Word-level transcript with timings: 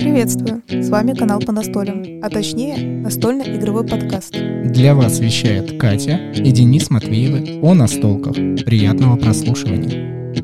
Приветствую! 0.00 0.64
С 0.68 0.88
вами 0.88 1.14
канал 1.14 1.38
по 1.38 1.52
настолям, 1.52 2.02
а 2.20 2.28
точнее 2.28 2.76
настольно-игровой 3.02 3.86
подкаст. 3.86 4.32
Для 4.32 4.96
вас 4.96 5.20
вещает 5.20 5.78
Катя 5.78 6.16
и 6.34 6.50
Денис 6.50 6.90
Матвеевы 6.90 7.60
о 7.62 7.74
настолках. 7.74 8.34
Приятного 8.34 9.16
прослушивания. 9.16 10.34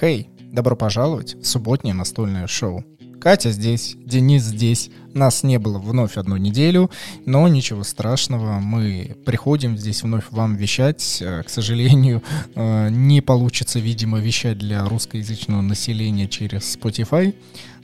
Хей, 0.00 0.30
добро 0.50 0.74
пожаловать 0.74 1.36
в 1.36 1.46
субботнее 1.46 1.94
настольное 1.94 2.48
шоу. 2.48 2.82
Катя 3.26 3.50
здесь, 3.50 3.96
Денис 3.98 4.44
здесь. 4.44 4.88
Нас 5.12 5.42
не 5.42 5.58
было 5.58 5.80
вновь 5.80 6.16
одну 6.16 6.36
неделю, 6.36 6.92
но 7.24 7.48
ничего 7.48 7.82
страшного. 7.82 8.60
Мы 8.60 9.16
приходим 9.24 9.76
здесь 9.76 10.04
вновь 10.04 10.26
вам 10.30 10.54
вещать. 10.54 11.18
Э, 11.20 11.42
к 11.42 11.50
сожалению, 11.50 12.22
э, 12.54 12.88
не 12.88 13.20
получится, 13.22 13.80
видимо, 13.80 14.20
вещать 14.20 14.58
для 14.58 14.84
русскоязычного 14.88 15.60
населения 15.60 16.28
через 16.28 16.76
Spotify. 16.76 17.34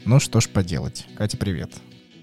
Ну 0.04 0.20
что 0.20 0.40
ж 0.40 0.48
поделать. 0.48 1.06
Катя, 1.16 1.36
привет. 1.36 1.72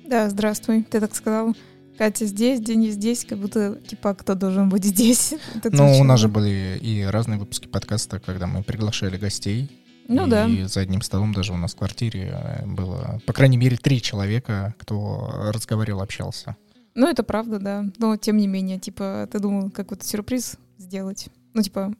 Да, 0.08 0.30
здравствуй. 0.30 0.84
Ты 0.84 1.02
так 1.02 1.13
сказал. 1.13 1.54
Катя 1.98 2.26
здесь, 2.26 2.62
Денис 2.62 2.94
здесь, 2.94 3.26
как 3.26 3.40
будто, 3.40 3.80
типа, 3.86 4.13
кто 4.13 4.34
должен 4.34 4.70
быть 4.70 4.86
здесь. 4.86 5.34
Ну, 5.66 5.99
у 5.99 6.05
нас 6.05 6.22
же 6.22 6.30
были 6.30 6.80
и 6.82 7.02
разные 7.04 7.38
выпуски 7.38 7.68
подкаста, 7.68 8.22
когда 8.22 8.48
мы 8.48 8.63
приглашали 8.63 9.18
гостей, 9.18 9.70
ну 10.09 10.26
и 10.26 10.30
да. 10.30 10.68
за 10.68 10.81
одним 10.81 11.02
столом 11.02 11.34
даже 11.34 11.54
у 11.54 11.58
нас 11.58 11.73
в 11.73 11.77
квартире 11.77 12.34
э, 12.34 12.66
было, 12.66 13.22
по 13.26 13.34
крайней 13.34 13.58
мере, 13.58 13.77
три 13.77 14.02
человека, 14.02 14.73
кто 14.80 15.30
разговаривал, 15.54 16.02
общался. 16.02 16.55
Ну, 16.95 17.08
это 17.08 17.23
правда, 17.23 17.59
да. 17.59 17.85
Но, 17.98 18.18
тем 18.18 18.38
не 18.38 18.48
менее, 18.48 18.80
типа, 18.80 19.30
ты 19.32 19.40
думал 19.40 19.70
какой-то 19.70 20.04
сюрприз 20.04 20.58
сделать. 20.77 21.30
Ну, 21.54 21.62
типа, 21.62 21.94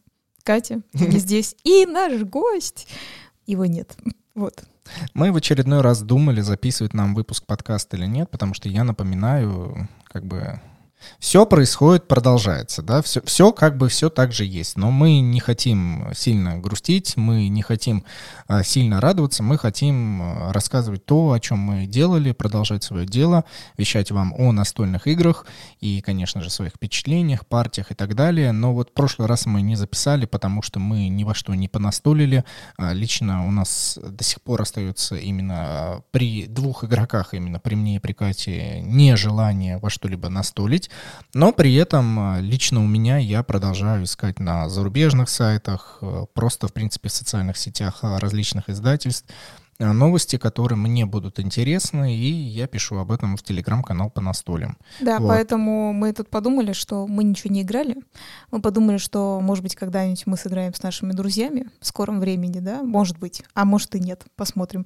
Катя 0.44 0.82
не 0.94 1.20
здесь. 1.20 1.56
И 1.64 1.86
наш 1.86 2.24
гость. 2.24 2.88
Его 3.46 3.66
нет. 3.66 3.96
Вот. 4.34 4.64
Мы 5.14 5.32
в 5.32 5.36
очередной 5.36 5.82
раз 5.82 6.02
думали, 6.02 6.42
записывать 6.42 6.94
нам 6.94 7.14
выпуск 7.14 7.46
подкаста 7.46 7.96
или 7.96 8.08
нет, 8.08 8.30
потому 8.32 8.54
что 8.54 8.70
я 8.70 8.84
напоминаю, 8.84 9.88
как 10.06 10.26
бы 10.26 10.60
все 11.20 11.46
происходит, 11.46 12.08
продолжается, 12.08 12.82
да, 12.82 13.02
все, 13.02 13.22
все 13.24 13.52
как 13.52 13.78
бы 13.78 13.90
все 13.90 14.10
так 14.10 14.32
же 14.32 14.46
есть, 14.46 14.78
но 14.78 14.92
мы 14.92 15.20
не 15.20 15.40
хотим 15.40 16.08
сильно 16.14 16.58
грустить, 16.58 17.18
мы 17.18 17.48
не 17.50 17.62
хотим 17.62 18.04
а, 18.48 18.64
сильно 18.64 19.02
радоваться, 19.02 19.44
мы 19.44 19.58
хотим 19.58 20.22
а, 20.22 20.54
рассказывать 20.54 21.06
то, 21.06 21.32
о 21.32 21.40
чем 21.40 21.60
мы 21.60 21.88
делали, 21.88 22.32
продолжать 22.32 22.84
свое 22.84 23.06
дело, 23.06 23.46
вещать 23.78 24.12
вам 24.12 24.34
о 24.38 24.52
настольных 24.52 25.08
играх 25.08 25.46
и, 25.80 26.02
конечно 26.02 26.42
же, 26.42 26.50
своих 26.50 26.74
впечатлениях, 26.74 27.46
партиях 27.46 27.92
и 27.92 27.96
так 27.96 28.16
далее, 28.16 28.52
но 28.52 28.74
вот 28.74 28.90
в 28.90 28.94
прошлый 28.94 29.28
раз 29.28 29.46
мы 29.46 29.62
не 29.62 29.76
записали, 29.76 30.26
потому 30.26 30.62
что 30.62 30.80
мы 30.80 31.08
ни 31.10 31.24
во 31.24 31.34
что 31.34 31.54
не 31.56 31.68
понастолили, 31.68 32.44
а, 32.78 32.94
лично 32.94 33.48
у 33.48 33.52
нас 33.52 34.00
до 34.02 34.24
сих 34.24 34.42
пор 34.42 34.62
остается 34.62 35.16
именно 35.16 36.04
при 36.12 36.46
двух 36.46 36.84
игроках, 36.84 37.34
именно 37.34 37.60
при 37.60 37.76
мне 37.76 37.98
и 37.98 38.00
при 38.00 38.14
Кате, 38.14 38.82
нежелание 38.82 39.78
во 39.78 39.90
что-либо 39.90 40.30
настолить, 40.30 40.89
есть. 40.90 41.36
Но 41.36 41.52
при 41.52 41.74
этом 41.76 42.20
а, 42.20 42.40
лично 42.40 42.84
у 42.84 42.88
меня 42.88 43.18
я 43.18 43.44
продолжаю 43.44 44.04
искать 44.04 44.40
на 44.40 44.70
зарубежных 44.70 45.30
сайтах, 45.30 46.00
э, 46.02 46.26
просто, 46.34 46.68
в 46.68 46.74
принципе, 46.74 47.10
в 47.10 47.14
социальных 47.14 47.58
сетях 47.58 48.00
а, 48.02 48.20
различных 48.20 48.70
издательств, 48.70 49.26
Э, 49.82 49.94
новости, 49.94 50.38
которые 50.38 50.78
мне 50.78 51.06
будут 51.06 51.40
интересны, 51.40 52.14
и 52.14 52.30
я 52.30 52.68
пишу 52.68 52.98
об 52.98 53.14
этом 53.14 53.38
в 53.38 53.44
телеграм-канал 53.44 54.10
по 54.10 54.20
настолям. 54.20 54.78
Да, 55.00 55.20
вот. 55.20 55.30
поэтому 55.30 55.94
мы 55.94 56.12
тут 56.12 56.30
подумали, 56.30 56.74
что 56.74 57.08
мы 57.08 57.24
ничего 57.24 57.54
не 57.54 57.62
играли. 57.62 57.96
Мы 58.52 58.62
подумали, 58.62 58.98
что, 58.98 59.40
может 59.42 59.64
быть, 59.64 59.76
когда-нибудь 59.76 60.28
мы 60.28 60.36
сыграем 60.36 60.74
с 60.74 60.84
нашими 60.84 61.14
друзьями 61.14 61.70
в 61.80 61.88
скором 61.88 62.20
времени, 62.20 62.60
да, 62.60 62.84
может 62.84 63.20
быть, 63.20 63.44
а 63.54 63.64
может 63.64 63.96
и 63.96 64.02
нет, 64.02 64.26
посмотрим. 64.36 64.86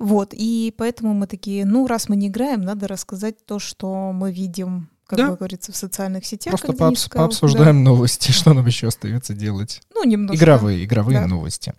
Вот, 0.00 0.30
и 0.32 0.74
поэтому 0.76 1.14
мы 1.14 1.28
такие, 1.28 1.64
ну, 1.64 1.86
раз 1.86 2.08
мы 2.08 2.16
не 2.16 2.26
играем, 2.26 2.62
надо 2.62 2.88
рассказать 2.88 3.46
то, 3.46 3.60
что 3.60 4.10
мы 4.10 4.32
видим 4.32 4.88
как 5.12 5.18
да. 5.18 5.30
бы 5.30 5.36
говорится, 5.36 5.72
в 5.72 5.76
социальных 5.76 6.24
сетях. 6.24 6.58
Просто 6.58 6.72
пообс- 6.72 7.14
пообсуждаем 7.14 7.84
да. 7.84 7.90
новости, 7.90 8.30
что 8.30 8.54
нам 8.54 8.66
еще 8.66 8.88
остается 8.88 9.34
делать. 9.34 9.82
Ну, 9.94 10.04
немножко. 10.04 10.42
Игровые, 10.42 10.84
игровые 10.86 11.20
да. 11.20 11.26
новости. 11.26 11.74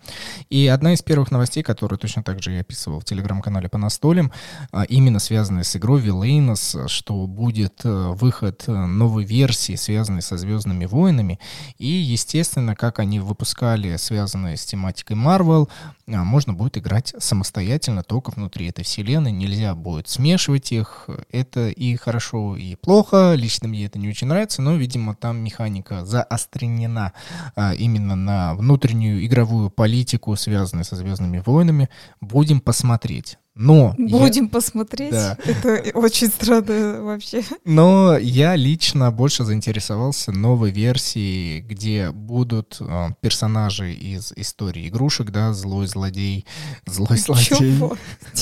И 0.50 0.68
одна 0.68 0.94
из 0.94 1.02
первых 1.02 1.32
новостей, 1.32 1.64
которую 1.64 1.98
точно 1.98 2.22
так 2.22 2.40
же 2.40 2.52
я 2.52 2.60
описывал 2.60 3.00
в 3.00 3.04
телеграм-канале 3.04 3.68
по 3.68 3.76
настолям, 3.76 4.30
а, 4.70 4.84
именно 4.84 5.18
связанная 5.18 5.64
с 5.64 5.74
игрой 5.74 6.00
Вилейнос, 6.00 6.76
что 6.86 7.26
будет 7.26 7.80
э, 7.82 8.12
выход 8.12 8.62
э, 8.68 8.72
новой 8.72 9.24
версии, 9.24 9.74
связанной 9.74 10.22
со 10.22 10.36
Звездными 10.36 10.84
войнами. 10.84 11.40
И, 11.78 11.88
естественно, 11.88 12.76
как 12.76 13.00
они 13.00 13.18
выпускали, 13.18 13.96
связанные 13.96 14.56
с 14.56 14.64
тематикой 14.64 15.16
Marvel, 15.16 15.68
а, 16.06 16.22
можно 16.22 16.52
будет 16.52 16.78
играть 16.78 17.14
самостоятельно, 17.18 18.04
только 18.04 18.30
внутри 18.30 18.68
этой 18.68 18.84
вселенной. 18.84 19.32
Нельзя 19.32 19.74
будет 19.74 20.08
смешивать 20.08 20.70
их. 20.70 21.08
Это 21.32 21.68
и 21.68 21.96
хорошо, 21.96 22.56
и 22.56 22.76
плохо 22.76 23.23
Лично 23.32 23.68
мне 23.68 23.86
это 23.86 23.98
не 23.98 24.08
очень 24.08 24.26
нравится, 24.26 24.60
но, 24.60 24.76
видимо, 24.76 25.14
там 25.14 25.38
механика 25.38 26.04
заостренена 26.04 27.12
а, 27.56 27.72
именно 27.72 28.16
на 28.16 28.54
внутреннюю 28.54 29.24
игровую 29.24 29.70
политику, 29.70 30.36
связанную 30.36 30.84
со 30.84 30.96
Звездными 30.96 31.42
войнами. 31.44 31.88
Будем 32.20 32.60
посмотреть. 32.60 33.38
Но 33.54 33.94
будем 33.96 34.44
я... 34.44 34.50
посмотреть. 34.50 35.12
Да. 35.12 35.38
Это 35.44 35.96
очень 35.96 36.26
странно 36.26 37.02
вообще. 37.02 37.42
Но 37.64 38.18
я 38.18 38.56
лично 38.56 39.12
больше 39.12 39.44
заинтересовался 39.44 40.32
новой 40.32 40.72
версией, 40.72 41.60
где 41.60 42.10
будут 42.10 42.78
э, 42.80 43.10
персонажи 43.20 43.92
из 43.94 44.32
истории 44.32 44.88
игрушек, 44.88 45.30
да, 45.30 45.52
злой 45.52 45.86
злодей, 45.86 46.46
злой 46.86 47.16
злодей. 47.16 47.44
Чего? 47.44 47.96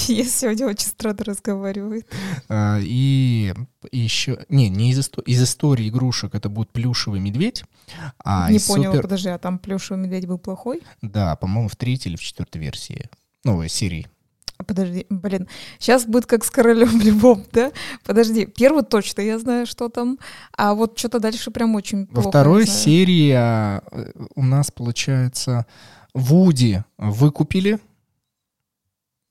Я 0.08 0.24
сегодня 0.24 0.66
очень 0.66 0.86
странно 0.86 1.24
разговаривает. 1.24 2.06
А, 2.48 2.78
и 2.80 3.52
еще, 3.90 4.44
не, 4.48 4.70
не 4.70 4.92
из, 4.92 5.10
из 5.26 5.42
истории 5.42 5.90
игрушек 5.90 6.34
это 6.34 6.48
будет 6.48 6.70
плюшевый 6.70 7.20
медведь. 7.20 7.64
А 8.24 8.50
не 8.50 8.58
понял, 8.58 8.92
супер... 8.92 9.02
подожди, 9.02 9.28
а 9.28 9.38
там 9.38 9.58
плюшевый 9.58 10.02
медведь 10.02 10.26
был 10.26 10.38
плохой? 10.38 10.80
Да, 11.02 11.36
по-моему, 11.36 11.68
в 11.68 11.76
третьей 11.76 12.12
или 12.12 12.16
в 12.16 12.22
четвертой 12.22 12.62
версии 12.62 13.10
новой 13.44 13.68
серии. 13.68 14.06
Подожди, 14.64 15.06
блин, 15.08 15.48
сейчас 15.78 16.04
будет 16.06 16.26
как 16.26 16.44
с 16.44 16.50
королем 16.50 17.00
любом, 17.02 17.44
да? 17.52 17.72
Подожди, 18.04 18.46
первый 18.46 18.82
точно 18.82 19.22
я 19.22 19.38
знаю, 19.38 19.66
что 19.66 19.88
там, 19.88 20.18
а 20.56 20.74
вот 20.74 20.98
что-то 20.98 21.20
дальше 21.20 21.50
прям 21.50 21.74
очень 21.74 22.06
плохо. 22.06 22.24
Во 22.24 22.30
второй 22.30 22.66
серии 22.66 23.32
а, 23.32 23.82
у 24.34 24.42
нас, 24.42 24.70
получается, 24.70 25.66
Вуди 26.14 26.82
выкупили. 26.98 27.78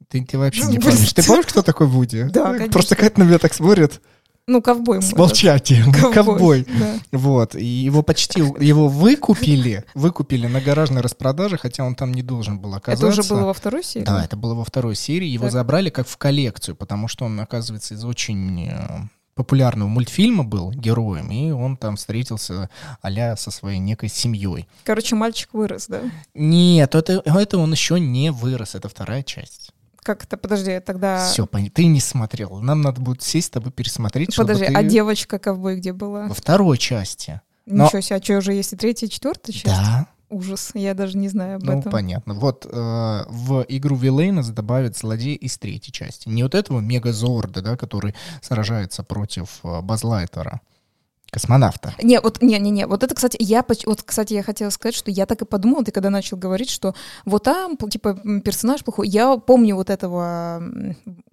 Ты, 0.08 0.25
ты 0.25 0.38
вообще 0.38 0.66
не 0.66 0.80
помнишь. 0.80 1.14
Ты 1.14 1.24
помнишь, 1.24 1.46
кто 1.46 1.62
такой 1.62 1.88
Вуди? 1.88 2.24
Да. 2.24 2.58
Просто 2.72 2.96
Катя 2.96 3.20
на 3.20 3.24
меня 3.24 3.40
так 3.40 3.53
смотрит. 3.53 4.02
Ну, 4.47 4.62
ковбой. 4.62 5.02
С 5.02 5.13
молчатием. 5.13 5.91
Ковбой. 5.94 6.13
ковбой. 6.13 6.68
Да. 6.79 7.00
Вот. 7.12 7.56
И 7.56 7.66
его 7.66 8.02
почти, 8.02 8.40
его 8.40 8.88
выкупили, 8.88 9.85
выкупили 9.94 10.47
на 10.47 10.59
гаражной 10.59 11.02
распродаже, 11.02 11.57
хотя 11.57 11.84
он 11.85 11.96
там 11.96 12.13
не 12.13 12.24
должен 12.24 12.59
был 12.59 12.74
оказаться. 12.74 13.07
Это 13.07 13.22
уже 13.22 13.29
было 13.29 13.46
во 13.47 13.53
второй 13.53 13.84
серии? 13.84 14.06
Да, 14.06 14.24
это 14.24 14.35
было 14.35 14.56
во 14.56 14.66
второй 14.66 14.96
серии. 14.96 15.28
Его 15.28 15.46
так. 15.46 15.53
забрали 15.53 15.90
как 15.90 16.07
в 16.07 16.18
коллекцию, 16.18 16.75
потому 16.75 17.07
что 17.07 17.25
он, 17.25 17.40
оказывается, 17.40 17.94
из 17.94 18.03
очень 18.03 18.68
э, 18.68 19.02
популярного 19.35 19.88
мультфильма 19.88 20.44
был 20.44 20.72
героем, 20.72 21.31
и 21.31 21.52
он 21.52 21.78
там 21.78 21.96
встретился 21.96 22.69
а 23.02 23.35
со 23.35 23.52
своей 23.52 23.79
некой 23.79 24.09
семьей. 24.09 24.68
Короче, 24.84 25.16
мальчик 25.16 25.53
вырос, 25.53 25.88
да? 25.88 26.02
Нет, 26.34 26.96
это, 26.96 27.22
это 27.25 27.58
он 27.58 27.72
еще 27.72 28.00
не 28.00 28.31
вырос, 28.31 28.75
это 28.75 28.90
вторая 28.90 29.23
часть. 29.23 29.72
Как 30.04 30.24
это, 30.24 30.36
подожди, 30.36 30.80
тогда... 30.80 31.28
Все, 31.28 31.46
ты 31.46 31.86
не 31.86 32.00
смотрел. 32.00 32.60
Нам 32.60 32.82
надо 32.82 33.02
будет 33.02 33.22
сесть 33.22 33.48
с 33.48 33.50
тобой 33.52 33.72
пересмотреть, 33.72 34.36
Подожди, 34.36 34.66
ты... 34.66 34.74
а 34.74 34.84
девочка 34.84 35.38
ковбой 35.38 35.78
где 35.78 35.94
была? 35.94 36.28
Во 36.28 36.34
второй 36.34 36.78
части. 36.80 37.42
Но... 37.68 37.86
Ничего 37.86 38.02
себе, 38.02 38.16
а 38.16 38.24
что, 38.24 38.38
уже 38.38 38.54
есть 38.54 38.74
и 38.74 38.76
третья, 38.76 39.06
и 39.06 39.10
четвертая 39.10 39.54
часть? 39.54 39.66
Да. 39.66 40.08
Ужас, 40.32 40.72
я 40.74 40.94
даже 40.94 41.18
не 41.18 41.28
знаю 41.28 41.58
об 41.58 41.64
ну, 41.64 41.72
этом. 41.74 41.84
Ну, 41.86 41.92
понятно. 41.92 42.34
Вот 42.34 42.66
э, 42.66 42.70
в 42.72 43.66
игру 43.68 43.98
Вилейнос 43.98 44.48
добавят 44.48 44.98
злодей 44.98 45.36
из 45.36 45.58
третьей 45.58 45.92
части. 45.92 46.30
Не 46.30 46.44
вот 46.44 46.56
этого 46.56 46.80
Мегазорда, 46.80 47.62
да, 47.62 47.76
который 47.76 48.16
сражается 48.42 49.04
против 49.04 49.59
э, 49.64 49.82
Базлайтера, 49.82 50.62
космонавта. 51.32 51.96
Не, 52.04 52.20
вот, 52.20 52.42
не, 52.42 52.60
не, 52.60 52.70
не, 52.70 52.86
вот 52.86 53.04
это, 53.04 53.16
кстати, 53.16 53.38
я, 53.40 53.66
вот, 53.86 54.04
кстати, 54.04 54.34
я 54.34 54.44
хотела 54.44 54.70
сказать, 54.70 54.96
что 54.96 55.10
я 55.10 55.26
так 55.26 55.42
и 55.42 55.46
подумала, 55.46 55.84
ты 55.84 55.92
когда 55.92 56.10
начал 56.10 56.38
говорить, 56.38 56.70
что 56.70 56.94
вот 57.26 57.44
там, 57.44 57.78
типа, 57.78 58.20
персонаж 58.44 58.84
плохой, 58.84 59.08
я 59.08 59.38
помню 59.38 59.76
вот 59.76 59.90
этого, 59.90 60.62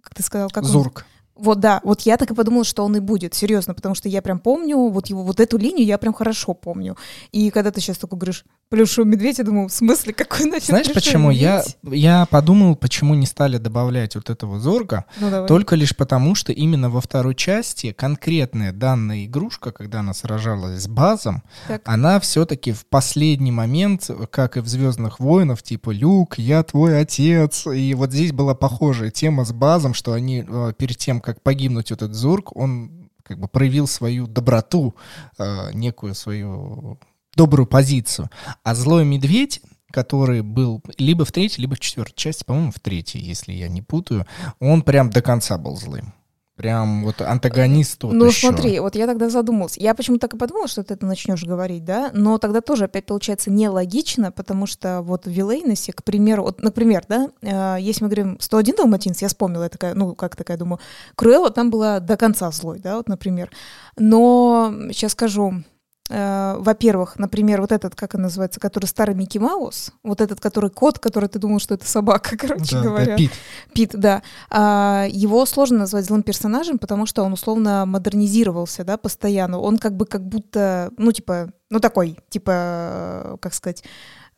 как 0.00 0.14
ты 0.14 0.22
сказал, 0.22 0.50
как 0.50 0.64
Зурк. 0.64 1.04
Он... 1.36 1.44
Вот, 1.44 1.60
да, 1.60 1.80
вот 1.84 2.00
я 2.02 2.16
так 2.16 2.30
и 2.30 2.34
подумала, 2.34 2.64
что 2.64 2.84
он 2.84 2.96
и 2.96 3.00
будет, 3.00 3.34
серьезно, 3.34 3.74
потому 3.74 3.94
что 3.94 4.08
я 4.08 4.22
прям 4.22 4.40
помню, 4.40 4.76
вот 4.76 5.06
его, 5.06 5.22
вот 5.22 5.38
эту 5.38 5.56
линию 5.56 5.86
я 5.86 5.98
прям 5.98 6.12
хорошо 6.12 6.54
помню. 6.54 6.96
И 7.30 7.50
когда 7.50 7.70
ты 7.70 7.80
сейчас 7.80 7.98
такой 7.98 8.18
говоришь, 8.18 8.44
плюшевый 8.68 9.10
медведь, 9.10 9.38
я 9.38 9.44
думаю, 9.44 9.68
в 9.68 9.72
смысле, 9.72 10.12
какой 10.12 10.46
нафиг 10.46 10.64
Знаешь, 10.64 10.92
почему? 10.92 11.30
Я, 11.30 11.64
я 11.82 12.26
подумал, 12.26 12.76
почему 12.76 13.14
не 13.14 13.26
стали 13.26 13.58
добавлять 13.58 14.14
вот 14.14 14.30
этого 14.30 14.58
зорга, 14.58 15.06
ну, 15.20 15.46
только 15.46 15.74
лишь 15.76 15.96
потому, 15.96 16.34
что 16.34 16.52
именно 16.52 16.90
во 16.90 17.00
второй 17.00 17.34
части 17.34 17.92
конкретная 17.92 18.72
данная 18.72 19.24
игрушка, 19.24 19.72
когда 19.72 20.00
она 20.00 20.12
сражалась 20.14 20.82
с 20.82 20.88
базом, 20.88 21.42
так. 21.66 21.82
она 21.84 22.20
все-таки 22.20 22.72
в 22.72 22.86
последний 22.86 23.52
момент, 23.52 24.10
как 24.30 24.56
и 24.56 24.60
в 24.60 24.68
«Звездных 24.68 25.20
войнах», 25.20 25.62
типа 25.62 25.90
«Люк, 25.90 26.38
я 26.38 26.62
твой 26.62 27.00
отец», 27.00 27.66
и 27.66 27.94
вот 27.94 28.12
здесь 28.12 28.32
была 28.32 28.54
похожая 28.54 29.10
тема 29.10 29.44
с 29.44 29.52
базом, 29.52 29.94
что 29.94 30.12
они 30.12 30.44
э, 30.46 30.72
перед 30.76 30.98
тем, 30.98 31.20
как 31.20 31.42
погибнуть 31.42 31.90
вот 31.90 32.02
этот 32.02 32.14
зорг, 32.14 32.54
он 32.56 33.10
как 33.22 33.38
бы 33.38 33.48
проявил 33.48 33.86
свою 33.86 34.26
доброту, 34.26 34.94
э, 35.38 35.72
некую 35.74 36.14
свою 36.14 36.98
добрую 37.38 37.66
позицию. 37.66 38.28
А 38.62 38.74
злой 38.74 39.04
медведь 39.04 39.62
который 39.90 40.42
был 40.42 40.82
либо 40.98 41.24
в 41.24 41.32
третьей, 41.32 41.62
либо 41.62 41.74
в 41.74 41.80
четвертой 41.80 42.14
части, 42.14 42.44
по-моему, 42.44 42.72
в 42.72 42.78
третьей, 42.78 43.22
если 43.22 43.52
я 43.52 43.68
не 43.68 43.80
путаю, 43.80 44.26
он 44.60 44.82
прям 44.82 45.08
до 45.08 45.22
конца 45.22 45.56
был 45.56 45.76
злым. 45.76 46.12
Прям 46.56 47.04
вот 47.04 47.20
антагонист 47.20 48.00
тот 48.00 48.12
Ну 48.12 48.26
еще. 48.26 48.48
смотри, 48.48 48.80
вот 48.80 48.96
я 48.96 49.06
тогда 49.06 49.30
задумался. 49.30 49.80
Я 49.80 49.94
почему-то 49.94 50.22
так 50.22 50.34
и 50.34 50.36
подумала, 50.36 50.66
что 50.66 50.82
ты 50.82 50.94
это 50.94 51.06
начнешь 51.06 51.44
говорить, 51.44 51.84
да? 51.84 52.10
Но 52.12 52.36
тогда 52.38 52.60
тоже 52.60 52.86
опять 52.86 53.06
получается 53.06 53.48
нелогично, 53.52 54.32
потому 54.32 54.66
что 54.66 55.00
вот 55.02 55.26
в 55.26 55.30
Вилейносе, 55.30 55.92
к 55.92 56.02
примеру, 56.02 56.42
вот, 56.42 56.60
например, 56.60 57.04
да, 57.08 57.28
э, 57.42 57.76
если 57.80 58.02
мы 58.02 58.10
говорим 58.10 58.38
101 58.40 58.74
Далматинец, 58.74 59.22
я 59.22 59.28
вспомнила, 59.28 59.62
я 59.62 59.68
такая, 59.68 59.94
ну, 59.94 60.16
как 60.16 60.34
такая, 60.34 60.56
думаю, 60.56 60.80
Круэлла 61.14 61.50
там 61.50 61.70
была 61.70 62.00
до 62.00 62.16
конца 62.16 62.50
злой, 62.50 62.80
да, 62.80 62.96
вот, 62.96 63.08
например. 63.08 63.50
Но 63.96 64.74
сейчас 64.90 65.12
скажу, 65.12 65.62
во-первых, 66.08 67.18
например, 67.18 67.60
вот 67.60 67.70
этот, 67.70 67.94
как 67.94 68.14
он 68.14 68.22
называется, 68.22 68.60
который 68.60 68.86
старый 68.86 69.14
Микки 69.14 69.38
Маус, 69.38 69.92
вот 70.02 70.20
этот, 70.20 70.40
который 70.40 70.70
кот, 70.70 70.98
который 70.98 71.28
ты 71.28 71.38
думал, 71.38 71.58
что 71.60 71.74
это 71.74 71.86
собака, 71.86 72.36
короче 72.38 72.76
да, 72.76 72.82
говоря. 72.82 73.06
Да, 73.12 73.16
Пит. 73.16 73.32
Пит, 73.74 73.90
да. 73.92 74.22
А, 74.50 75.06
его 75.10 75.44
сложно 75.44 75.78
назвать 75.78 76.06
злым 76.06 76.22
персонажем, 76.22 76.78
потому 76.78 77.06
что 77.06 77.22
он 77.22 77.32
условно 77.32 77.84
модернизировался, 77.86 78.84
да, 78.84 78.96
постоянно. 78.96 79.58
Он 79.58 79.78
как 79.78 79.96
бы 79.96 80.06
как 80.06 80.26
будто, 80.26 80.92
ну, 80.96 81.12
типа, 81.12 81.52
ну, 81.70 81.80
такой, 81.80 82.18
типа, 82.30 83.38
как 83.40 83.52
сказать, 83.52 83.84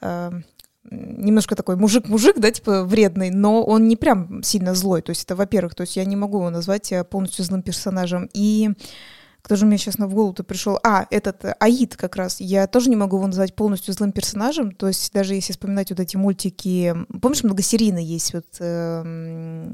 э, 0.01 0.31
немножко 0.91 1.55
такой 1.55 1.77
мужик-мужик, 1.77 2.39
да, 2.39 2.51
типа 2.51 2.85
вредный, 2.85 3.31
но 3.31 3.63
он 3.63 3.87
не 3.87 3.97
прям 3.97 4.43
сильно 4.43 4.75
злой. 4.75 5.03
То 5.03 5.11
есть 5.11 5.25
это, 5.25 5.37
во-первых, 5.37 5.75
то 5.75 5.83
есть 5.83 5.97
я 5.97 6.05
не 6.05 6.17
могу 6.17 6.39
его 6.39 6.51
назвать 6.51 6.91
э, 6.93 7.05
полностью 7.05 7.45
злым 7.45 7.63
персонажем. 7.63 8.29
И 8.33 8.71
кто 9.43 9.57
же 9.57 9.67
мне 9.67 9.79
сейчас 9.79 9.99
на 9.99 10.07
голову-то 10.07 10.45
пришел? 10.45 10.79
А, 10.83 11.07
этот 11.11 11.45
э, 11.45 11.55
Аид 11.61 11.97
как 11.97 12.17
раз. 12.17 12.41
Я 12.41 12.67
тоже 12.67 12.91
не 12.91 12.97
могу 12.97 13.17
его 13.17 13.27
назвать 13.27 13.55
полностью 13.55 13.95
злым 13.95 14.13
персонажем. 14.13 14.73
То 14.73 14.89
есть 14.89 15.13
даже 15.13 15.35
если 15.35 15.53
вспоминать 15.53 15.91
вот 15.91 16.01
эти 16.01 16.17
мультики... 16.17 16.95
Помнишь, 17.21 17.43
многосерийно 17.43 17.99
есть 17.99 18.35
вот... 18.35 18.47
Э, 18.61 19.71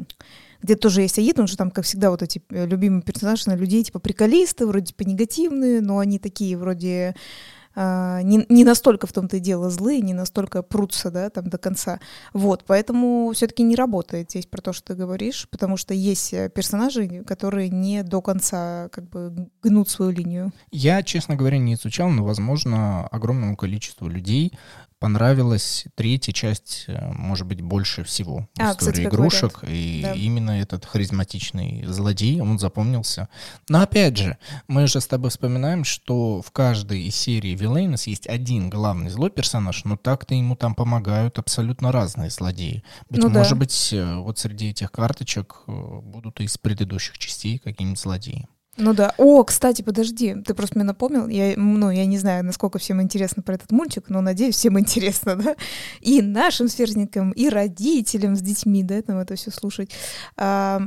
где 0.62 0.74
тоже 0.74 1.02
есть 1.02 1.18
Аид, 1.18 1.38
он 1.38 1.46
же 1.46 1.56
там, 1.56 1.70
как 1.70 1.84
всегда, 1.84 2.10
вот 2.10 2.22
эти 2.22 2.42
э, 2.50 2.66
любимые 2.66 3.02
персонажи 3.02 3.44
на 3.46 3.54
людей, 3.56 3.84
типа 3.84 3.98
приколисты, 3.98 4.66
вроде 4.66 4.86
типа 4.86 5.02
негативные, 5.02 5.80
но 5.80 5.98
они 5.98 6.18
такие 6.18 6.56
вроде 6.56 7.14
не, 7.76 8.46
не 8.48 8.64
настолько 8.64 9.06
в 9.06 9.12
том-то 9.12 9.36
и 9.36 9.40
дело 9.40 9.68
злые, 9.70 10.00
не 10.00 10.14
настолько 10.14 10.62
прутся, 10.62 11.10
да, 11.10 11.28
там 11.30 11.48
до 11.48 11.58
конца. 11.58 12.00
Вот, 12.32 12.64
поэтому 12.66 13.32
все-таки 13.34 13.62
не 13.62 13.76
работает 13.76 14.30
здесь 14.30 14.46
про 14.46 14.62
то, 14.62 14.72
что 14.72 14.88
ты 14.88 14.94
говоришь, 14.94 15.46
потому 15.50 15.76
что 15.76 15.92
есть 15.92 16.32
э, 16.32 16.48
персонажи, 16.48 17.22
которые 17.26 17.68
не 17.68 18.02
до 18.02 18.22
конца 18.22 18.88
как 18.90 19.08
бы 19.08 19.48
гнут 19.62 19.90
свою 19.90 20.10
линию. 20.10 20.52
Я, 20.70 21.02
честно 21.02 21.36
говоря, 21.36 21.58
не 21.58 21.74
изучал, 21.74 22.08
но, 22.08 22.24
возможно, 22.24 23.06
огромному 23.08 23.56
количеству 23.56 24.08
людей 24.08 24.52
понравилась 24.98 25.84
третья 25.94 26.32
часть, 26.32 26.84
э, 26.86 27.12
может 27.12 27.46
быть, 27.46 27.60
больше 27.60 28.04
всего 28.04 28.48
в 28.54 28.60
а, 28.60 28.72
истории 28.72 28.92
кстати, 28.92 29.06
игрушек. 29.06 29.60
И 29.66 30.00
да. 30.02 30.12
именно 30.14 30.52
этот 30.52 30.84
харизматичный 30.84 31.84
злодей, 31.86 32.40
он 32.40 32.58
запомнился. 32.58 33.28
Но 33.68 33.80
опять 33.80 34.16
же, 34.16 34.38
мы 34.68 34.86
же 34.86 35.00
с 35.00 35.06
тобой 35.06 35.30
вспоминаем, 35.30 35.84
что 35.84 36.42
в 36.42 36.50
каждой 36.50 37.02
из 37.02 37.14
серий 37.16 37.54
Вилейнес 37.54 38.06
есть 38.06 38.26
один 38.26 38.70
главный 38.70 39.10
злой 39.10 39.30
персонаж, 39.30 39.84
но 39.84 39.96
так-то 39.96 40.34
ему 40.34 40.56
там 40.56 40.74
помогают 40.74 41.38
абсолютно 41.38 41.92
разные 41.92 42.30
злодеи. 42.30 42.82
Ведь, 43.10 43.22
ну, 43.22 43.28
может 43.28 43.52
да. 43.52 43.56
быть, 43.56 43.92
э, 43.92 44.16
вот 44.16 44.38
среди 44.38 44.70
этих 44.70 44.90
карточек 44.90 45.56
э, 45.66 46.00
будут 46.02 46.40
из 46.40 46.56
предыдущих 46.58 47.18
частей 47.18 47.58
какие-нибудь 47.58 48.00
злодеи. 48.00 48.46
Ну 48.76 48.94
да. 48.94 49.14
О, 49.16 49.42
кстати, 49.44 49.82
подожди, 49.82 50.34
ты 50.34 50.54
просто 50.54 50.78
мне 50.78 50.84
напомнил. 50.84 51.28
Я, 51.28 51.54
ну, 51.56 51.90
я 51.90 52.06
не 52.06 52.18
знаю, 52.18 52.44
насколько 52.44 52.78
всем 52.78 53.00
интересно 53.00 53.42
про 53.42 53.54
этот 53.54 53.72
мультик, 53.72 54.04
но 54.08 54.20
надеюсь, 54.20 54.56
всем 54.56 54.78
интересно, 54.78 55.36
да. 55.36 55.56
И 56.00 56.22
нашим 56.22 56.68
сверстникам, 56.68 57.30
и 57.32 57.48
родителям 57.48 58.36
с 58.36 58.40
детьми, 58.40 58.82
да, 58.82 59.00
там 59.02 59.18
это 59.18 59.34
все 59.36 59.50
слушать. 59.50 59.90
А, 60.36 60.82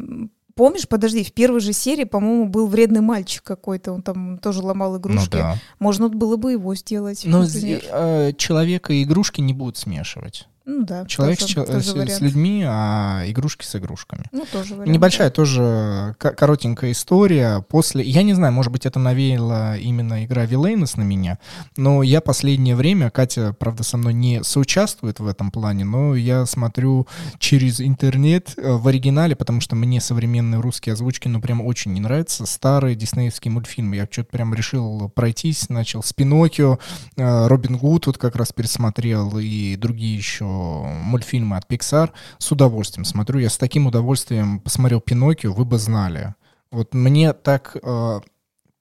помнишь, 0.56 0.88
подожди, 0.88 1.24
в 1.24 1.32
первой 1.32 1.62
же 1.62 1.74
серии, 1.74 2.04
по-моему, 2.04 2.46
был 2.46 2.68
вредный 2.68 3.02
мальчик 3.02 3.44
какой-то, 3.44 3.94
он 3.94 4.02
там 4.02 4.38
тоже 4.38 4.62
ломал 4.62 4.98
игрушки. 4.98 5.36
Ну, 5.36 5.42
да. 5.42 5.58
Можно 5.80 6.10
было 6.10 6.36
бы 6.36 6.52
его 6.52 6.76
сделать. 6.76 7.24
Но 7.26 7.44
э, 7.46 8.34
человека 8.34 8.94
и 8.94 9.04
игрушки 9.04 9.42
не 9.42 9.54
будут 9.54 9.78
смешивать. 9.78 10.48
Ну 10.70 10.86
да. 10.86 11.04
Человек 11.06 11.40
тоже, 11.40 11.66
с, 11.66 11.66
тоже 11.66 12.10
с, 12.10 12.22
людьми, 12.22 12.64
а 12.66 13.24
игрушки 13.26 13.66
с 13.66 13.76
игрушками. 13.76 14.26
Ну, 14.32 14.46
тоже 14.52 14.76
вариант. 14.76 14.92
Небольшая 14.92 15.30
да. 15.30 15.34
тоже 15.34 16.16
коротенькая 16.20 16.92
история. 16.92 17.66
После, 17.68 18.04
я 18.04 18.22
не 18.22 18.36
знаю, 18.36 18.54
может 18.54 18.72
быть, 18.72 18.86
это 18.86 19.00
навеяло 19.00 19.78
именно 19.78 20.24
игра 20.26 20.46
Вилейнес 20.46 20.96
на 20.96 21.02
меня, 21.02 21.40
но 21.76 22.04
я 22.04 22.22
последнее 22.22 22.76
время, 22.76 23.10
Катя, 23.10 23.56
правда, 23.58 23.82
со 23.82 23.98
мной 23.98 24.14
не 24.14 24.44
соучаствует 24.44 25.20
в 25.20 25.26
этом 25.26 25.50
плане, 25.50 25.86
но 25.86 26.16
я 26.16 26.46
смотрю 26.46 27.08
через 27.40 27.82
интернет 27.82 28.54
э, 28.56 28.72
в 28.72 28.88
оригинале, 28.88 29.36
потому 29.36 29.62
что 29.62 29.76
мне 29.76 30.00
современные 30.00 30.62
русские 30.62 30.94
озвучки, 30.94 31.28
ну, 31.28 31.42
прям 31.42 31.62
очень 31.62 31.94
не 31.94 32.00
нравятся. 32.00 32.46
Старые 32.46 32.96
диснеевские 32.96 33.52
мультфильмы. 33.52 33.96
Я 33.96 34.08
что-то 34.10 34.30
прям 34.30 34.54
решил 34.54 35.10
пройтись, 35.10 35.68
начал 35.70 36.04
с 36.04 36.14
Пиноккио, 36.14 36.78
э, 37.18 37.48
Робин 37.48 37.78
Гуд 37.78 38.06
вот 38.06 38.20
как 38.20 38.36
раз 38.36 38.54
пересмотрел 38.54 39.40
и 39.40 39.76
другие 39.76 40.16
еще 40.16 40.59
мультфильмы 40.60 41.58
от 41.58 41.70
Pixar 41.70 42.12
с 42.38 42.52
удовольствием 42.52 43.06
смотрю. 43.06 43.40
Я 43.40 43.50
с 43.50 43.58
таким 43.58 43.88
удовольствием 43.88 44.60
посмотрел 44.60 45.02
Пиноккио, 45.02 45.54
вы 45.54 45.66
бы 45.66 45.78
знали. 45.78 46.36
Вот 46.72 46.94
мне 46.94 47.34
так 47.34 47.76
э, 47.82 48.20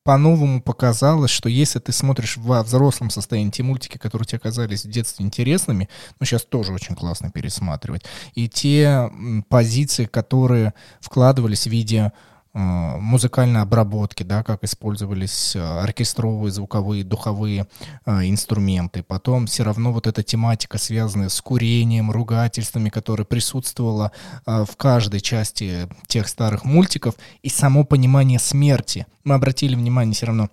по-новому 0.08 0.62
показалось, 0.62 1.30
что 1.30 1.50
если 1.50 1.80
ты 1.80 1.92
смотришь 1.92 2.38
во 2.38 2.62
взрослом 2.62 3.10
состоянии 3.10 3.50
те 3.50 3.62
мультики, 3.62 3.98
которые 3.98 4.26
тебе 4.26 4.38
казались 4.38 4.86
в 4.86 4.90
детстве 4.90 5.26
интересными, 5.26 5.90
ну, 6.19 6.25
сейчас 6.25 6.44
тоже 6.44 6.72
очень 6.72 6.94
классно 6.94 7.30
пересматривать, 7.30 8.04
и 8.32 8.48
те 8.48 9.10
позиции, 9.50 10.06
которые 10.06 10.72
вкладывались 11.00 11.66
в 11.66 11.70
виде 11.70 12.12
музыкальной 12.58 13.62
обработки, 13.62 14.22
да, 14.22 14.43
как 14.43 14.64
использовались 14.64 15.55
э, 15.56 15.60
оркестровые, 15.60 16.50
звуковые, 16.50 17.05
духовые 17.05 17.66
э, 18.06 18.28
инструменты. 18.28 19.02
Потом 19.02 19.46
все 19.46 19.62
равно 19.62 19.93
вот 19.93 20.06
эта 20.06 20.22
тематика, 20.22 20.78
связанная 20.78 21.28
с 21.28 21.40
курением, 21.40 22.10
ругательствами, 22.10 22.88
которая 22.88 23.25
присутствовала 23.25 24.12
в 24.46 24.77
каждой 24.77 25.20
части 25.20 25.88
тех 26.06 26.29
старых 26.29 26.65
мультиков, 26.65 27.15
и 27.43 27.48
само 27.48 27.84
понимание 27.84 28.38
смерти. 28.38 29.06
Мы 29.24 29.34
обратили 29.34 29.74
внимание 29.74 30.15
все 30.15 30.27
равно 30.27 30.48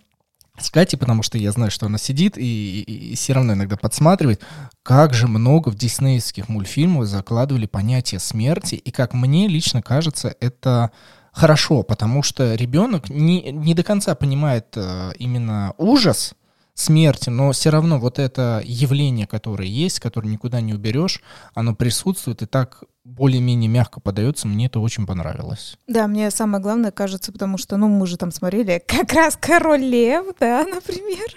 с 0.57 0.69
Катей, 0.69 0.97
потому 0.97 1.21
что 1.24 1.38
я 1.38 1.51
знаю, 1.51 1.71
что 1.71 1.85
она 1.85 1.97
сидит 1.97 2.38
и, 2.38 2.81
и, 2.81 3.12
и 3.12 3.15
все 3.15 3.33
равно 3.33 3.53
иногда 3.53 3.75
подсматривает, 3.75 4.41
как 4.83 5.13
же 5.13 5.27
много 5.27 5.69
в 5.69 5.75
диснеевских 5.75 6.47
мультфильмах 6.47 7.07
закладывали 7.07 7.65
понятие 7.65 8.19
смерти, 8.19 8.75
и 8.75 8.91
как 8.91 9.13
мне 9.13 9.47
лично 9.47 9.81
кажется, 9.81 10.35
это 10.39 10.91
хорошо, 11.35 11.83
потому 11.83 12.23
что 12.23 12.55
ребенок 12.55 13.09
не, 13.09 13.51
не 13.51 13.73
до 13.73 13.83
конца 13.83 14.15
понимает 14.15 14.67
э, 14.75 15.11
именно 15.19 15.73
ужас 15.77 16.33
смерти, 16.73 17.29
но 17.29 17.51
все 17.51 17.69
равно 17.69 17.99
вот 17.99 18.19
это 18.19 18.61
явление, 18.63 19.27
которое 19.27 19.67
есть, 19.67 19.99
которое 19.99 20.27
никуда 20.27 20.61
не 20.61 20.73
уберешь, 20.73 21.21
оно 21.53 21.73
присутствует 21.73 22.41
и 22.41 22.45
так 22.45 22.83
более-менее 23.05 23.69
мягко 23.69 23.99
подается, 23.99 24.47
мне 24.47 24.65
это 24.65 24.79
очень 24.79 25.05
понравилось. 25.05 25.77
Да, 25.87 26.07
мне 26.07 26.31
самое 26.31 26.61
главное 26.61 26.91
кажется, 26.91 27.31
потому 27.31 27.57
что, 27.57 27.77
ну, 27.77 27.87
мы 27.87 28.07
же 28.07 28.17
там 28.17 28.31
смотрели 28.31 28.83
как 28.85 29.13
раз 29.13 29.37
«Король 29.39 29.83
лев», 29.83 30.25
да, 30.39 30.65
например, 30.73 31.27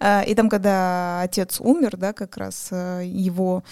а, 0.00 0.22
и 0.22 0.34
там, 0.34 0.48
когда 0.48 1.22
отец 1.22 1.60
умер, 1.60 1.96
да, 1.96 2.12
как 2.12 2.36
раз 2.36 2.68
э, 2.70 3.02
его 3.06 3.62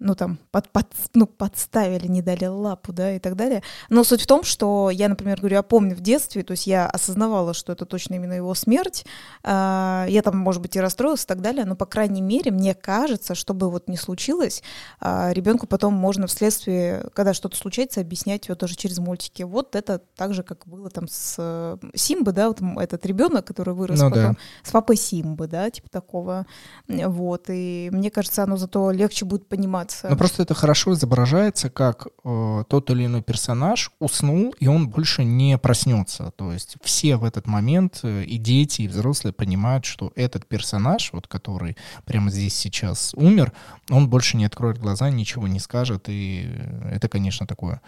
ну, 0.00 0.14
там, 0.14 0.38
под, 0.50 0.70
под, 0.70 0.86
ну, 1.14 1.26
подставили, 1.26 2.06
не 2.06 2.22
дали 2.22 2.46
лапу, 2.46 2.92
да, 2.92 3.12
и 3.14 3.18
так 3.18 3.36
далее. 3.36 3.62
Но 3.88 4.04
суть 4.04 4.22
в 4.22 4.26
том, 4.26 4.44
что 4.44 4.90
я, 4.90 5.08
например, 5.08 5.38
говорю, 5.40 5.56
я 5.56 5.62
помню 5.62 5.96
в 5.96 6.00
детстве, 6.00 6.42
то 6.42 6.52
есть 6.52 6.66
я 6.66 6.86
осознавала, 6.86 7.52
что 7.54 7.72
это 7.72 7.84
точно 7.84 8.14
именно 8.14 8.34
его 8.34 8.54
смерть, 8.54 9.04
а, 9.42 10.06
я 10.08 10.22
там, 10.22 10.36
может 10.38 10.62
быть, 10.62 10.76
и 10.76 10.80
расстроилась 10.80 11.24
и 11.24 11.26
так 11.26 11.40
далее, 11.40 11.64
но, 11.64 11.74
по 11.74 11.86
крайней 11.86 12.22
мере, 12.22 12.50
мне 12.50 12.74
кажется, 12.74 13.34
чтобы 13.34 13.70
вот 13.70 13.88
не 13.88 13.96
случилось, 13.96 14.62
а, 15.00 15.32
ребенку 15.32 15.66
потом 15.66 15.94
можно 15.94 16.26
вследствие, 16.26 17.08
когда 17.14 17.34
что-то 17.34 17.56
случается, 17.56 18.00
объяснять 18.00 18.46
его 18.46 18.54
тоже 18.54 18.76
через 18.76 18.98
мультики. 18.98 19.42
Вот 19.42 19.74
это 19.74 20.00
так 20.16 20.32
же, 20.34 20.42
как 20.42 20.66
было 20.66 20.90
там 20.90 21.08
с 21.08 21.36
э, 21.38 21.76
Симбы, 21.94 22.32
да, 22.32 22.48
вот 22.48 22.60
этот 22.78 23.04
ребенок, 23.06 23.46
который 23.46 23.74
вырос 23.74 24.00
ну, 24.00 24.10
потом, 24.10 24.32
да. 24.34 24.38
с 24.62 24.70
папой 24.70 24.96
Симбы, 24.96 25.46
да, 25.46 25.70
типа 25.70 25.88
такого, 25.90 26.46
вот, 26.86 27.46
и 27.48 27.90
мне 27.92 28.10
кажется, 28.10 28.42
оно 28.44 28.56
зато 28.56 28.90
легче 28.90 29.24
будет 29.24 29.48
понимать 29.48 29.87
ситуация. 29.90 30.10
Ну 30.10 30.16
просто 30.16 30.42
это 30.42 30.54
хорошо 30.54 30.92
изображается, 30.92 31.70
как 31.70 32.08
э, 32.24 32.64
тот 32.68 32.90
или 32.90 33.06
иной 33.06 33.22
персонаж 33.22 33.90
уснул, 33.98 34.54
и 34.58 34.66
он 34.66 34.88
больше 34.88 35.24
не 35.24 35.58
проснется. 35.58 36.32
То 36.36 36.52
есть 36.52 36.76
все 36.82 37.16
в 37.16 37.24
этот 37.24 37.46
момент, 37.46 38.00
э, 38.02 38.24
и 38.24 38.38
дети, 38.38 38.82
и 38.82 38.88
взрослые 38.88 39.32
понимают, 39.32 39.84
что 39.84 40.12
этот 40.14 40.46
персонаж, 40.46 41.12
вот 41.12 41.26
который 41.26 41.76
прямо 42.04 42.30
здесь 42.30 42.54
сейчас 42.54 43.12
умер, 43.14 43.52
он 43.90 44.08
больше 44.08 44.36
не 44.36 44.44
откроет 44.44 44.78
глаза, 44.78 45.10
ничего 45.10 45.48
не 45.48 45.60
скажет, 45.60 46.08
и 46.08 46.48
это, 46.90 47.08
конечно, 47.08 47.46
такое 47.46 47.80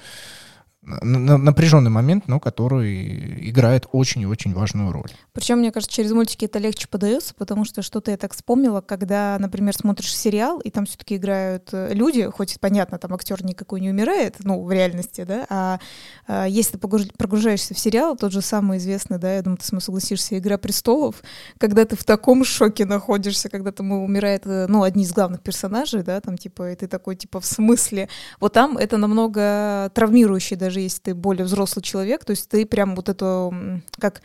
напряженный 0.83 1.91
момент, 1.91 2.27
но 2.27 2.41
который 2.41 3.49
играет 3.51 3.87
очень 3.93 4.23
и 4.23 4.27
очень 4.27 4.55
важную 4.55 4.93
роль. 4.93 5.11
Причем, 5.33 5.59
мне 5.59 5.73
кажется, 5.73 5.95
через 5.95 6.13
мультики 6.13 6.47
это 6.47 6.59
легче 6.59 6.89
подается, 6.89 7.35
потому 7.35 7.67
что 7.67 7.83
что-то 7.83 8.11
я 8.11 8.17
так 8.17 8.33
вспомнила, 8.33 8.81
когда, 8.81 9.37
например, 9.39 9.75
смотришь 9.75 10.17
сериал, 10.17 10.59
и 10.61 10.71
там 10.71 10.87
все-таки 10.87 11.17
играют 11.17 11.69
э, 11.73 11.93
люди, 11.93 12.25
хоть 12.31 12.59
понятно, 12.61 12.99
там 12.99 13.13
актер 13.13 13.45
никакой 13.45 13.83
не 13.83 13.91
умирает, 13.91 14.37
ну, 14.41 14.63
в 14.65 14.73
реальности, 14.73 15.25
да, 15.25 15.47
а, 15.51 15.81
а 16.27 16.47
если 16.47 16.79
ты 16.79 16.89
погружаешься 17.19 17.75
в 17.75 17.79
сериал, 17.79 18.17
тот 18.17 18.33
же 18.33 18.41
самый 18.41 18.79
известный, 18.79 19.19
да, 19.19 19.35
я 19.35 19.43
думаю, 19.43 19.59
ты 19.59 19.67
со 19.67 19.75
мной 19.75 19.83
согласишься, 19.83 20.39
«Игра 20.39 20.57
престолов», 20.57 21.23
когда 21.59 21.85
ты 21.85 21.95
в 21.95 22.05
таком 22.05 22.43
шоке 22.43 22.87
находишься, 22.87 23.51
когда 23.51 23.71
там 23.71 23.93
умирает, 23.93 24.47
э, 24.47 24.67
ну, 24.67 24.83
одни 24.83 25.05
из 25.05 25.13
главных 25.13 25.43
персонажей, 25.43 26.03
да, 26.03 26.23
там, 26.23 26.39
типа, 26.39 26.73
и 26.73 26.77
ты 26.77 26.87
такой, 26.87 27.17
типа, 27.17 27.41
в 27.41 27.47
смысле? 27.47 28.09
Вот 28.41 28.55
там 28.55 28.79
это 28.79 28.97
намного 28.97 29.91
травмирующий 29.95 30.57
даже 30.57 30.70
даже 30.71 30.81
если 30.81 31.01
ты 31.01 31.15
более 31.15 31.45
взрослый 31.45 31.83
человек, 31.83 32.25
то 32.25 32.31
есть 32.31 32.49
ты 32.49 32.65
прям 32.65 32.95
вот 32.95 33.09
это, 33.09 33.51
как 33.99 34.23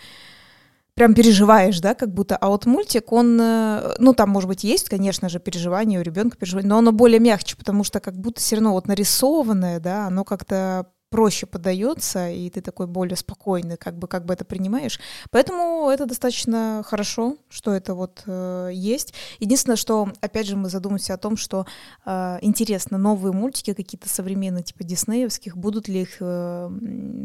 прям 0.94 1.14
переживаешь, 1.14 1.80
да, 1.80 1.96
как 1.96 2.14
будто, 2.14 2.38
а 2.38 2.48
вот 2.50 2.68
мультик, 2.68 3.12
он, 3.12 3.38
э, 3.42 3.96
ну, 3.98 4.14
там, 4.14 4.30
может 4.30 4.48
быть, 4.48 4.64
есть, 4.64 4.88
конечно 4.88 5.28
же, 5.28 5.40
переживание 5.40 6.00
у 6.00 6.04
ребенка, 6.04 6.38
переживание, 6.38 6.70
но 6.70 6.78
оно 6.78 6.92
более 6.92 7.20
мягче, 7.20 7.58
потому 7.58 7.84
что 7.84 8.00
как 8.00 8.16
будто 8.16 8.40
все 8.40 8.56
равно 8.56 8.72
вот 8.72 8.88
нарисованное, 8.88 9.80
да, 9.80 10.08
оно 10.08 10.24
как-то 10.24 10.88
проще 11.15 11.45
подается, 11.45 12.29
и 12.29 12.50
ты 12.50 12.60
такой 12.60 12.88
более 12.88 13.15
спокойный, 13.15 13.77
как 13.77 13.98
бы, 13.98 14.05
как 14.05 14.25
бы 14.25 14.34
это 14.34 14.43
принимаешь. 14.43 15.00
Поэтому 15.31 15.89
это 15.89 16.05
достаточно 16.05 16.84
хорошо, 16.86 17.38
что 17.48 17.72
это 17.72 17.93
вот 17.93 18.24
э, 18.25 18.72
есть. 18.74 19.13
Единственное, 19.39 19.77
что, 19.77 20.10
опять 20.19 20.45
же, 20.45 20.57
мы 20.57 20.67
задумаемся 20.67 21.13
о 21.13 21.17
том, 21.17 21.38
что 21.38 21.65
э, 22.05 22.39
интересно, 22.41 22.98
новые 22.98 23.31
мультики 23.31 23.74
какие-то 23.74 24.10
современные, 24.10 24.65
типа 24.65 24.84
диснеевских, 24.84 25.55
будут 25.55 25.88
ли 25.88 26.01
их 26.01 26.17
э, 26.19 26.69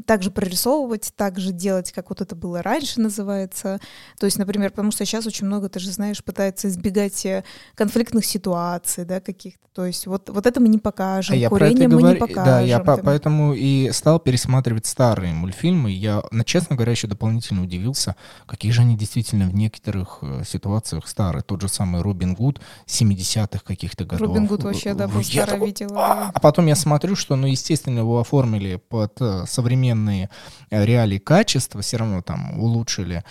также 0.07 0.31
прорисовывать, 0.31 1.13
также 1.17 1.51
делать, 1.51 1.91
как 1.91 2.11
вот 2.11 2.21
это 2.21 2.37
было 2.37 2.63
раньше 2.63 3.01
называется. 3.01 3.81
То 4.21 4.27
есть, 4.27 4.39
например, 4.39 4.71
потому 4.71 4.93
что 4.93 5.05
сейчас 5.05 5.27
очень 5.27 5.49
много, 5.49 5.69
ты 5.69 5.81
же 5.81 5.91
знаешь, 5.91 6.23
пытается 6.23 6.69
избегать 6.69 7.27
э, 7.27 7.43
конфликтных 7.75 8.25
ситуаций, 8.25 9.05
да, 9.05 9.21
каких-то. 9.21 9.67
То 9.73 9.87
есть 9.87 10.07
вот, 10.07 10.29
вот 10.29 10.47
это 10.47 10.61
мы 10.61 10.69
не 10.69 10.79
покажем, 10.79 11.37
а 11.45 11.49
курение 11.49 11.89
мы 11.89 11.99
говор... 11.99 12.13
не 12.13 12.19
покажем. 12.19 12.45
Да, 12.45 12.61
я 12.61 12.81
по 12.81 12.97
поэтому 12.97 13.55
и 13.55 13.80
стал 13.93 14.19
пересматривать 14.19 14.87
старые 14.87 15.33
мультфильмы. 15.33 15.91
Я, 15.91 16.23
честно 16.45 16.77
говоря, 16.77 16.93
еще 16.93 17.07
дополнительно 17.07 17.63
удивился, 17.63 18.17
какие 18.47 18.73
же 18.73 18.83
они 18.83 18.97
действительно 18.97 19.47
в 19.47 19.55
некоторых 19.55 20.19
э, 20.23 20.43
ситуациях 20.47 21.09
старые. 21.09 21.43
Тот 21.43 21.61
же 21.61 21.69
самый 21.69 22.03
Робин 22.03 22.35
Гуд 22.35 22.61
70-х 22.87 23.61
каких-то 23.65 24.05
годов. 24.05 24.29
Робин 24.29 24.47
Гуд 24.47 24.63
вообще, 24.63 24.95
да, 24.95 25.09
был 25.09 25.23
старый, 25.23 25.47
такой, 25.47 25.67
видела. 25.69 26.31
А 26.35 26.41
потом 26.41 26.67
я 26.67 26.75
смотрю, 26.75 27.17
что, 27.17 27.37
ну, 27.37 27.47
естественно, 27.47 28.01
его 28.01 28.21
оформили 28.21 28.77
под 28.77 29.21
э, 29.21 29.45
современные 29.47 30.31
э, 30.71 30.85
реалии 30.85 31.19
качества, 31.19 31.83
все 31.83 31.97
равно 31.97 32.23
там 32.23 32.59
улучшили 32.59 33.25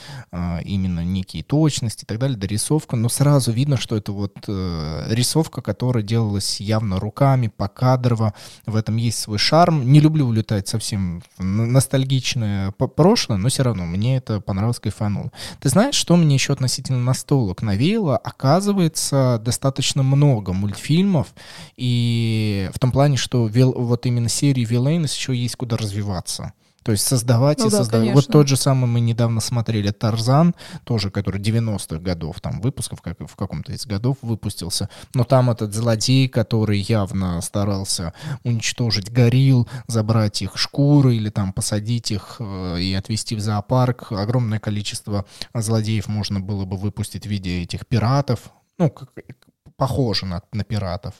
именно 0.63 1.03
некие 1.03 1.43
точности 1.43 2.03
и 2.03 2.05
так 2.05 2.19
далее, 2.19 2.37
дорисовка, 2.37 2.95
но 2.95 3.09
сразу 3.09 3.51
видно, 3.51 3.77
что 3.77 3.95
это 3.95 4.11
вот 4.11 4.35
рисовка, 4.47 5.61
которая 5.61 6.03
делалась 6.03 6.59
явно 6.59 6.99
руками, 6.99 7.47
покадрово, 7.47 8.33
в 8.65 8.75
этом 8.75 8.97
есть 8.97 9.19
свой 9.19 9.37
шарм. 9.37 9.91
Не 9.91 9.99
люблю 9.99 10.28
улетать 10.29 10.67
совсем 10.67 11.21
ностальгичное 11.37 12.71
прошлое, 12.71 13.37
но 13.37 13.49
все 13.49 13.63
равно 13.63 13.85
мне 13.85 14.17
это 14.17 14.39
понравилось, 14.39 14.79
кайфанул. 14.79 15.31
Ты 15.59 15.69
знаешь, 15.69 15.95
что 15.95 16.15
мне 16.15 16.35
еще 16.35 16.53
относительно 16.53 16.99
настолок 16.99 17.61
навеяло? 17.61 18.17
Оказывается, 18.17 19.41
достаточно 19.43 20.03
много 20.03 20.53
мультфильмов, 20.53 21.27
и 21.75 22.69
в 22.73 22.79
том 22.79 22.91
плане, 22.91 23.17
что 23.17 23.49
вот 23.49 24.05
именно 24.05 24.29
серии 24.29 24.63
Вилейнес 24.63 25.13
еще 25.15 25.35
есть 25.35 25.55
куда 25.55 25.75
развиваться. 25.77 26.53
То 26.83 26.91
есть 26.91 27.05
создавать 27.05 27.59
ну, 27.59 27.67
и 27.67 27.69
да, 27.69 27.77
создавать. 27.77 28.07
Конечно. 28.07 28.21
Вот 28.21 28.31
тот 28.31 28.47
же 28.47 28.55
самый 28.55 28.87
мы 28.87 28.99
недавно 28.99 29.41
смотрели 29.41 29.91
Тарзан, 29.91 30.55
тоже 30.83 31.11
который 31.11 31.41
90-х 31.41 31.99
годов, 31.99 32.39
там 32.41 32.61
выпусков, 32.61 33.01
как 33.01 33.19
в 33.19 33.35
каком-то 33.35 33.73
из 33.73 33.85
годов 33.85 34.17
выпустился. 34.21 34.89
Но 35.13 35.23
там 35.23 35.49
этот 35.49 35.73
злодей, 35.73 36.29
который 36.29 36.79
явно 36.79 37.41
старался 37.41 38.13
уничтожить 38.43 39.11
горил, 39.11 39.67
забрать 39.87 40.41
их 40.41 40.57
шкуры 40.57 41.15
или 41.15 41.29
там 41.29 41.53
посадить 41.53 42.11
их 42.11 42.37
э, 42.39 42.79
и 42.79 42.93
отвезти 42.93 43.35
в 43.35 43.39
зоопарк. 43.39 44.11
Огромное 44.11 44.59
количество 44.59 45.25
злодеев 45.53 46.07
можно 46.07 46.39
было 46.39 46.65
бы 46.65 46.77
выпустить 46.77 47.25
в 47.25 47.29
виде 47.29 47.61
этих 47.63 47.85
пиратов. 47.87 48.51
Ну, 48.77 48.89
как, 48.89 49.09
похоже 49.75 50.25
на, 50.25 50.41
на 50.53 50.63
пиратов 50.63 51.15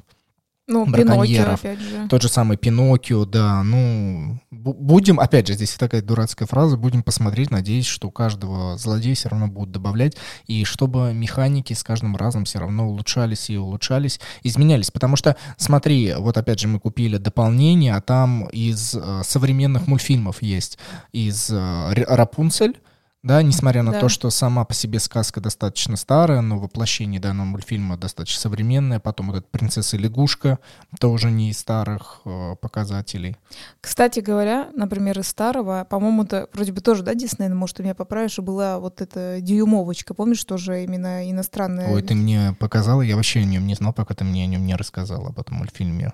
ну, 0.70 0.86
браконьеров. 0.86 1.62
Пиноккио, 1.62 1.72
опять 1.72 1.80
же. 1.80 2.08
Тот 2.08 2.22
же 2.22 2.30
самый 2.30 2.56
Пиноккио, 2.58 3.26
да. 3.26 3.64
Ну, 3.64 4.40
будем, 4.52 5.20
опять 5.20 5.48
же, 5.48 5.54
здесь 5.54 5.74
такая 5.74 6.02
дурацкая 6.02 6.48
фраза, 6.48 6.78
будем 6.78 7.04
посмотреть, 7.04 7.52
надеюсь, 7.52 7.88
что 7.88 8.12
каждого 8.12 8.78
злодея 8.78 9.16
все 9.16 9.30
равно 9.30 9.48
будут 9.48 9.72
добавлять, 9.72 10.16
и 10.46 10.64
чтобы 10.64 11.14
механики 11.14 11.74
с 11.74 11.84
каждым 11.84 12.16
разом 12.16 12.46
все 12.46 12.60
равно 12.60 12.88
улучшались 12.88 13.50
и 13.50 13.58
улучшались, 13.58 14.20
изменялись. 14.44 14.92
Потому 14.92 15.16
что, 15.16 15.36
смотри, 15.58 16.14
вот 16.18 16.38
опять 16.38 16.60
же 16.60 16.68
мы 16.68 16.80
купили 16.80 17.18
дополнение, 17.18 17.96
а 17.96 18.02
там 18.02 18.48
из 18.50 18.96
э, 18.96 19.22
современных 19.24 19.88
мультфильмов 19.88 20.42
есть 20.42 20.78
из 21.12 21.50
э, 21.50 21.94
Рапунцель, 22.08 22.78
да, 23.22 23.44
несмотря 23.44 23.84
на 23.84 23.92
да. 23.92 24.00
то, 24.00 24.08
что 24.08 24.30
сама 24.30 24.64
по 24.64 24.74
себе 24.74 24.98
сказка 25.00 25.42
достаточно 25.42 25.98
старая, 25.98 26.40
но 26.40 26.58
воплощение 26.58 27.20
данного 27.20 27.48
мультфильма 27.48 27.98
достаточно 27.98 28.40
современное. 28.40 29.02
Потом 29.02 29.28
вот 29.28 29.38
эта 29.38 29.48
принцесса 29.48 29.98
лягушка 29.98 30.60
тоже 31.02 31.30
не 31.30 31.50
из 31.50 31.60
старых 31.60 32.22
э, 32.24 32.56
показателей. 32.62 33.36
Кстати 33.82 34.22
говоря, 34.22 34.70
например, 34.74 35.20
из 35.20 35.28
старого, 35.28 35.86
по-моему, 35.90 36.24
это 36.24 36.48
вроде 36.54 36.72
бы 36.72 36.80
тоже, 36.80 37.04
да, 37.04 37.14
Дисней, 37.14 37.50
может, 37.50 37.78
ты 37.78 37.84
меня 37.84 37.94
поправишь, 37.94 38.40
была 38.40 38.80
вот 38.80 39.02
эта 39.02 39.42
дюймовочка, 39.42 40.14
помнишь, 40.14 40.44
тоже 40.46 40.86
именно 40.86 41.30
иностранная. 41.30 41.90
Ой, 41.90 42.02
ты 42.02 42.16
мне 42.16 42.56
показала, 42.58 43.02
я 43.02 43.18
вообще 43.18 43.42
о 43.42 43.44
нем 43.44 43.68
не 43.68 43.76
знал, 43.76 43.92
пока 43.92 44.16
ты 44.16 44.24
мне 44.24 44.46
о 44.46 44.48
нем 44.48 44.66
не 44.66 44.76
рассказала, 44.76 45.28
об 45.28 45.40
этом 45.40 45.58
мультфильме. 45.58 46.14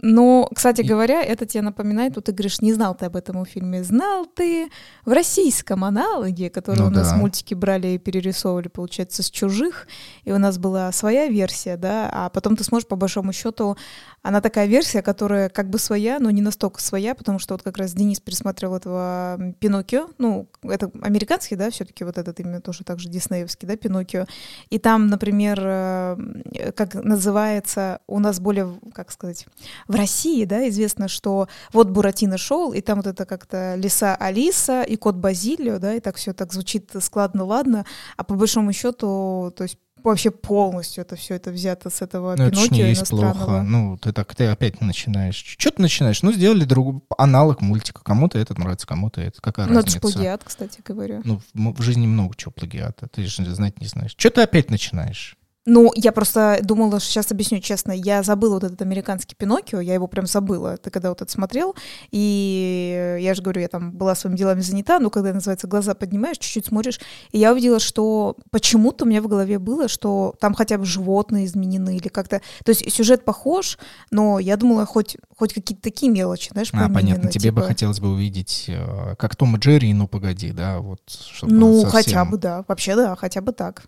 Но, 0.00 0.48
кстати 0.54 0.82
говоря, 0.82 1.22
это 1.22 1.46
тебе 1.46 1.62
напоминает, 1.62 2.16
вот 2.16 2.24
ты 2.24 2.32
говоришь, 2.32 2.60
не 2.60 2.72
знал 2.72 2.94
ты 2.94 3.06
об 3.06 3.16
этом 3.16 3.44
фильме, 3.44 3.84
знал 3.84 4.26
ты 4.26 4.68
в 5.04 5.12
российском 5.12 5.84
аналоге, 5.84 6.50
который 6.50 6.80
ну, 6.80 6.86
у 6.86 6.90
нас 6.90 7.10
да. 7.10 7.16
мультики 7.16 7.54
брали 7.54 7.88
и 7.88 7.98
перерисовывали, 7.98 8.68
получается, 8.68 9.22
с 9.22 9.30
чужих, 9.30 9.86
и 10.24 10.32
у 10.32 10.38
нас 10.38 10.58
была 10.58 10.90
своя 10.92 11.28
версия, 11.28 11.76
да, 11.76 12.10
а 12.12 12.28
потом 12.28 12.56
ты 12.56 12.64
сможешь, 12.64 12.88
по 12.88 12.96
большому 12.96 13.32
счету, 13.32 13.76
она 14.24 14.40
такая 14.40 14.66
версия, 14.66 15.02
которая 15.02 15.50
как 15.50 15.68
бы 15.68 15.78
своя, 15.78 16.18
но 16.18 16.30
не 16.30 16.40
настолько 16.40 16.80
своя, 16.80 17.14
потому 17.14 17.38
что 17.38 17.54
вот 17.54 17.62
как 17.62 17.76
раз 17.76 17.92
Денис 17.92 18.20
пересматривал 18.20 18.76
этого 18.76 19.38
Пиноккио, 19.60 20.08
ну, 20.16 20.48
это 20.62 20.90
американский, 21.02 21.56
да, 21.56 21.70
все-таки 21.70 22.04
вот 22.04 22.16
этот 22.16 22.40
именно 22.40 22.62
тоже 22.62 22.84
также 22.84 23.10
диснеевский, 23.10 23.68
да, 23.68 23.76
Пиноккио, 23.76 24.24
и 24.70 24.78
там, 24.78 25.08
например, 25.08 25.60
э, 25.62 26.72
как 26.74 26.94
называется, 26.94 28.00
у 28.06 28.18
нас 28.18 28.40
более, 28.40 28.80
как 28.94 29.12
сказать, 29.12 29.46
в 29.88 29.94
России, 29.94 30.46
да, 30.46 30.66
известно, 30.70 31.06
что 31.08 31.46
вот 31.74 31.90
Буратино 31.90 32.38
шел, 32.38 32.72
и 32.72 32.80
там 32.80 32.96
вот 32.96 33.06
это 33.06 33.26
как-то 33.26 33.74
лиса 33.74 34.16
Алиса 34.16 34.84
и 34.84 34.96
кот 34.96 35.16
Базилио, 35.16 35.78
да, 35.78 35.96
и 35.96 36.00
так 36.00 36.16
все 36.16 36.32
так 36.32 36.54
звучит 36.54 36.90
складно, 37.02 37.44
ладно, 37.44 37.84
а 38.16 38.24
по 38.24 38.34
большому 38.36 38.72
счету, 38.72 39.52
то 39.54 39.64
есть 39.64 39.76
вообще 40.10 40.30
полностью 40.30 41.02
это 41.02 41.16
все 41.16 41.34
это 41.34 41.50
взято 41.50 41.90
с 41.90 42.02
этого 42.02 42.34
ну, 42.36 42.50
Пиноккио 42.50 42.64
это 42.64 42.74
не 42.74 42.88
есть 42.88 43.08
плохо. 43.08 43.62
Ну, 43.62 43.96
ты 43.98 44.12
так, 44.12 44.34
ты 44.34 44.46
опять 44.46 44.80
начинаешь. 44.80 45.36
Что 45.36 45.70
ты 45.70 45.82
начинаешь? 45.82 46.22
Ну, 46.22 46.32
сделали 46.32 46.64
друг, 46.64 47.04
аналог 47.18 47.60
мультика. 47.60 48.02
Кому-то 48.02 48.38
это 48.38 48.58
нравится, 48.58 48.86
кому-то 48.86 49.20
это. 49.20 49.40
Какая 49.40 49.66
ну, 49.66 49.74
разница? 49.76 49.98
Ну, 50.02 50.08
это 50.08 50.14
плагиат, 50.14 50.44
кстати 50.44 50.80
говоря. 50.84 51.20
Ну, 51.24 51.40
в, 51.54 51.74
в 51.74 51.82
жизни 51.82 52.06
много 52.06 52.34
чего 52.36 52.52
плагиата. 52.52 53.08
Ты 53.08 53.26
же 53.26 53.54
знать 53.54 53.80
не 53.80 53.86
знаешь. 53.86 54.14
Что 54.16 54.30
ты 54.30 54.42
опять 54.42 54.70
начинаешь? 54.70 55.36
Ну, 55.66 55.90
я 55.94 56.12
просто 56.12 56.58
думала, 56.62 57.00
что 57.00 57.08
сейчас 57.10 57.30
объясню 57.30 57.58
честно, 57.60 57.92
я 57.92 58.22
забыла 58.22 58.54
вот 58.54 58.64
этот 58.64 58.82
американский 58.82 59.34
Пиноккио, 59.34 59.80
я 59.80 59.94
его 59.94 60.06
прям 60.06 60.26
забыла, 60.26 60.76
ты 60.76 60.90
когда 60.90 61.08
вот 61.08 61.22
это 61.22 61.32
смотрел, 61.32 61.74
и 62.10 63.18
я 63.20 63.32
же 63.34 63.40
говорю, 63.40 63.62
я 63.62 63.68
там 63.68 63.90
была 63.92 64.14
своими 64.14 64.36
делами 64.36 64.60
занята, 64.60 64.98
но 64.98 65.08
когда, 65.08 65.32
называется, 65.32 65.66
глаза 65.66 65.94
поднимаешь, 65.94 66.36
чуть-чуть 66.36 66.66
смотришь, 66.66 67.00
и 67.32 67.38
я 67.38 67.52
увидела, 67.52 67.80
что 67.80 68.36
почему-то 68.50 69.04
у 69.06 69.08
меня 69.08 69.22
в 69.22 69.26
голове 69.28 69.58
было, 69.58 69.88
что 69.88 70.34
там 70.38 70.52
хотя 70.52 70.76
бы 70.76 70.84
животные 70.84 71.46
изменены 71.46 71.96
или 71.96 72.08
как-то, 72.08 72.42
то 72.62 72.70
есть 72.70 72.92
сюжет 72.92 73.24
похож, 73.24 73.78
но 74.10 74.38
я 74.38 74.58
думала, 74.58 74.84
хоть, 74.84 75.16
хоть 75.34 75.54
какие-то 75.54 75.82
такие 75.82 76.12
мелочи, 76.12 76.50
знаешь, 76.52 76.68
А, 76.74 76.90
понятно, 76.90 77.30
тебе 77.30 77.50
бы 77.52 77.60
типа. 77.62 77.68
хотелось 77.68 78.00
бы 78.00 78.08
увидеть, 78.12 78.66
э, 78.68 79.14
как 79.18 79.34
Том 79.34 79.56
и 79.56 79.58
Джерри, 79.58 79.94
ну 79.94 80.08
погоди, 80.08 80.52
да, 80.52 80.78
вот. 80.80 81.00
чтобы 81.08 81.54
Ну, 81.54 81.72
совсем- 81.80 81.90
хотя 81.90 82.24
бы, 82.26 82.36
да, 82.36 82.64
вообще, 82.68 82.96
да, 82.96 83.16
хотя 83.16 83.40
бы 83.40 83.52
так. 83.52 83.84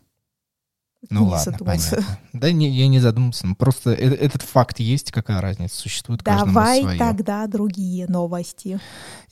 Ну 1.10 1.20
Не 1.24 1.30
ладно, 1.30 1.52
задумался. 1.52 1.90
понятно. 1.96 2.18
Да 2.32 2.52
не, 2.52 2.68
я 2.70 2.88
не 2.88 2.98
задумался, 2.98 3.46
ну, 3.46 3.54
просто 3.54 3.90
э- 3.92 4.14
этот 4.16 4.42
факт 4.42 4.80
есть, 4.80 5.12
какая 5.12 5.40
разница, 5.40 5.76
существует 5.76 6.22
Давай 6.24 6.80
своё. 6.80 6.98
тогда 6.98 7.46
другие 7.46 8.06
новости. 8.08 8.80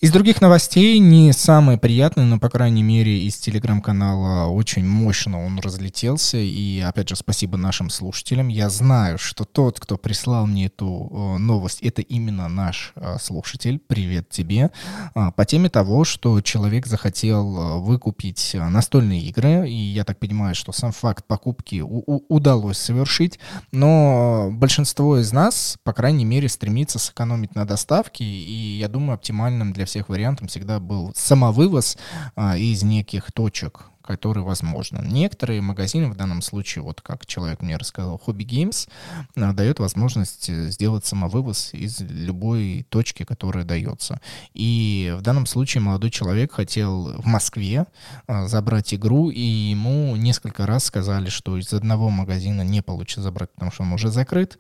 Из 0.01 0.13
других 0.13 0.41
новостей 0.41 0.99
не 1.01 1.33
самое 1.33 1.77
приятное, 1.77 2.27
но, 2.27 2.39
по 2.39 2.49
крайней 2.49 2.83
мере, 2.83 3.19
из 3.25 3.37
телеграм-канала 3.39 4.47
очень 4.51 4.87
мощно 4.87 5.45
он 5.45 5.59
разлетелся. 5.59 6.37
И, 6.39 6.79
опять 6.81 7.09
же, 7.09 7.17
спасибо 7.17 7.57
нашим 7.57 7.91
слушателям. 7.91 8.49
Я 8.49 8.71
знаю, 8.71 9.19
что 9.19 9.45
тот, 9.45 9.81
кто 9.81 9.97
прислал 9.97 10.47
мне 10.47 10.67
эту 10.67 11.09
э, 11.11 11.39
новость, 11.39 11.81
это 11.83 12.03
именно 12.03 12.49
наш 12.49 12.93
э, 12.95 13.17
слушатель. 13.21 13.81
Привет 13.81 14.29
тебе. 14.31 14.71
А, 15.15 15.31
По 15.33 15.45
теме 15.45 15.69
того, 15.71 16.05
что 16.05 16.41
человек 16.41 16.87
захотел 16.87 17.57
э, 17.59 17.81
выкупить 17.81 18.53
э, 18.55 18.69
настольные 18.69 19.23
игры. 19.23 19.69
И 19.69 19.75
я 19.75 20.05
так 20.05 20.19
понимаю, 20.21 20.55
что 20.55 20.71
сам 20.73 20.93
факт 20.93 21.25
покупки 21.27 21.54
у- 21.63 22.25
удалось 22.29 22.79
совершить. 22.79 23.39
Но 23.73 24.51
большинство 24.53 25.19
из 25.19 25.33
нас, 25.33 25.79
по 25.83 25.93
крайней 25.93 26.25
мере, 26.25 26.49
стремится 26.49 26.99
сэкономить 26.99 27.55
на 27.55 27.67
доставке. 27.67 28.25
И 28.25 28.79
я 28.79 28.89
думаю, 28.89 29.15
оптимальным 29.15 29.73
для 29.73 29.87
всех 29.87 30.09
вариантом 30.09 30.49
всегда 30.49 30.81
был 30.81 31.13
самовывоз 31.15 31.97
а, 32.37 32.57
из 32.57 32.83
неких 32.83 33.33
точек 33.33 33.87
которые 34.07 34.45
возможно. 34.45 35.01
Некоторые 35.03 35.61
магазины, 35.61 36.09
в 36.09 36.17
данном 36.17 36.43
случае, 36.43 36.83
вот 36.83 37.01
как 37.01 37.27
человек 37.27 37.63
мне 37.63 37.77
рассказал, 37.77 38.21
Hobby 38.27 38.45
Games, 38.47 38.89
а, 39.37 39.53
дает 39.53 39.79
возможность 39.79 40.49
э, 40.49 40.71
сделать 40.71 41.07
самовывоз 41.07 41.73
из 41.73 42.01
любой 42.01 42.87
точки, 42.89 43.25
которая 43.25 43.65
дается. 43.65 44.21
И 44.53 45.15
в 45.19 45.23
данном 45.23 45.47
случае 45.47 45.81
молодой 45.81 46.11
человек 46.11 46.53
хотел 46.53 47.21
в 47.21 47.27
Москве 47.27 47.87
а, 48.27 48.47
забрать 48.47 48.95
игру, 48.95 49.31
и 49.31 49.41
ему 49.41 50.17
несколько 50.17 50.67
раз 50.67 50.85
сказали, 50.85 51.29
что 51.29 51.57
из 51.57 51.73
одного 51.73 52.11
магазина 52.11 52.63
не 52.63 52.83
получится 52.83 53.23
забрать, 53.23 53.51
потому 53.53 53.73
что 53.73 53.83
он 53.85 53.93
уже 53.93 54.11
закрыт, 54.11 54.59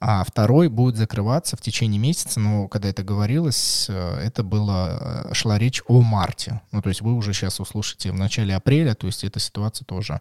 а 0.00 0.24
второй 0.24 0.68
будет 0.68 0.96
закрываться 0.96 1.56
в 1.56 1.60
течение 1.60 1.98
месяца, 1.98 2.40
но 2.40 2.68
когда 2.68 2.88
это 2.88 3.02
говорилось, 3.02 3.86
э, 3.88 4.18
это 4.24 4.42
было, 4.42 5.24
э, 5.30 5.34
шла 5.34 5.58
речь 5.58 5.82
о 5.86 6.00
марте. 6.02 6.60
Ну, 6.72 6.82
то 6.82 6.88
есть 6.88 7.00
вы 7.00 7.14
уже 7.14 7.32
сейчас 7.32 7.60
услышите 7.60 8.10
в 8.10 8.14
начале 8.14 8.54
апреля, 8.54 8.94
то 8.94 9.06
есть 9.06 9.24
эта 9.24 9.40
ситуация 9.40 9.84
тоже 9.84 10.20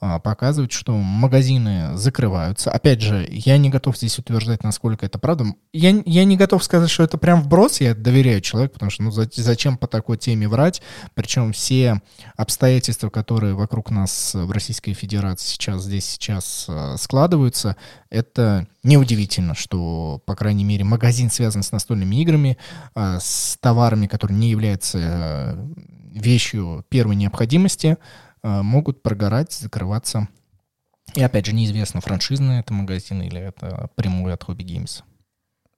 а, 0.00 0.18
показывает, 0.18 0.72
что 0.72 0.96
магазины 0.96 1.96
закрываются. 1.96 2.70
Опять 2.70 3.00
же, 3.00 3.26
я 3.30 3.58
не 3.58 3.70
готов 3.70 3.96
здесь 3.96 4.18
утверждать, 4.18 4.64
насколько 4.64 5.06
это 5.06 5.18
правда. 5.18 5.46
Я, 5.72 6.02
я 6.04 6.24
не 6.24 6.36
готов 6.36 6.62
сказать, 6.64 6.90
что 6.90 7.02
это 7.02 7.18
прям 7.18 7.42
вброс, 7.42 7.80
я 7.80 7.94
доверяю 7.94 8.40
человеку, 8.40 8.74
потому 8.74 8.90
что 8.90 9.02
ну, 9.02 9.10
за- 9.10 9.28
зачем 9.32 9.76
по 9.76 9.86
такой 9.86 10.18
теме 10.18 10.48
врать? 10.48 10.82
Причем 11.14 11.52
все 11.52 12.00
обстоятельства, 12.36 13.10
которые 13.10 13.54
вокруг 13.54 13.90
нас 13.90 14.34
в 14.34 14.50
Российской 14.50 14.92
Федерации 14.92 15.48
сейчас, 15.48 15.82
здесь 15.82 16.06
сейчас 16.06 16.66
э, 16.68 16.96
складываются, 16.98 17.76
это 18.10 18.66
неудивительно, 18.82 19.54
что, 19.54 20.22
по 20.26 20.34
крайней 20.34 20.64
мере, 20.64 20.84
магазин 20.84 21.30
связан 21.30 21.62
с 21.62 21.72
настольными 21.72 22.16
играми, 22.16 22.58
а, 22.94 23.20
с 23.20 23.56
товарами, 23.60 24.06
которые 24.06 24.38
не 24.38 24.50
являются 24.50 24.98
э, 24.98 25.66
вещью 26.12 26.84
первой 26.88 27.16
необходимости, 27.16 27.96
э, 28.42 28.62
могут 28.62 29.02
прогорать, 29.02 29.52
закрываться. 29.52 30.28
И 31.14 31.22
опять 31.22 31.46
же, 31.46 31.54
неизвестно, 31.54 32.00
франшизный 32.00 32.60
это 32.60 32.72
магазин 32.72 33.22
или 33.22 33.40
это 33.40 33.90
прямой 33.94 34.32
от 34.32 34.42
Hobby 34.44 34.64
Games. 34.64 35.02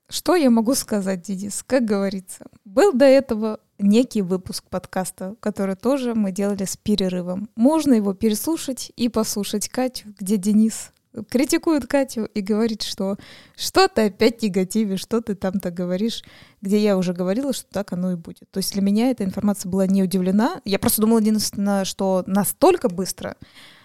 Что 0.08 0.36
я 0.36 0.50
могу 0.50 0.74
сказать, 0.74 1.22
Денис? 1.22 1.64
Как 1.66 1.84
говорится, 1.84 2.46
был 2.64 2.92
до 2.92 3.06
этого 3.06 3.58
некий 3.78 4.22
выпуск 4.22 4.64
подкаста, 4.68 5.34
который 5.40 5.76
тоже 5.76 6.14
мы 6.14 6.30
делали 6.30 6.64
с 6.64 6.76
перерывом. 6.76 7.48
Можно 7.56 7.94
его 7.94 8.14
переслушать 8.14 8.92
и 8.96 9.08
послушать 9.08 9.68
Катю, 9.68 10.14
где 10.18 10.36
Денис 10.36 10.92
критикует 11.30 11.86
Катю 11.86 12.26
и 12.26 12.40
говорит, 12.40 12.82
что 12.82 13.16
что 13.56 13.88
ты 13.88 14.06
опять 14.06 14.42
негативишь, 14.42 15.00
что 15.00 15.20
ты 15.20 15.34
там-то 15.34 15.70
говоришь, 15.70 16.24
где 16.60 16.78
я 16.78 16.96
уже 16.96 17.12
говорила, 17.12 17.52
что 17.52 17.66
так 17.70 17.92
оно 17.92 18.12
и 18.12 18.16
будет. 18.16 18.50
То 18.50 18.58
есть 18.58 18.72
для 18.72 18.82
меня 18.82 19.10
эта 19.10 19.24
информация 19.24 19.70
была 19.70 19.86
не 19.86 20.02
удивлена. 20.02 20.60
Я 20.64 20.78
просто 20.78 21.00
думала 21.00 21.20
единственное, 21.20 21.84
что 21.84 22.24
настолько 22.26 22.88
быстро 22.88 23.36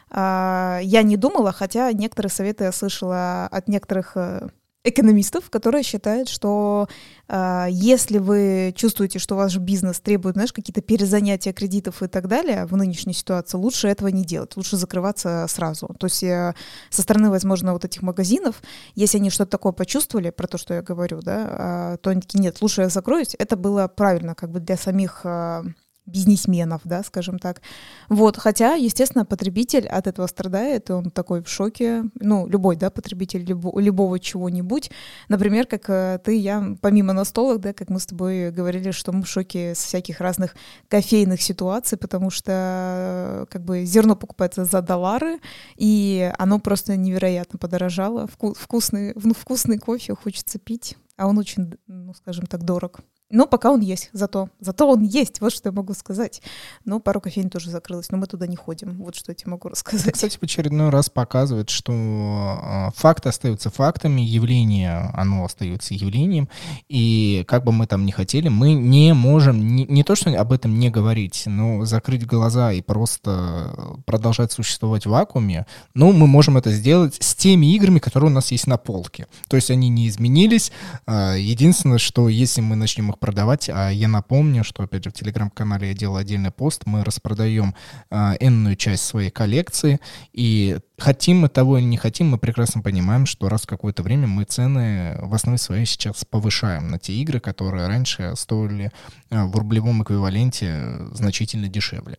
а, 0.09 0.79
я 0.81 1.03
не 1.03 1.17
думала, 1.17 1.51
хотя 1.51 1.91
некоторые 1.93 2.31
советы 2.31 2.65
я 2.65 2.71
слышала 2.71 3.45
от 3.45 3.67
некоторых 3.67 4.13
э, 4.15 4.49
экономистов, 4.83 5.49
которые 5.49 5.83
считают, 5.83 6.29
что 6.29 6.87
э, 7.27 7.67
если 7.69 8.17
вы 8.17 8.73
чувствуете, 8.75 9.19
что 9.19 9.35
ваш 9.35 9.57
бизнес 9.57 9.99
требует, 9.99 10.35
знаешь, 10.35 10.53
какие-то 10.53 10.81
перезанятия 10.81 11.51
кредитов 11.51 12.01
и 12.01 12.07
так 12.07 12.27
далее 12.27 12.65
в 12.65 12.75
нынешней 12.77 13.13
ситуации, 13.13 13.57
лучше 13.57 13.89
этого 13.89 14.07
не 14.07 14.23
делать, 14.23 14.55
лучше 14.55 14.77
закрываться 14.77 15.45
сразу. 15.49 15.93
То 15.99 16.07
есть 16.07 16.23
э, 16.23 16.53
со 16.89 17.01
стороны, 17.01 17.29
возможно, 17.29 17.73
вот 17.73 17.83
этих 17.83 18.01
магазинов, 18.01 18.61
если 18.95 19.17
они 19.17 19.29
что-то 19.29 19.51
такое 19.51 19.73
почувствовали, 19.73 20.29
про 20.29 20.47
то, 20.47 20.57
что 20.57 20.73
я 20.73 20.81
говорю, 20.81 21.21
да, 21.21 21.95
э, 21.95 21.97
то 21.97 22.11
они 22.11 22.21
такие, 22.21 22.39
нет, 22.39 22.61
лучше 22.61 22.81
я 22.81 22.89
закроюсь. 22.89 23.35
Это 23.37 23.57
было 23.57 23.87
правильно 23.87 24.33
как 24.33 24.51
бы 24.51 24.61
для 24.61 24.77
самих 24.77 25.21
э, 25.25 25.63
бизнесменов, 26.09 26.81
да, 26.83 27.03
скажем 27.03 27.39
так. 27.39 27.61
Вот, 28.09 28.37
хотя, 28.37 28.73
естественно, 28.73 29.25
потребитель 29.25 29.87
от 29.87 30.07
этого 30.07 30.27
страдает, 30.27 30.89
и 30.89 30.93
он 30.93 31.11
такой 31.11 31.41
в 31.41 31.49
шоке, 31.49 32.03
ну, 32.19 32.47
любой, 32.47 32.75
да, 32.75 32.89
потребитель 32.89 33.43
любо- 33.43 33.79
любого 33.79 34.19
чего-нибудь. 34.19 34.91
Например, 35.27 35.65
как 35.65 35.89
э, 35.89 36.19
ты, 36.23 36.37
я, 36.37 36.75
помимо 36.81 37.13
настолок, 37.13 37.59
да, 37.61 37.73
как 37.73 37.89
мы 37.89 37.99
с 37.99 38.05
тобой 38.05 38.51
говорили, 38.51 38.91
что 38.91 39.11
мы 39.11 39.23
в 39.23 39.27
шоке 39.27 39.75
с 39.75 39.79
всяких 39.79 40.19
разных 40.19 40.55
кофейных 40.87 41.41
ситуаций, 41.41 41.97
потому 41.97 42.29
что, 42.29 42.51
э, 42.51 43.45
как 43.49 43.63
бы, 43.63 43.85
зерно 43.85 44.15
покупается 44.15 44.65
за 44.65 44.81
доллары, 44.81 45.39
и 45.75 46.31
оно 46.37 46.59
просто 46.59 46.95
невероятно 46.97 47.59
подорожало. 47.59 48.27
Вку- 48.27 48.55
вкусный, 48.57 49.13
ну, 49.15 49.33
вкусный 49.33 49.77
кофе 49.77 50.15
хочется 50.15 50.59
пить, 50.59 50.97
а 51.17 51.27
он 51.27 51.37
очень, 51.37 51.73
ну, 51.87 52.13
скажем 52.13 52.45
так, 52.45 52.63
дорог. 52.63 52.99
Но 53.29 53.45
пока 53.45 53.71
он 53.71 53.81
есть, 53.81 54.09
зато. 54.13 54.49
Зато 54.59 54.89
он 54.89 55.03
есть, 55.03 55.41
вот 55.41 55.53
что 55.53 55.69
я 55.69 55.73
могу 55.73 55.93
сказать. 55.93 56.41
Но 56.85 56.99
пару 56.99 57.21
кофеин 57.21 57.49
тоже 57.49 57.69
закрылась, 57.69 58.09
но 58.11 58.17
мы 58.17 58.25
туда 58.27 58.47
не 58.47 58.55
ходим. 58.55 58.97
Вот 59.03 59.15
что 59.15 59.31
я 59.31 59.35
тебе 59.35 59.51
могу 59.51 59.67
Это, 59.67 59.75
рассказать. 59.75 60.13
кстати, 60.13 60.37
в 60.37 60.43
очередной 60.43 60.89
раз 60.89 61.09
показывает, 61.09 61.69
что 61.69 61.91
э, 61.93 62.91
факты 62.95 63.29
остаются 63.29 63.69
фактами, 63.69 64.21
явление, 64.21 65.11
оно 65.13 65.45
остается 65.45 65.93
явлением, 65.93 66.49
и 66.87 67.43
как 67.47 67.63
бы 67.63 67.71
мы 67.71 67.85
там 67.87 68.05
ни 68.05 68.11
хотели, 68.11 68.49
мы 68.49 68.73
не 68.73 69.13
можем, 69.13 69.75
не, 69.75 69.85
не 69.85 70.03
то, 70.03 70.15
что 70.15 70.29
об 70.39 70.51
этом 70.51 70.79
не 70.79 70.89
говорить, 70.89 71.43
но 71.45 71.85
закрыть 71.85 72.25
глаза 72.25 72.71
и 72.71 72.81
просто 72.81 73.73
продолжать 74.05 74.51
существовать 74.51 75.05
в 75.05 75.09
вакууме, 75.09 75.65
ну, 75.93 76.11
мы 76.11 76.27
можем 76.27 76.57
это 76.57 76.71
сделать 76.71 77.17
с 77.19 77.35
теми 77.35 77.73
играми, 77.75 77.99
которые 77.99 78.31
у 78.31 78.33
нас 78.33 78.51
есть 78.51 78.67
на 78.67 78.77
полке. 78.77 79.27
То 79.47 79.55
есть 79.55 79.69
они 79.71 79.89
не 79.89 80.07
изменились. 80.07 80.71
А, 81.05 81.35
Единственное, 81.35 81.97
что 81.97 82.29
если 82.29 82.61
мы 82.61 82.75
начнем 82.75 83.09
их 83.09 83.18
продавать, 83.19 83.69
а 83.69 83.89
я 83.89 84.07
напомню, 84.07 84.63
что, 84.63 84.83
опять 84.83 85.03
же, 85.03 85.09
в 85.09 85.13
телеграм-канале 85.13 85.89
я 85.89 85.93
делал 85.93 86.17
отдельный 86.17 86.51
пост, 86.51 86.83
мы 86.85 87.03
распродаем 87.03 87.75
а, 88.09 88.35
энную 88.39 88.75
часть 88.75 89.05
своей 89.05 89.29
коллекции, 89.29 89.99
и 90.33 90.77
хотим 90.97 91.41
мы 91.41 91.49
того 91.49 91.77
или 91.77 91.85
не 91.85 91.97
хотим, 91.97 92.29
мы 92.29 92.37
прекрасно 92.37 92.81
понимаем, 92.81 93.25
что 93.25 93.49
раз 93.49 93.63
в 93.63 93.67
какое-то 93.67 94.03
время 94.03 94.27
мы 94.27 94.43
цены 94.43 95.17
в 95.21 95.33
основе 95.33 95.57
своей 95.57 95.85
сейчас 95.85 96.25
повышаем 96.25 96.89
на 96.89 96.99
те 96.99 97.13
игры, 97.13 97.39
которые 97.39 97.87
раньше 97.87 98.33
стоили 98.35 98.91
а, 99.29 99.45
в 99.45 99.55
рублевом 99.55 100.03
эквиваленте 100.03 100.97
значительно 101.13 101.67
дешевле. 101.67 102.17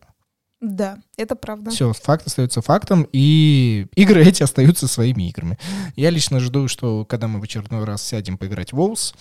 Да, 0.61 0.99
это 1.17 1.35
правда. 1.35 1.71
Все, 1.71 1.91
факт 1.91 2.27
остается 2.27 2.61
фактом, 2.61 3.07
и 3.11 3.87
игры 3.95 4.23
эти 4.25 4.43
остаются 4.43 4.87
своими 4.87 5.27
играми. 5.27 5.57
Я 5.95 6.11
лично 6.11 6.39
жду, 6.39 6.67
что 6.67 7.03
когда 7.03 7.27
мы 7.27 7.39
в 7.39 7.43
очередной 7.43 7.83
раз 7.83 8.03
сядем 8.03 8.37
поиграть 8.37 8.71
в 8.71 8.79
WoW, 8.79 9.15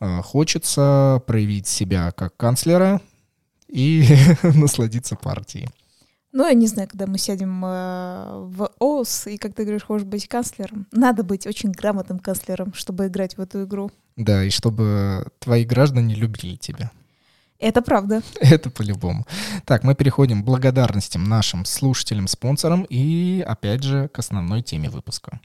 э, 0.00 0.22
хочется 0.22 1.22
проявить 1.26 1.66
себя 1.66 2.12
как 2.12 2.34
канцлера 2.38 3.02
и 3.68 4.06
насладиться 4.42 5.16
партией. 5.16 5.68
Ну, 6.32 6.46
я 6.46 6.54
не 6.54 6.66
знаю, 6.66 6.88
когда 6.88 7.06
мы 7.06 7.18
сядем 7.18 7.64
э, 7.64 8.46
в 8.46 8.70
ОС, 8.78 9.26
и 9.26 9.36
как 9.36 9.54
ты 9.54 9.64
говоришь, 9.64 9.84
хочешь 9.84 10.06
быть 10.06 10.28
канцлером. 10.28 10.86
Надо 10.92 11.22
быть 11.22 11.46
очень 11.46 11.72
грамотным 11.72 12.18
канцлером, 12.18 12.72
чтобы 12.74 13.06
играть 13.06 13.36
в 13.36 13.40
эту 13.40 13.64
игру. 13.64 13.90
Да, 14.16 14.44
и 14.44 14.50
чтобы 14.50 15.26
твои 15.40 15.64
граждане 15.64 16.14
любили 16.14 16.56
тебя. 16.56 16.90
Это 17.58 17.82
правда. 17.82 18.22
Это 18.40 18.70
по-любому. 18.70 19.26
Так, 19.64 19.84
мы 19.84 19.94
переходим 19.94 20.42
к 20.42 20.46
благодарностям 20.46 21.24
нашим 21.24 21.64
слушателям, 21.64 22.28
спонсорам 22.28 22.82
и, 22.88 23.44
опять 23.46 23.82
же, 23.82 24.08
к 24.08 24.18
основной 24.18 24.62
теме 24.62 24.90
выпуска. 24.90 25.40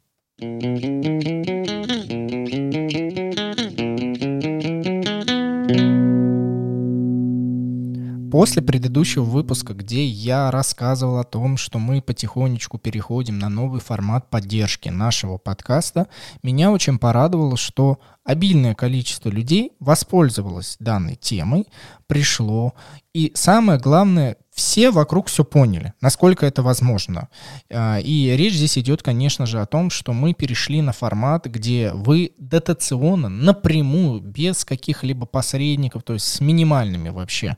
После 8.31 8.61
предыдущего 8.61 9.23
выпуска, 9.23 9.73
где 9.73 10.05
я 10.05 10.51
рассказывал 10.51 11.17
о 11.17 11.25
том, 11.25 11.57
что 11.57 11.79
мы 11.79 12.01
потихонечку 12.01 12.77
переходим 12.77 13.37
на 13.37 13.49
новый 13.49 13.81
формат 13.81 14.29
поддержки 14.29 14.87
нашего 14.87 15.37
подкаста, 15.37 16.07
меня 16.41 16.71
очень 16.71 16.97
порадовало, 16.97 17.57
что 17.57 17.99
обильное 18.23 18.73
количество 18.73 19.27
людей 19.27 19.73
воспользовалось 19.81 20.77
данной 20.79 21.17
темой, 21.17 21.67
пришло. 22.11 22.73
И 23.13 23.31
самое 23.35 23.79
главное, 23.79 24.35
все 24.53 24.91
вокруг 24.91 25.27
все 25.27 25.45
поняли, 25.45 25.93
насколько 26.01 26.45
это 26.45 26.61
возможно. 26.61 27.29
А, 27.69 27.99
и 27.99 28.35
речь 28.35 28.53
здесь 28.53 28.77
идет, 28.77 29.01
конечно 29.01 29.45
же, 29.45 29.61
о 29.61 29.65
том, 29.65 29.89
что 29.89 30.11
мы 30.11 30.33
перешли 30.33 30.81
на 30.81 30.91
формат, 30.91 31.45
где 31.45 31.91
вы 31.93 32.33
дотационно, 32.37 33.29
напрямую, 33.29 34.21
без 34.21 34.65
каких-либо 34.65 35.25
посредников, 35.25 36.03
то 36.03 36.13
есть 36.13 36.25
с 36.25 36.41
минимальными 36.41 37.09
вообще 37.09 37.57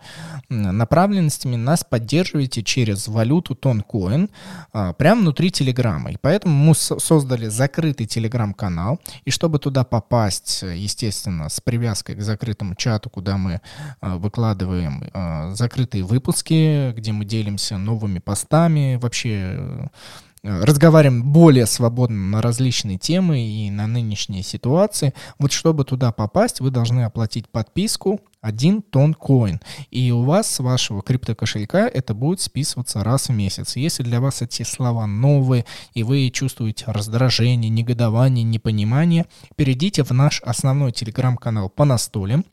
направленностями 0.49 1.55
нас 1.55 1.83
поддерживаете 1.83 2.63
через 2.63 3.07
валюту 3.07 3.55
Тонкоин 3.55 4.29
а, 4.71 4.93
прямо 4.93 5.21
внутри 5.21 5.49
Телеграма. 5.49 6.11
И 6.11 6.17
поэтому 6.21 6.53
мы 6.55 6.75
создали 6.75 7.47
закрытый 7.47 8.05
Телеграм-канал. 8.05 8.99
И 9.25 9.31
чтобы 9.31 9.57
туда 9.57 9.83
попасть, 9.83 10.61
естественно, 10.61 11.49
с 11.49 11.59
привязкой 11.59 12.15
к 12.15 12.21
закрытому 12.21 12.75
чату, 12.75 13.09
куда 13.09 13.37
мы 13.37 13.61
а, 13.99 14.17
выкладываем 14.43 15.55
закрытые 15.55 16.03
выпуски, 16.03 16.91
где 16.91 17.13
мы 17.13 17.23
делимся 17.23 17.77
новыми 17.77 18.19
постами, 18.19 18.99
вообще 19.01 19.89
э, 20.43 20.61
разговариваем 20.63 21.31
более 21.31 21.65
свободно 21.65 22.17
на 22.17 22.41
различные 22.41 22.97
темы 22.97 23.39
и 23.39 23.71
на 23.71 23.87
нынешние 23.87 24.43
ситуации. 24.43 25.13
Вот 25.39 25.53
чтобы 25.53 25.85
туда 25.85 26.11
попасть, 26.11 26.59
вы 26.59 26.71
должны 26.71 27.05
оплатить 27.05 27.47
подписку 27.47 28.19
один 28.41 28.81
тон 28.81 29.13
коин. 29.13 29.61
И 29.89 30.11
у 30.11 30.23
вас 30.23 30.51
с 30.51 30.59
вашего 30.59 31.01
криптокошелька 31.01 31.87
это 31.87 32.13
будет 32.13 32.41
списываться 32.41 33.01
раз 33.01 33.29
в 33.29 33.31
месяц. 33.31 33.77
Если 33.77 34.03
для 34.03 34.19
вас 34.19 34.41
эти 34.41 34.63
слова 34.63 35.07
новые, 35.07 35.63
и 35.93 36.03
вы 36.03 36.29
чувствуете 36.29 36.83
раздражение, 36.87 37.69
негодование, 37.69 38.43
непонимание, 38.43 39.25
перейдите 39.55 40.03
в 40.03 40.11
наш 40.11 40.41
основной 40.41 40.91
телеграм-канал 40.91 41.69
по 41.69 41.85
настолям 41.85 42.43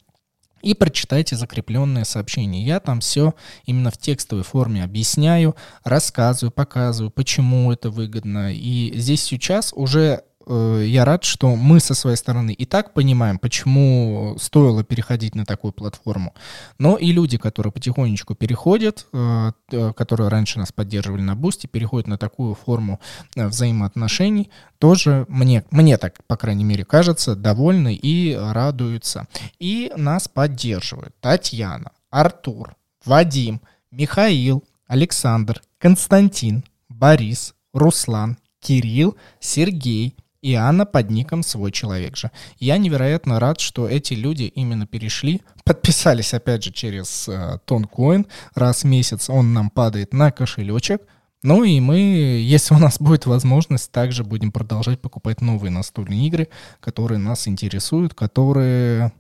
и 0.63 0.75
прочитайте 0.75 1.37
закрепленное 1.37 2.05
сообщение. 2.05 2.65
Я 2.65 2.81
там 2.81 3.01
все 3.01 3.35
именно 3.65 3.91
в 3.91 3.99
текстовой 3.99 4.45
форме 4.45 4.85
объясняю, 4.85 5.57
рассказываю, 5.85 6.53
показываю, 6.53 7.11
почему 7.11 7.73
это 7.73 7.91
выгодно. 7.91 8.53
И 8.53 8.93
здесь 8.99 9.23
сейчас 9.23 9.73
уже 9.75 10.23
я 10.47 11.05
рад, 11.05 11.25
что 11.25 11.55
мы 11.55 11.81
со 11.81 11.95
своей 11.95 12.17
стороны 12.17 12.53
и 12.53 12.65
так 12.65 12.95
понимаем, 12.95 13.39
почему 13.39 14.37
стоило 14.39 14.83
переходить 14.83 15.35
на 15.35 15.45
такую 15.45 15.73
платформу. 15.73 16.35
Но 16.79 16.97
и 16.97 17.13
люди, 17.13 17.37
которые 17.37 17.73
потихонечку 17.73 18.35
переходят, 18.35 19.07
э, 19.13 19.53
которые 19.95 20.29
раньше 20.29 20.59
нас 20.59 20.73
поддерживали 20.73 21.21
на 21.23 21.37
Boosty, 21.37 21.67
переходят 21.67 22.09
на 22.09 22.19
такую 22.19 22.55
форму 22.55 23.01
э, 23.37 23.47
взаимоотношений, 23.47 24.51
тоже 24.79 25.27
мне, 25.29 25.65
мне 25.71 25.99
так, 25.99 26.25
по 26.27 26.37
крайней 26.37 26.65
мере, 26.65 26.85
кажется, 26.85 27.37
довольны 27.37 27.95
и 27.95 28.35
радуются. 28.35 29.27
И 29.59 29.93
нас 29.97 30.27
поддерживают 30.27 31.15
Татьяна, 31.21 31.93
Артур, 32.11 32.77
Вадим, 33.05 33.61
Михаил, 33.91 34.65
Александр, 34.87 35.63
Константин, 35.79 36.65
Борис, 36.89 37.55
Руслан, 37.73 38.39
Кирилл, 38.61 39.17
Сергей, 39.39 40.17
и 40.43 40.55
Анна 40.55 40.87
под 40.87 41.11
ником 41.11 41.43
«Свой 41.43 41.71
человек 41.71 42.17
же». 42.17 42.31
Я 42.59 42.79
невероятно 42.79 43.39
рад, 43.39 43.61
что 43.61 43.89
эти 43.89 44.15
люди 44.15 44.45
именно 44.45 44.87
перешли, 44.87 45.43
подписались, 45.65 46.35
опять 46.35 46.65
же, 46.65 46.73
через 46.73 47.29
э, 47.29 47.59
Тонкоин. 47.67 48.27
Раз 48.55 48.83
в 48.83 48.87
месяц 48.87 49.29
он 49.29 49.53
нам 49.53 49.71
падает 49.71 50.13
на 50.13 50.31
кошелечек. 50.31 51.03
Ну 51.43 51.65
и 51.65 51.81
мы, 51.81 51.99
если 51.99 52.75
у 52.75 52.79
нас 52.79 52.99
будет 52.99 53.27
возможность, 53.27 53.91
также 53.93 54.25
будем 54.25 54.53
продолжать 54.53 55.01
покупать 55.01 55.41
новые 55.41 55.71
настольные 55.71 56.27
игры, 56.27 56.49
которые 56.81 57.19
нас 57.19 57.49
интересуют, 57.49 58.15
которые 58.15 59.13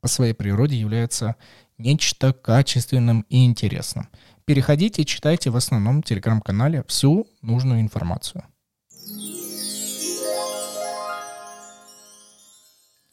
по 0.00 0.08
своей 0.08 0.32
природе 0.34 0.76
являются 0.76 1.36
нечто 1.78 2.32
качественным 2.32 3.24
и 3.28 3.44
интересным. 3.44 4.08
Переходите 4.44 5.04
читайте 5.04 5.50
в 5.50 5.56
основном 5.56 6.02
телеграм-канале 6.02 6.84
всю 6.88 7.28
нужную 7.42 7.80
информацию. 7.80 8.44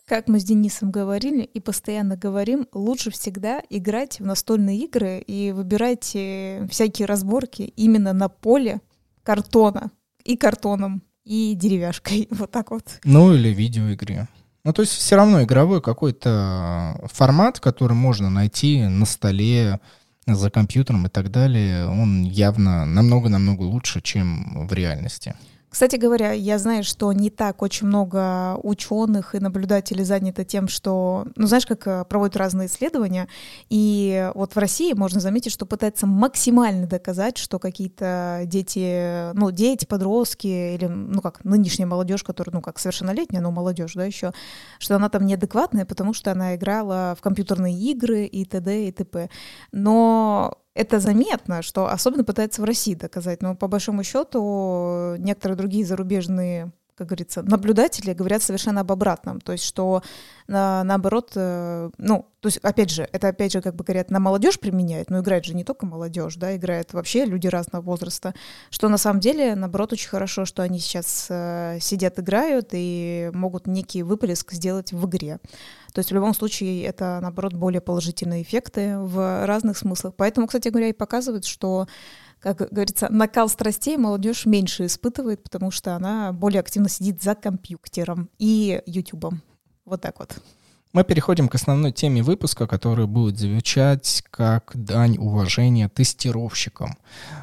Как 0.07 0.29
мы 0.29 0.39
с 0.39 0.45
Денисом 0.45 0.89
говорили 0.89 1.43
и 1.43 1.59
постоянно 1.59 2.15
говорим, 2.15 2.65
лучше 2.71 3.11
всегда 3.11 3.61
играть 3.69 4.21
в 4.21 4.25
настольные 4.25 4.77
игры 4.85 5.19
и 5.19 5.51
выбирать 5.51 6.11
э, 6.15 6.65
всякие 6.71 7.07
разборки 7.07 7.63
именно 7.75 8.13
на 8.13 8.29
поле 8.29 8.79
картона 9.23 9.91
и 10.23 10.37
картоном, 10.37 11.03
и 11.25 11.55
деревяшкой. 11.55 12.29
Вот 12.31 12.51
так 12.51 12.71
вот. 12.71 12.85
Ну 13.03 13.33
или 13.33 13.49
видеоигре. 13.49 14.29
Ну, 14.63 14.71
то 14.71 14.81
есть 14.81 14.93
все 14.93 15.17
равно 15.17 15.43
игровой 15.43 15.81
какой-то 15.81 17.05
формат, 17.11 17.59
который 17.59 17.93
можно 17.93 18.29
найти 18.29 18.83
на 18.83 19.05
столе, 19.05 19.81
за 20.25 20.49
компьютером 20.49 21.07
и 21.07 21.09
так 21.09 21.31
далее, 21.31 21.85
он 21.85 22.23
явно 22.23 22.85
намного-намного 22.85 23.63
лучше, 23.63 23.99
чем 23.99 24.67
в 24.67 24.73
реальности. 24.73 25.35
Кстати 25.69 25.97
говоря, 25.97 26.31
я 26.31 26.59
знаю, 26.59 26.83
что 26.83 27.11
не 27.11 27.29
так 27.29 27.61
очень 27.61 27.87
много 27.87 28.57
ученых 28.63 29.35
и 29.35 29.39
наблюдателей 29.39 30.05
занято 30.05 30.45
тем, 30.45 30.69
что, 30.69 31.27
ну 31.35 31.45
знаешь, 31.45 31.65
как 31.65 31.85
э, 31.87 32.05
проводят 32.05 32.37
разные 32.37 32.67
исследования, 32.67 33.27
и 33.69 34.31
вот 34.33 34.55
в 34.55 34.57
России 34.57 34.93
можно 34.93 35.19
заметить, 35.19 35.51
что 35.51 35.65
пытаются 35.65 36.07
максимально 36.07 36.87
доказать, 36.87 37.37
что 37.37 37.59
какие-то 37.59 38.43
дети, 38.45 39.33
ну 39.33 39.51
дети, 39.51 39.85
подростки 39.85 40.47
или, 40.47 40.85
ну 40.85 41.21
как, 41.21 41.43
нынешняя 41.43 41.87
молодежь, 41.87 42.23
которая, 42.23 42.53
ну 42.53 42.61
как, 42.61 42.79
совершеннолетняя, 42.79 43.41
но 43.41 43.51
молодежь, 43.51 43.93
да, 43.93 44.05
еще, 44.05 44.31
что 44.79 44.95
она 44.95 45.09
там 45.09 45.25
неадекватная, 45.25 45.85
потому 45.85 46.13
что 46.13 46.31
она 46.31 46.55
играла 46.55 47.13
в 47.17 47.21
компьютерные 47.21 47.77
игры 47.77 48.23
и 48.23 48.45
т.д. 48.45 48.87
и 48.87 48.91
т.п. 48.93 49.29
Но 49.73 50.57
это 50.77 50.99
заметно, 50.99 51.61
что 51.61 51.87
особенно 51.87 52.23
пытается 52.23 52.61
в 52.61 52.65
России 52.65 52.93
доказать. 52.93 53.41
Но 53.41 53.55
по 53.55 53.67
большому 53.67 54.03
счету 54.03 55.15
некоторые 55.17 55.57
другие 55.57 55.85
зарубежные 55.85 56.71
как 56.97 57.07
говорится, 57.07 57.43
наблюдатели 57.43 58.13
говорят 58.13 58.41
совершенно 58.41 58.81
об 58.81 58.91
обратном. 58.91 59.39
То 59.39 59.51
есть, 59.51 59.63
что 59.63 60.01
на, 60.47 60.83
наоборот, 60.83 61.31
э, 61.35 61.91
ну, 61.99 62.25
то 62.39 62.47
есть, 62.47 62.57
опять 62.57 62.89
же, 62.89 63.07
это 63.11 63.27
опять 63.27 63.51
же, 63.51 63.61
как 63.61 63.75
бы 63.75 63.83
говорят, 63.83 64.09
на 64.09 64.19
молодежь 64.19 64.59
применяет, 64.59 65.11
но 65.11 65.19
играет 65.19 65.45
же 65.45 65.53
не 65.53 65.63
только 65.63 65.85
молодежь, 65.85 66.35
да, 66.37 66.55
играет 66.55 66.93
вообще 66.93 67.25
люди 67.25 67.47
разного 67.47 67.83
возраста, 67.83 68.33
что 68.71 68.89
на 68.89 68.97
самом 68.97 69.19
деле, 69.19 69.53
наоборот, 69.53 69.93
очень 69.93 70.09
хорошо, 70.09 70.45
что 70.45 70.63
они 70.63 70.79
сейчас 70.79 71.27
э, 71.29 71.77
сидят, 71.81 72.17
играют 72.19 72.69
и 72.71 73.29
могут 73.33 73.67
некий 73.67 74.01
выплеск 74.01 74.53
сделать 74.53 74.91
в 74.91 75.05
игре. 75.05 75.39
То 75.93 75.99
есть 75.99 76.11
в 76.11 76.15
любом 76.15 76.33
случае 76.33 76.83
это, 76.83 77.19
наоборот, 77.21 77.53
более 77.53 77.81
положительные 77.81 78.41
эффекты 78.43 78.97
в 78.97 79.45
разных 79.45 79.77
смыслах. 79.77 80.13
Поэтому, 80.15 80.47
кстати 80.47 80.69
говоря, 80.69 80.89
и 80.89 80.93
показывает, 80.93 81.45
что 81.45 81.87
как 82.39 82.69
говорится, 82.71 83.07
накал 83.09 83.49
страстей 83.49 83.97
молодежь 83.97 84.45
меньше 84.45 84.85
испытывает, 84.85 85.43
потому 85.43 85.71
что 85.71 85.95
она 85.95 86.31
более 86.33 86.59
активно 86.59 86.89
сидит 86.89 87.21
за 87.21 87.35
компьютером 87.35 88.29
и 88.37 88.81
ютубом. 88.85 89.41
Вот 89.85 90.01
так 90.01 90.19
вот. 90.19 90.37
Мы 90.93 91.03
переходим 91.03 91.49
к 91.49 91.55
основной 91.55 91.91
теме 91.91 92.23
выпуска, 92.23 92.65
которая 92.65 93.07
будет 93.07 93.37
звучать 93.37 94.23
как 94.31 94.71
дань 94.73 95.17
уважения 95.17 95.89
тестировщикам 95.89 96.97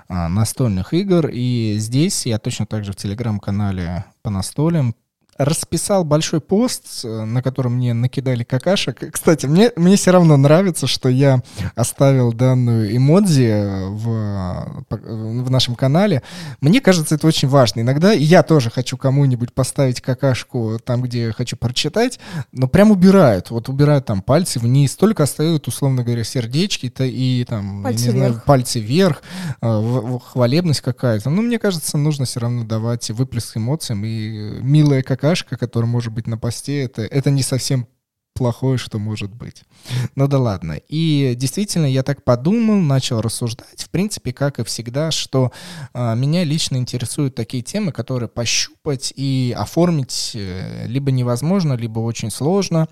а, 0.09 0.29
настольных 0.29 0.93
игр. 0.95 1.29
И 1.33 1.77
здесь 1.79 2.27
я 2.27 2.39
точно 2.39 2.67
так 2.67 2.85
же 2.85 2.93
в 2.93 2.97
телеграм-канале 2.97 4.07
по 4.23 4.31
настолям 4.31 4.95
расписал 5.39 6.05
большой 6.05 6.41
пост, 6.41 7.05
э, 7.05 7.25
на 7.25 7.43
котором 7.43 7.75
мне 7.75 7.93
накидали 7.93 8.45
какашек. 8.45 9.13
Кстати, 9.13 9.47
мне, 9.47 9.73
мне 9.77 9.97
все 9.97 10.13
равно 10.13 10.37
нравится, 10.37 10.87
что 10.87 11.09
я 11.09 11.43
оставил 11.75 12.33
данную 12.33 12.97
эмодзи 12.97 13.43
э, 13.43 13.89
в, 13.89 14.85
в 14.91 15.51
нашем 15.51 15.75
канале. 15.75 16.23
Мне 16.61 16.81
кажется, 16.81 17.17
это 17.17 17.27
очень 17.27 17.49
важно. 17.49 17.81
Иногда 17.81 18.13
я 18.13 18.43
тоже 18.43 18.71
хочу 18.71 18.97
кому-нибудь 18.97 19.53
поставить 19.53 20.01
какашку 20.01 20.79
там, 20.85 21.03
где 21.03 21.33
хочу 21.33 21.57
прочитать, 21.57 22.21
но 22.53 22.69
прям 22.69 22.91
убирают. 22.91 23.51
Вот 23.51 23.69
убирают 23.69 24.07
там 24.07 24.23
пальцы 24.23 24.61
вниз, 24.61 24.95
только 24.95 25.25
остаются, 25.25 25.71
условно 25.71 26.05
говоря, 26.05 26.25
сердечки 26.25 26.87
-то 26.87 27.09
и 27.09 27.45
там, 27.49 27.83
пальцы, 27.83 28.07
я 28.07 28.13
не 28.13 28.19
вверх. 28.19 28.29
знаю, 28.29 28.43
пальцы 28.47 28.81
вверх, 28.81 29.23
э, 29.61 30.19
хвалебность 30.31 30.81
какая-то. 30.81 31.31
Но 31.31 31.43
мне 31.43 31.59
кажется, 31.59 31.99
нужно 31.99 32.25
все 32.25 32.41
равно 32.41 32.65
давать 32.65 33.11
выплеск 33.11 33.57
эмоциям 33.57 34.05
и 34.05 34.61
милая 34.61 35.03
какашка 35.03 35.24
какашка, 35.25 35.57
которая 35.57 35.91
может 35.91 36.13
быть 36.13 36.27
на 36.27 36.37
посте, 36.37 36.83
это, 36.83 37.03
это 37.03 37.31
не 37.31 37.43
совсем 37.43 37.89
плохое, 38.35 38.79
что 38.79 38.99
может 38.99 39.33
быть. 39.33 39.63
Ну 40.17 40.29
да 40.29 40.39
ладно. 40.39 40.81
И 40.89 41.35
действительно, 41.37 41.87
я 41.87 42.03
так 42.03 42.25
подумал, 42.25 42.77
начал 42.77 43.21
рассуждать, 43.21 43.83
в 43.83 43.91
принципе, 43.91 44.33
как 44.33 44.61
и 44.61 44.65
всегда, 44.65 45.11
что 45.11 45.51
э, 45.93 46.15
меня 46.15 46.45
лично 46.45 46.77
интересуют 46.77 47.35
такие 47.35 47.63
темы, 47.63 47.91
которые 47.91 48.29
пощупать 48.29 49.13
и 49.17 49.55
оформить 49.57 50.33
э, 50.35 50.87
либо 50.87 51.11
невозможно, 51.11 51.75
либо 51.75 51.99
очень 51.99 52.31
сложно. 52.31 52.89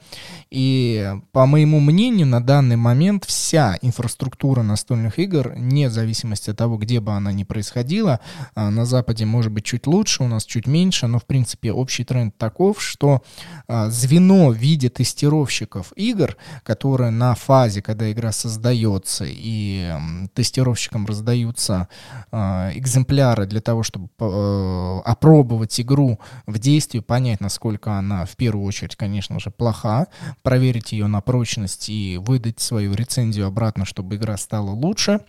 И 0.50 1.12
по 1.32 1.46
моему 1.46 1.80
мнению, 1.80 2.26
на 2.26 2.44
данный 2.44 2.76
момент 2.76 3.24
вся 3.24 3.78
инфраструктура 3.82 4.62
настольных 4.62 5.18
игр, 5.18 5.52
вне 5.54 5.90
зависимости 5.90 6.50
от 6.50 6.56
того, 6.56 6.76
где 6.76 7.00
бы 7.00 7.12
она 7.12 7.32
ни 7.32 7.44
происходила, 7.44 8.20
э, 8.54 8.68
на 8.68 8.84
Западе 8.84 9.24
может 9.26 9.52
быть 9.52 9.64
чуть 9.64 9.86
лучше, 9.86 10.24
у 10.24 10.28
нас 10.28 10.44
чуть 10.44 10.66
меньше, 10.66 11.06
но 11.06 11.18
в 11.18 11.24
принципе 11.24 11.72
общий 11.72 12.04
тренд 12.04 12.36
таков, 12.36 12.82
что 12.82 13.22
э, 13.68 13.90
звено 13.90 14.48
в 14.48 14.56
виде 14.56 14.88
тестирования 14.88 15.31
тестировщиков 15.32 15.92
игр, 15.96 16.36
которые 16.62 17.10
на 17.10 17.34
фазе, 17.34 17.80
когда 17.80 18.10
игра 18.12 18.32
создается 18.32 19.24
и 19.26 19.90
тестировщикам 20.34 21.06
раздаются 21.06 21.88
э, 22.30 22.36
экземпляры 22.74 23.46
для 23.46 23.60
того, 23.60 23.82
чтобы 23.82 24.08
э, 24.20 25.00
опробовать 25.04 25.80
игру 25.80 26.18
в 26.46 26.58
действии, 26.58 26.98
понять, 27.00 27.40
насколько 27.40 27.92
она 27.92 28.26
в 28.26 28.36
первую 28.36 28.66
очередь, 28.66 28.96
конечно 28.96 29.40
же, 29.40 29.50
плоха, 29.50 30.06
проверить 30.42 30.92
ее 30.92 31.06
на 31.06 31.22
прочность 31.22 31.88
и 31.88 32.18
выдать 32.20 32.60
свою 32.60 32.94
рецензию 32.94 33.46
обратно, 33.46 33.86
чтобы 33.86 34.16
игра 34.16 34.36
стала 34.36 34.70
лучше. 34.70 35.20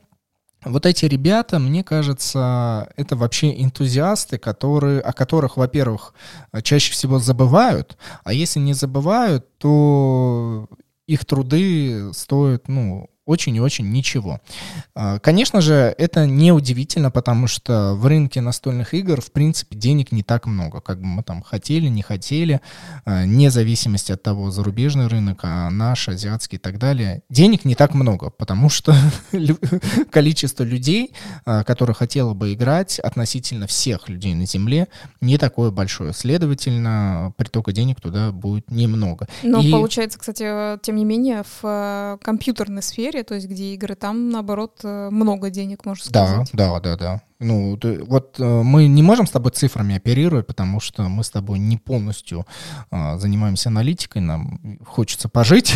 Вот 0.66 0.86
эти 0.86 1.06
ребята, 1.06 1.60
мне 1.60 1.84
кажется, 1.84 2.90
это 2.96 3.16
вообще 3.16 3.62
энтузиасты, 3.62 4.38
которые, 4.38 5.00
о 5.02 5.14
которых, 5.14 5.58
во-первых, 5.58 6.14
чаще 6.64 6.92
всего 6.94 7.20
забывают, 7.20 7.98
а 8.24 8.34
если 8.34 8.60
не 8.60 8.74
забывают, 8.74 9.46
то 9.58 10.68
их 11.08 11.26
труды 11.26 12.14
стоят, 12.14 12.68
ну, 12.68 13.10
очень 13.26 13.56
и 13.56 13.60
очень 13.60 13.90
ничего. 13.90 14.42
А, 14.96 15.20
конечно 15.20 15.62
же, 15.62 15.96
это 15.98 16.26
не 16.26 16.52
удивительно, 16.52 17.10
потому 17.10 17.48
что 17.48 17.94
в 17.96 18.06
рынке 18.06 18.42
настольных 18.42 18.94
игр, 18.94 19.22
в 19.22 19.32
принципе, 19.32 19.78
денег 19.78 20.12
не 20.12 20.24
так 20.24 20.46
много, 20.46 20.82
как 20.82 21.00
бы 21.00 21.06
мы 21.06 21.24
там 21.24 21.42
хотели, 21.42 21.88
не 21.88 22.02
хотели, 22.02 22.60
а, 23.06 23.24
вне 23.24 23.50
зависимости 23.50 24.12
от 24.12 24.22
того, 24.22 24.52
зарубежный 24.52 25.08
рынок, 25.08 25.40
а 25.44 25.70
наш, 25.70 26.10
азиатский 26.10 26.58
и 26.58 26.60
так 26.60 26.80
далее. 26.80 27.24
Денег 27.30 27.64
не 27.64 27.76
так 27.76 27.94
много, 27.94 28.30
потому 28.30 28.70
что 28.70 28.94
количество 30.12 30.64
людей, 30.64 31.14
а, 31.46 31.64
которые 31.64 31.96
хотело 31.96 32.34
бы 32.34 32.54
играть, 32.54 33.00
относительно 33.00 33.68
всех 33.68 34.10
людей 34.10 34.34
на 34.34 34.46
Земле, 34.46 34.90
не 35.22 35.38
такое 35.38 35.72
большое. 35.72 36.14
Следовательно, 36.14 37.34
притока 37.38 37.72
денег 37.72 38.02
туда 38.02 38.32
будет 38.32 38.70
немного. 38.70 39.28
Но 39.44 39.62
и... 39.62 39.72
получается, 39.72 40.20
кстати, 40.20 40.80
тем 40.82 40.98
не 40.98 41.06
менее, 41.06 41.44
в 41.44 41.60
э, 41.64 42.18
компьютерной 42.22 42.82
сфере 42.82 43.13
сфере, 43.14 43.24
то 43.24 43.36
есть 43.36 43.48
где 43.48 43.74
игры, 43.74 43.96
там, 43.96 44.30
наоборот, 44.30 44.80
э, 44.84 45.10
много 45.12 45.50
денег, 45.50 45.86
можно 45.86 46.04
сказать. 46.04 46.52
Да, 46.54 46.80
да, 46.80 46.80
да, 46.80 46.98
да. 46.98 47.22
Ну, 47.44 47.78
вот 48.08 48.40
э, 48.40 48.62
мы 48.64 48.88
не 48.88 49.04
можем 49.04 49.28
с 49.28 49.32
тобой 49.32 49.52
цифрами 49.52 49.96
оперировать, 49.96 50.48
потому 50.48 50.80
что 50.80 51.04
мы 51.04 51.24
с 51.24 51.30
тобой 51.30 51.60
не 51.60 51.78
полностью 51.78 52.46
э, 52.90 53.18
занимаемся 53.18 53.70
аналитикой, 53.70 54.22
нам 54.22 54.80
хочется 54.86 55.30
пожить 55.30 55.74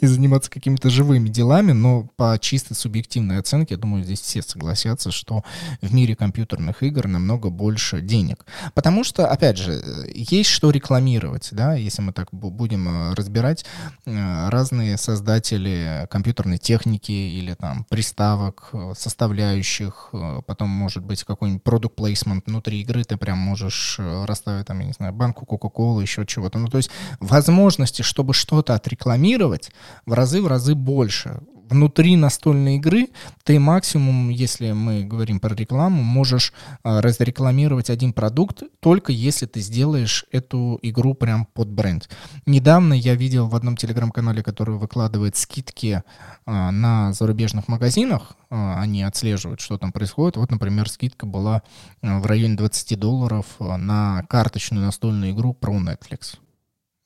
и 0.00 0.06
заниматься 0.06 0.50
какими-то 0.50 0.90
живыми 0.90 1.28
делами, 1.28 1.72
но 1.72 2.08
по 2.16 2.38
чисто 2.40 2.74
субъективной 2.74 3.38
оценке, 3.38 3.74
я 3.74 3.78
думаю, 3.78 4.04
здесь 4.04 4.20
все 4.20 4.42
согласятся, 4.42 5.10
что 5.10 5.44
в 5.82 5.92
мире 5.92 6.16
компьютерных 6.16 6.82
игр 6.82 7.06
намного 7.06 7.50
больше 7.50 8.00
денег. 8.00 8.46
Потому 8.74 9.04
что, 9.04 9.26
опять 9.26 9.58
же, 9.58 9.82
есть 10.14 10.50
что 10.50 10.70
рекламировать, 10.70 11.48
да, 11.52 11.74
если 11.74 12.02
мы 12.02 12.12
так 12.12 12.28
будем 12.32 12.88
э, 12.88 13.14
разбирать, 13.14 13.64
разные 14.06 14.96
создатели 14.96 16.06
компьютерной 16.10 16.58
техники 16.58 17.12
или 17.12 17.54
там 17.54 17.84
приставок, 17.88 18.72
составляющих, 18.96 19.97
их, 19.98 20.08
э, 20.12 20.40
потом 20.46 20.68
может 20.68 21.04
быть 21.04 21.24
какой-нибудь 21.24 21.62
продукт 21.62 21.96
плейсмент 21.96 22.46
внутри 22.46 22.80
игры, 22.80 23.04
ты 23.04 23.16
прям 23.16 23.38
можешь 23.38 23.96
э, 23.98 24.24
расставить 24.24 24.66
там, 24.66 24.78
я 24.80 24.86
не 24.86 24.92
знаю, 24.92 25.12
банку 25.12 25.46
Кока-Колы, 25.46 26.02
еще 26.02 26.24
чего-то. 26.26 26.58
Ну, 26.58 26.68
то 26.68 26.78
есть 26.78 26.90
возможности, 27.20 28.02
чтобы 28.02 28.34
что-то 28.34 28.74
отрекламировать, 28.74 29.70
в 30.06 30.12
разы 30.12 30.40
в 30.40 30.46
разы 30.46 30.74
больше 30.74 31.40
внутри 31.68 32.16
настольной 32.16 32.76
игры 32.76 33.08
ты 33.44 33.58
максимум, 33.58 34.28
если 34.30 34.72
мы 34.72 35.04
говорим 35.04 35.40
про 35.40 35.54
рекламу, 35.54 36.02
можешь 36.02 36.52
э, 36.84 37.00
разрекламировать 37.00 37.90
один 37.90 38.12
продукт 38.12 38.62
только 38.80 39.12
если 39.12 39.46
ты 39.46 39.60
сделаешь 39.60 40.24
эту 40.32 40.78
игру 40.82 41.14
прям 41.14 41.46
под 41.46 41.68
бренд. 41.68 42.08
Недавно 42.46 42.94
я 42.94 43.14
видел 43.14 43.48
в 43.48 43.56
одном 43.56 43.76
телеграм-канале, 43.76 44.42
который 44.42 44.76
выкладывает 44.76 45.36
скидки 45.36 46.02
э, 46.46 46.70
на 46.70 47.12
зарубежных 47.12 47.68
магазинах, 47.68 48.36
э, 48.50 48.74
они 48.78 49.02
отслеживают, 49.02 49.60
что 49.60 49.78
там 49.78 49.92
происходит. 49.92 50.36
Вот, 50.36 50.50
например, 50.50 50.88
скидка 50.88 51.26
была 51.26 51.62
в 52.02 52.26
районе 52.26 52.56
20 52.56 52.98
долларов 52.98 53.46
на 53.58 54.24
карточную 54.28 54.84
настольную 54.84 55.32
игру 55.32 55.54
про 55.54 55.74
Netflix. 55.78 56.38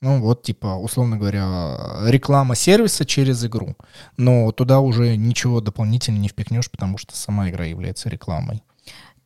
Ну 0.03 0.21
вот, 0.21 0.43
типа, 0.43 0.77
условно 0.77 1.17
говоря, 1.17 1.79
реклама 2.07 2.57
сервиса 2.57 3.05
через 3.05 3.45
игру. 3.45 3.77
Но 4.17 4.51
туда 4.51 4.81
уже 4.81 5.17
ничего 5.17 5.61
дополнительно 5.61 6.19
не 6.19 6.29
впихнешь, 6.29 6.69
потому 6.69 6.99
что 6.99 7.17
сама 7.17 7.49
игра 7.49 7.65
является 7.67 8.09
рекламой. 8.09 8.65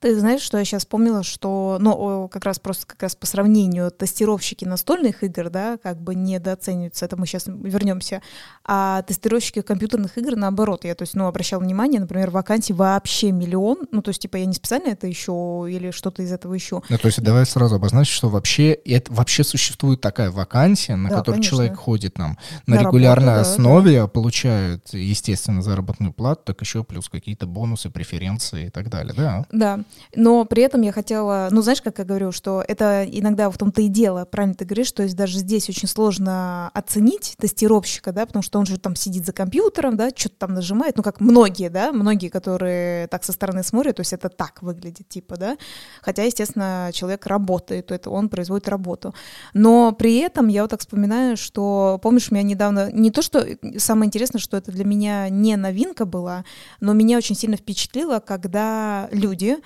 Ты 0.06 0.20
знаешь, 0.20 0.40
что 0.40 0.56
я 0.56 0.64
сейчас 0.64 0.82
вспомнила, 0.82 1.24
что, 1.24 1.78
ну, 1.80 2.28
как 2.28 2.44
раз 2.44 2.60
просто 2.60 2.86
как 2.86 3.02
раз 3.02 3.16
по 3.16 3.26
сравнению 3.26 3.90
тестировщики 3.90 4.64
настольных 4.64 5.24
игр, 5.24 5.50
да, 5.50 5.78
как 5.82 6.00
бы 6.00 6.14
недооцениваются, 6.14 7.06
это 7.06 7.16
мы 7.16 7.26
сейчас 7.26 7.46
вернемся, 7.48 8.22
а 8.64 9.02
тестировщики 9.02 9.62
компьютерных 9.62 10.16
игр 10.16 10.36
наоборот, 10.36 10.84
я, 10.84 10.94
то 10.94 11.02
есть, 11.02 11.14
ну, 11.14 11.26
обращал 11.26 11.58
внимание, 11.58 11.98
например, 11.98 12.30
вакансий 12.30 12.72
вообще 12.72 13.32
миллион, 13.32 13.88
ну, 13.90 14.00
то 14.00 14.10
есть, 14.10 14.22
типа, 14.22 14.36
я 14.36 14.46
не 14.46 14.52
специально 14.52 14.90
это 14.90 15.10
ищу 15.10 15.66
или 15.66 15.90
что-то 15.90 16.22
из 16.22 16.30
этого 16.30 16.56
ищу. 16.56 16.84
Ну, 16.88 16.98
то 16.98 17.06
есть, 17.06 17.20
давай 17.20 17.44
сразу 17.44 17.74
обозначим, 17.74 18.12
что 18.12 18.28
вообще, 18.28 18.74
это, 18.74 19.12
вообще 19.12 19.42
существует 19.42 20.00
такая 20.00 20.30
вакансия, 20.30 20.94
на 20.94 21.08
да, 21.08 21.16
которую 21.16 21.38
конечно. 21.38 21.56
человек 21.56 21.76
ходит 21.78 22.14
там 22.14 22.38
на, 22.68 22.76
на 22.76 22.80
регулярной 22.82 23.32
работу, 23.32 23.50
основе, 23.50 24.02
да. 24.02 24.06
получает, 24.06 24.88
естественно, 24.92 25.62
заработную 25.62 26.12
плату, 26.12 26.42
так 26.44 26.60
еще 26.60 26.84
плюс 26.84 27.08
какие-то 27.08 27.48
бонусы, 27.48 27.90
преференции 27.90 28.66
и 28.66 28.70
так 28.70 28.88
далее, 28.88 29.12
да? 29.12 29.46
Да, 29.50 29.80
но 30.14 30.44
при 30.44 30.62
этом 30.62 30.82
я 30.82 30.92
хотела, 30.92 31.48
ну, 31.50 31.62
знаешь, 31.62 31.82
как 31.82 31.98
я 31.98 32.04
говорю, 32.04 32.32
что 32.32 32.64
это 32.66 33.04
иногда 33.04 33.50
в 33.50 33.58
том-то 33.58 33.82
и 33.82 33.88
дело, 33.88 34.24
правильно 34.24 34.54
ты 34.54 34.64
говоришь, 34.64 34.88
что 34.88 35.02
есть 35.02 35.16
даже 35.16 35.38
здесь 35.38 35.68
очень 35.68 35.88
сложно 35.88 36.70
оценить 36.74 37.34
тестировщика, 37.38 38.12
да, 38.12 38.26
потому 38.26 38.42
что 38.42 38.58
он 38.58 38.66
же 38.66 38.78
там 38.78 38.96
сидит 38.96 39.26
за 39.26 39.32
компьютером, 39.32 39.96
да, 39.96 40.10
что-то 40.14 40.36
там 40.38 40.54
нажимает, 40.54 40.96
ну, 40.96 41.02
как 41.02 41.20
многие, 41.20 41.68
да, 41.68 41.92
многие, 41.92 42.28
которые 42.28 43.08
так 43.08 43.24
со 43.24 43.32
стороны 43.32 43.62
смотрят, 43.62 43.96
то 43.96 44.00
есть 44.00 44.12
это 44.12 44.28
так 44.28 44.62
выглядит, 44.62 45.08
типа, 45.08 45.36
да, 45.36 45.56
хотя, 46.02 46.22
естественно, 46.22 46.90
человек 46.92 47.26
работает, 47.26 47.86
то 47.86 47.94
это 47.94 48.10
он 48.10 48.28
производит 48.28 48.68
работу. 48.68 49.14
Но 49.54 49.92
при 49.92 50.18
этом 50.18 50.48
я 50.48 50.62
вот 50.62 50.70
так 50.70 50.80
вспоминаю, 50.80 51.36
что, 51.36 51.98
помнишь, 52.02 52.30
меня 52.30 52.42
недавно, 52.42 52.90
не 52.92 53.10
то, 53.10 53.22
что 53.22 53.46
самое 53.78 54.06
интересное, 54.08 54.40
что 54.40 54.56
это 54.56 54.72
для 54.72 54.84
меня 54.84 55.28
не 55.28 55.56
новинка 55.56 56.06
была, 56.06 56.44
но 56.80 56.92
меня 56.92 57.16
очень 57.16 57.36
сильно 57.36 57.56
впечатлило, 57.56 58.20
когда 58.20 59.08
люди, 59.12 59.56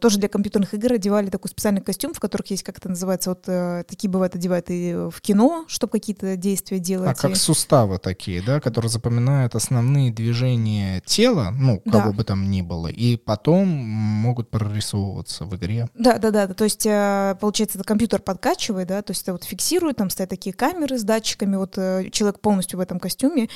тоже 0.00 0.18
для 0.18 0.28
компьютерных 0.28 0.74
игр 0.74 0.92
одевали 0.92 1.30
такой 1.30 1.48
специальный 1.48 1.80
костюм, 1.80 2.12
в 2.12 2.20
которых 2.20 2.50
есть, 2.50 2.62
как 2.62 2.76
это 2.76 2.90
называется, 2.90 3.30
вот 3.30 3.48
uh, 3.48 3.82
такие 3.84 4.10
бывают 4.10 4.34
одевают 4.34 4.66
и 4.68 4.94
в 5.10 5.20
кино, 5.22 5.64
чтобы 5.68 5.92
какие-то 5.92 6.36
действия 6.36 6.78
делать. 6.78 7.08
А 7.08 7.14
как 7.14 7.36
суставы 7.36 7.98
такие, 7.98 8.42
да, 8.42 8.60
которые 8.60 8.90
запоминают 8.90 9.54
основные 9.54 10.12
движения 10.12 11.00
тела, 11.06 11.50
ну, 11.50 11.80
кого 11.80 12.10
да. 12.10 12.12
бы 12.12 12.24
там 12.24 12.50
ни 12.50 12.60
было, 12.60 12.88
и 12.88 13.16
потом 13.16 13.68
могут 13.68 14.50
прорисовываться 14.50 15.46
в 15.46 15.56
игре. 15.56 15.88
Да, 15.94 16.18
да, 16.18 16.30
да, 16.30 16.46
да. 16.46 16.54
то 16.54 16.64
есть, 16.64 16.84
uh, 16.84 17.34
получается, 17.36 17.78
это 17.78 17.86
компьютер 17.86 18.20
подкачивает, 18.20 18.88
да, 18.88 19.00
то 19.00 19.12
есть 19.12 19.22
это 19.22 19.32
вот 19.32 19.44
фиксирует, 19.44 19.96
там 19.96 20.10
стоят 20.10 20.28
такие 20.28 20.52
камеры 20.52 20.98
с 20.98 21.04
датчиками, 21.04 21.56
вот 21.56 21.74
человек 22.12 22.40
полностью 22.40 22.78
в 22.78 22.82
этом 22.82 22.98
костюме, 23.00 23.48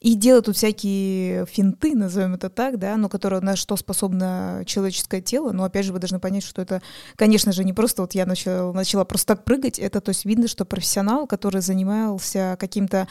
и 0.00 0.14
делает 0.14 0.44
тут 0.44 0.56
всякие 0.56 1.46
финты, 1.46 1.96
назовем 1.96 2.34
это 2.34 2.50
так, 2.50 2.78
да, 2.78 2.96
но 2.96 3.08
которые 3.08 3.40
на 3.40 3.56
что 3.56 3.76
способно 3.76 4.62
человеческое 4.66 5.20
тело, 5.20 5.55
но 5.56 5.64
опять 5.64 5.84
же 5.84 5.92
вы 5.92 5.98
должны 5.98 6.18
понять, 6.20 6.44
что 6.44 6.62
это, 6.62 6.82
конечно 7.16 7.52
же, 7.52 7.64
не 7.64 7.72
просто 7.72 8.02
вот 8.02 8.14
я 8.14 8.26
начала, 8.26 8.72
начала 8.72 9.04
просто 9.04 9.34
так 9.34 9.44
прыгать, 9.44 9.78
это 9.78 10.00
то 10.00 10.10
есть 10.10 10.24
видно, 10.24 10.48
что 10.48 10.64
профессионал, 10.64 11.26
который 11.26 11.60
занимался 11.60 12.56
каким-то 12.58 13.08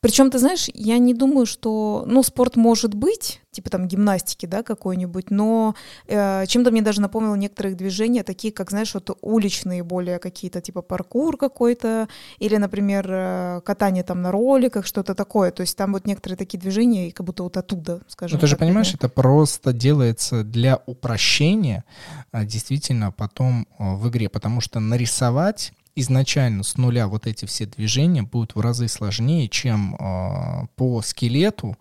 причем, 0.00 0.30
ты 0.30 0.38
знаешь, 0.38 0.68
я 0.74 0.98
не 0.98 1.14
думаю, 1.14 1.46
что, 1.46 2.04
ну, 2.06 2.22
спорт 2.22 2.56
может 2.56 2.94
быть, 2.94 3.40
типа 3.50 3.70
там 3.70 3.88
гимнастики, 3.88 4.46
да, 4.46 4.62
какой-нибудь, 4.62 5.30
но 5.30 5.74
э, 6.06 6.46
чем-то 6.46 6.70
мне 6.70 6.82
даже 6.82 7.00
напомнило 7.00 7.34
некоторых 7.34 7.76
движения, 7.76 8.22
такие, 8.22 8.52
как, 8.52 8.70
знаешь, 8.70 8.92
вот 8.94 9.16
уличные 9.22 9.82
более 9.82 10.18
какие-то, 10.18 10.60
типа 10.60 10.82
паркур 10.82 11.36
какой-то, 11.36 12.08
или, 12.38 12.56
например, 12.56 13.06
э, 13.08 13.60
катание 13.64 14.04
там 14.04 14.22
на 14.22 14.30
роликах, 14.30 14.86
что-то 14.86 15.14
такое. 15.14 15.50
То 15.50 15.62
есть 15.62 15.76
там 15.76 15.92
вот 15.92 16.06
некоторые 16.06 16.36
такие 16.36 16.58
движения, 16.58 17.10
как 17.12 17.24
будто 17.24 17.42
вот 17.42 17.56
оттуда, 17.56 18.02
скажем. 18.08 18.36
Ну, 18.36 18.40
ты 18.40 18.46
же 18.46 18.56
понимаешь, 18.56 18.92
это 18.92 19.08
просто 19.08 19.72
делается 19.72 20.44
для 20.44 20.82
упрощения, 20.86 21.84
а, 22.32 22.44
действительно, 22.44 23.12
потом 23.12 23.66
э, 23.78 23.94
в 23.94 24.08
игре, 24.08 24.28
потому 24.28 24.60
что 24.60 24.80
нарисовать 24.80 25.72
изначально 25.96 26.62
с 26.62 26.76
нуля 26.76 27.08
вот 27.08 27.26
эти 27.26 27.46
все 27.46 27.66
движения 27.66 28.22
будут 28.22 28.54
в 28.54 28.60
разы 28.60 28.86
сложнее, 28.86 29.48
чем 29.48 29.96
э, 29.96 30.66
по 30.76 31.02
скелету 31.02 31.76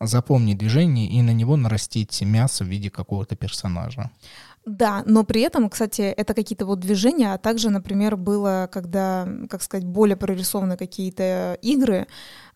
запомнить 0.00 0.58
движение 0.58 1.08
и 1.08 1.22
на 1.22 1.30
него 1.30 1.56
нарастить 1.56 2.20
мясо 2.22 2.64
в 2.64 2.68
виде 2.68 2.90
какого-то 2.90 3.36
персонажа. 3.36 4.10
Да, 4.66 5.02
но 5.06 5.24
при 5.24 5.40
этом, 5.40 5.70
кстати, 5.70 6.02
это 6.02 6.34
какие-то 6.34 6.66
вот 6.66 6.80
движения, 6.80 7.32
а 7.32 7.38
также, 7.38 7.70
например, 7.70 8.16
было, 8.16 8.68
когда, 8.70 9.26
как 9.48 9.62
сказать, 9.62 9.86
более 9.86 10.16
прорисованы 10.16 10.76
какие-то 10.76 11.56
игры. 11.62 12.06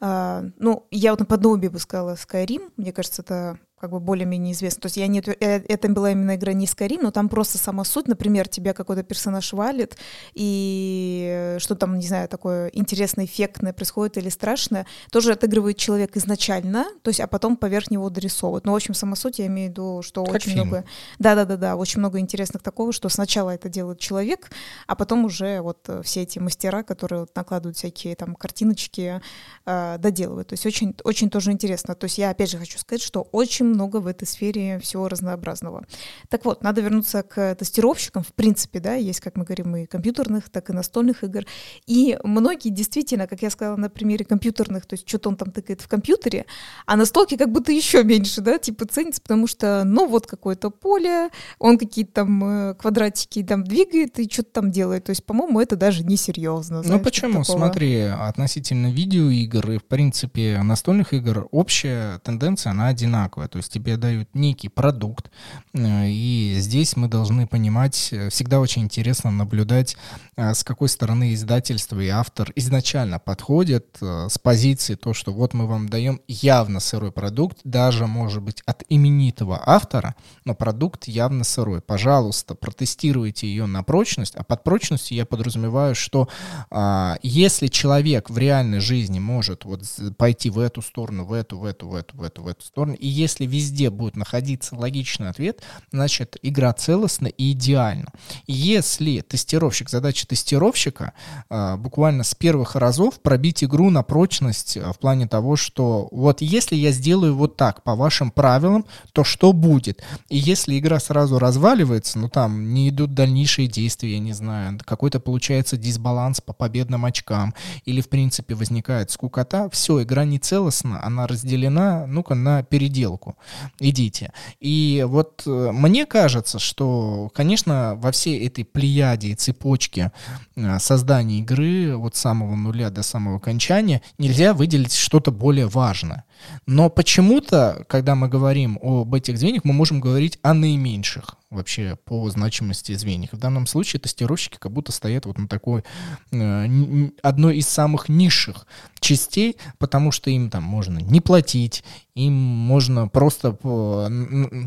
Э, 0.01 0.43
ну, 0.59 0.87
я 0.91 1.13
вот 1.13 1.21
наподобие 1.21 1.71
бы 1.71 1.79
сказала 1.79 2.15
Skyrim, 2.15 2.73
мне 2.77 2.93
кажется, 2.93 3.23
это 3.23 3.59
как 3.81 3.91
бы 3.91 4.01
более-менее 4.01 4.53
известно. 4.53 4.83
То 4.83 4.87
есть 4.87 4.97
я 4.97 5.07
не, 5.07 5.21
э, 5.21 5.61
это 5.69 5.89
была 5.89 6.13
именно 6.13 6.37
игра 6.37 6.53
не 6.53 6.67
Skyrim, 6.67 7.01
но 7.03 7.11
там 7.11 7.29
просто 7.29 7.59
сама 7.59 7.85
суть, 7.85 8.09
например, 8.09 8.49
тебя 8.49 8.73
какой-то 8.73 9.03
персонаж 9.03 9.53
валит, 9.53 9.97
и 10.33 11.57
что 11.59 11.75
там, 11.75 11.99
не 11.99 12.07
знаю, 12.07 12.29
такое 12.29 12.69
интересное, 12.69 13.25
эффектное 13.25 13.73
происходит 13.73 14.17
или 14.17 14.29
страшное, 14.29 14.87
тоже 15.11 15.33
отыгрывает 15.33 15.77
человек 15.77 16.17
изначально, 16.17 16.87
то 17.03 17.11
есть, 17.11 17.21
а 17.21 17.27
потом 17.27 17.57
поверх 17.57 17.91
него 17.91 18.09
дорисовывают. 18.11 18.65
Но, 18.65 18.73
в 18.73 18.77
общем, 18.77 18.95
сама 18.95 19.17
суть, 19.17 19.39
я 19.39 19.47
имею 19.47 19.69
в 19.69 19.73
виду, 19.73 20.03
что 20.03 20.25
как 20.25 20.37
очень 20.37 20.53
фильм. 20.53 20.69
много... 20.69 20.85
Да-да-да-да, 21.19 21.77
очень 21.77 21.99
много 21.99 22.21
интересных 22.21 22.63
такого, 22.63 22.93
что 22.93 23.09
сначала 23.09 23.51
это 23.51 23.69
делает 23.69 23.99
человек, 23.99 24.51
а 24.87 24.95
потом 24.95 25.25
уже 25.25 25.61
вот 25.61 25.89
все 26.05 26.23
эти 26.23 26.39
мастера, 26.39 26.83
которые 26.83 27.21
вот 27.21 27.35
накладывают 27.35 27.77
всякие 27.77 28.15
там 28.15 28.35
картиночки, 28.35 29.21
э, 29.67 29.97
доделывают. 29.99 30.49
То 30.49 30.53
есть 30.55 30.65
очень, 30.65 30.95
очень 31.05 31.29
тоже 31.29 31.53
интересно. 31.53 31.95
То 31.95 32.05
есть 32.05 32.19
я 32.19 32.31
опять 32.31 32.51
же 32.51 32.59
хочу 32.59 32.79
сказать, 32.79 33.03
что 33.03 33.29
очень 33.33 33.64
много 33.65 33.99
в 33.99 34.07
этой 34.07 34.27
сфере 34.27 34.79
всего 34.79 35.09
разнообразного. 35.09 35.85
Так 36.29 36.45
вот, 36.45 36.63
надо 36.63 36.81
вернуться 36.81 37.23
к 37.23 37.55
тестировщикам. 37.55 38.23
В 38.23 38.33
принципе, 38.33 38.81
да, 38.81 38.95
есть, 38.95 39.21
как 39.21 39.37
мы 39.37 39.45
говорим, 39.45 39.77
и 39.77 39.87
компьютерных, 39.87 40.51
так 40.51 40.71
и 40.71 40.73
настольных 40.73 41.25
игр. 41.25 41.45
И 41.87 42.19
многие 42.25 42.71
действительно, 42.71 43.27
как 43.27 43.43
я 43.43 43.51
сказала 43.51 43.77
на 43.77 43.89
примере 43.89 44.25
компьютерных, 44.25 44.87
то 44.87 44.95
есть 44.95 45.09
что-то 45.09 45.29
он 45.29 45.37
там 45.37 45.51
тыкает 45.51 45.81
в 45.81 45.89
компьютере, 45.89 46.47
а 46.87 46.97
настолки 46.97 47.37
как 47.37 47.51
будто 47.51 47.73
еще 47.73 48.05
меньше, 48.05 48.41
да, 48.41 48.59
типа 48.59 48.87
ценится, 48.87 49.21
потому 49.23 49.47
что, 49.47 49.83
ну, 49.85 50.07
вот 50.07 50.27
какое-то 50.27 50.71
поле, 50.71 51.31
он 51.59 51.79
какие-то 51.79 52.13
там 52.13 52.45
э, 52.45 52.75
квадратики 52.75 53.43
там 53.43 53.65
двигает 53.65 54.19
и 54.19 54.31
что-то 54.31 54.51
там 54.53 54.71
делает. 54.71 55.05
То 55.05 55.11
есть, 55.11 55.25
по-моему, 55.25 55.61
это 55.61 55.77
даже 55.77 56.05
несерьезно. 56.05 56.83
Ну 56.85 57.01
почему? 57.01 57.45
Смотри, 57.45 58.01
относительно 58.01 58.91
видеоигр 58.91 59.73
и, 59.73 59.79
в 59.79 59.85
принципе, 59.85 60.61
настольных 60.63 61.13
игр 61.13 61.49
общая 61.51 62.19
тенденция, 62.21 62.71
она 62.71 62.89
одинаковая. 62.89 63.49
То 63.55 63.59
есть 63.59 63.73
тебе 63.73 63.97
дают 63.97 64.29
некий 64.35 64.69
продукт, 64.69 65.31
э, 65.75 66.09
и 66.09 66.57
здесь 66.59 66.97
мы 66.97 67.07
должны 67.07 67.47
понимать, 67.47 68.09
э, 68.11 68.29
всегда 68.31 68.59
очень 68.59 68.83
интересно 68.83 69.31
наблюдать, 69.31 69.97
э, 70.35 70.55
с 70.55 70.65
какой 70.65 70.89
стороны 70.89 71.35
издательство 71.35 72.01
и 72.01 72.09
автор 72.09 72.51
изначально 72.57 73.21
подходят 73.21 73.97
с 74.01 74.39
позиции 74.39 74.97
то, 74.97 75.15
что 75.15 75.33
вот 75.33 75.55
мы 75.55 75.69
вам 75.69 75.89
даем 75.89 76.21
явно 76.27 76.81
сырой 76.81 77.13
продукт, 77.13 77.59
даже, 77.63 78.09
может 78.09 78.43
быть, 78.43 78.61
от 78.67 78.83
именитого 78.89 79.63
автора, 79.65 80.17
но 80.45 80.57
продукт 80.57 81.07
явно 81.07 81.45
сырой. 81.45 81.81
Пожалуйста, 81.81 82.57
протестируйте 82.57 83.47
ее 83.47 83.67
на 83.67 83.85
прочность, 83.85 84.35
а 84.35 84.43
под 84.43 84.65
прочностью 84.65 85.17
я 85.17 85.27
подразумеваю, 85.27 85.95
что 85.95 86.29
а, 86.71 87.19
если 87.23 87.69
человек 87.69 88.31
в 88.31 88.37
реальной 88.37 88.81
жизни 88.81 89.21
может 89.21 89.65
вот 89.65 89.85
пойти 90.19 90.51
в 90.51 90.59
эту 90.59 90.83
сторону, 90.83 91.25
в 91.25 91.33
эту, 91.33 91.57
в 91.59 91.65
эту, 91.65 91.89
в 91.89 91.95
эту, 91.95 92.17
в 92.17 92.23
эту, 92.23 92.43
в 92.43 92.49
эту 92.49 92.65
сторону, 92.65 92.97
и 93.05 93.07
если 93.07 93.44
если 93.45 93.65
везде 93.65 93.91
будет 93.91 94.17
находиться 94.17 94.77
логичный 94.77 95.29
ответ, 95.29 95.63
значит, 95.91 96.37
игра 96.43 96.73
целостна 96.73 97.29
и 97.29 97.53
идеальна. 97.53 98.09
Если 98.47 99.21
тестировщик, 99.21 99.91
задача 99.91 100.27
тестировщика 100.27 101.13
а, 101.49 101.77
буквально 101.77 102.25
с 102.25 102.35
первых 102.35 102.77
разов 102.77 103.21
пробить 103.21 103.65
игру 103.65 103.91
на 103.91 104.03
прочность 104.03 104.77
а, 104.77 104.93
в 104.93 104.99
плане 104.99 105.27
того, 105.27 105.57
что 105.57 106.09
вот 106.11 106.41
если 106.41 106.77
я 106.77 106.93
сделаю 106.93 107.35
вот 107.35 107.57
так 107.57 107.83
по 107.83 107.95
вашим 107.95 108.31
правилам, 108.31 108.85
то 109.13 109.25
что 109.25 109.53
будет? 109.53 110.03
И 110.29 110.37
если 110.37 110.79
игра 110.79 111.01
сразу 111.01 111.39
разваливается, 111.39 112.19
ну 112.19 112.29
там 112.29 112.75
не 112.75 112.89
идут 112.89 113.15
дальнейшие 113.15 113.69
действия, 113.69 114.13
я 114.13 114.19
не 114.19 114.33
знаю, 114.33 114.79
какой-то 114.85 115.21
получается 115.21 115.77
дисбаланс 115.77 116.41
по 116.41 116.53
победным 116.53 117.05
очкам, 117.05 117.55
или 117.85 118.01
в 118.01 118.09
принципе 118.09 118.55
возникает 118.55 119.11
скукота, 119.11 119.69
все, 119.71 120.03
игра 120.03 120.25
не 120.25 120.39
целостна, 120.39 121.05
она 121.05 121.27
разделена, 121.27 122.07
ну-ка, 122.07 122.35
на 122.35 122.63
переделку 122.63 123.34
идите. 123.79 124.33
И 124.61 125.05
вот 125.07 125.43
э, 125.47 125.71
мне 125.73 126.07
кажется, 126.07 126.59
что, 126.59 127.31
конечно, 127.35 127.95
во 127.97 128.13
всей 128.13 128.47
этой 128.47 128.65
плеяде 128.65 129.29
и 129.29 129.35
цепочке 129.35 130.13
э, 130.57 130.79
создания 130.79 131.39
игры 131.39 131.97
от 131.97 132.17
самого 132.17 132.55
нуля 132.57 132.91
до 132.91 133.03
самого 133.03 133.37
окончания 133.37 134.03
нельзя 134.19 134.55
выделить 134.55 134.95
что-то 134.95 135.31
более 135.31 135.67
важное. 135.67 136.25
Но 136.67 136.91
почему-то, 136.91 137.85
когда 137.89 138.15
мы 138.15 138.29
говорим 138.29 138.79
об 138.83 139.15
этих 139.15 139.39
звеньях, 139.39 139.65
мы 139.65 139.73
можем 139.73 140.01
говорить 140.01 140.39
о 140.43 140.55
наименьших 140.55 141.37
вообще 141.55 141.99
по 142.05 142.29
значимости 142.31 142.95
звеньев. 142.95 143.33
В 143.33 143.39
данном 143.39 143.67
случае 143.67 144.01
тестировщики 144.01 144.59
как 144.59 144.73
будто 144.73 144.93
стоят 144.93 145.27
вот 145.27 145.39
на 145.39 145.49
такой 145.49 145.85
э, 146.31 147.09
одной 147.23 147.57
из 147.59 147.69
самых 147.69 148.09
низших 148.09 148.67
частей, 149.01 149.57
потому 149.79 150.13
что 150.13 150.31
им 150.31 150.51
там 150.51 150.63
можно 150.63 150.99
не 150.99 151.21
платить, 151.21 151.85
им 152.15 152.33
можно 152.33 153.09
просто 153.09 153.53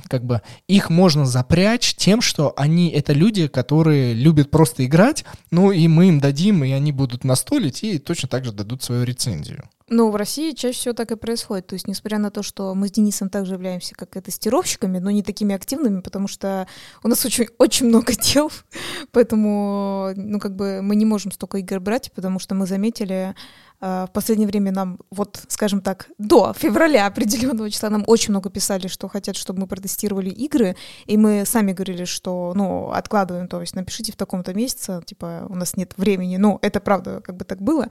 как 0.09 0.25
бы 0.25 0.41
их 0.67 0.89
можно 0.89 1.25
запрячь 1.25 1.95
тем, 1.95 2.21
что 2.21 2.53
они 2.57 2.89
это 2.89 3.13
люди, 3.13 3.47
которые 3.47 4.13
любят 4.13 4.51
просто 4.51 4.85
играть, 4.85 5.25
ну 5.51 5.71
и 5.71 5.87
мы 5.87 6.09
им 6.09 6.19
дадим, 6.19 6.63
и 6.63 6.71
они 6.71 6.91
будут 6.91 7.23
настолить 7.23 7.83
и 7.83 7.99
точно 7.99 8.29
так 8.29 8.45
же 8.45 8.51
дадут 8.51 8.83
свою 8.83 9.03
рецензию. 9.03 9.69
Ну, 9.89 10.11
в 10.11 10.17
России 10.17 10.51
чаще 10.51 10.77
всего 10.77 10.93
так 10.93 11.11
и 11.11 11.15
происходит. 11.15 11.67
То 11.67 11.75
есть, 11.75 11.87
несмотря 11.87 12.17
на 12.17 12.29
то, 12.29 12.43
что 12.43 12.75
мы 12.75 12.89
с 12.89 12.91
Денисом 12.91 13.29
также 13.29 13.53
являемся 13.53 13.95
как 13.95 14.17
и 14.17 14.21
тестировщиками, 14.21 14.99
но 14.99 15.11
не 15.11 15.23
такими 15.23 15.55
активными, 15.55 16.01
потому 16.01 16.27
что 16.27 16.67
у 17.03 17.07
нас 17.07 17.25
очень, 17.25 17.47
очень 17.57 17.87
много 17.87 18.13
дел, 18.13 18.51
поэтому, 19.11 20.11
ну, 20.15 20.39
как 20.39 20.57
бы 20.57 20.81
мы 20.81 20.97
не 20.97 21.05
можем 21.05 21.31
столько 21.31 21.59
игр 21.59 21.79
брать, 21.79 22.11
потому 22.13 22.39
что 22.39 22.53
мы 22.53 22.65
заметили, 22.67 23.33
в 23.79 24.09
последнее 24.11 24.47
время 24.47 24.71
нам, 24.71 24.99
вот, 25.11 25.39
скажем 25.49 25.81
так, 25.81 26.09
до 26.17 26.53
февраля 26.53 27.05
определенного 27.05 27.69
числа 27.69 27.89
нам 27.89 28.03
очень 28.07 28.31
много 28.31 28.49
писали, 28.49 28.87
что 28.87 29.07
хотят, 29.07 29.35
чтобы 29.35 29.61
мы 29.61 29.67
протестировали 29.67 30.29
игры, 30.29 30.75
и 31.05 31.15
мы 31.15 31.43
сами 31.45 31.73
говорили, 31.73 32.05
что, 32.05 32.53
ну, 32.55 32.89
откладываем, 32.89 33.47
то 33.47 33.61
есть 33.61 33.75
напишите 33.75 34.11
в 34.11 34.15
таком-то 34.15 34.53
месяце, 34.53 35.01
типа, 35.05 35.45
у 35.49 35.55
нас 35.55 35.77
нет 35.77 35.93
времени, 35.97 36.37
ну, 36.37 36.57
это 36.61 36.79
правда, 36.79 37.21
как 37.23 37.37
бы 37.37 37.45
так 37.45 37.61
было. 37.61 37.87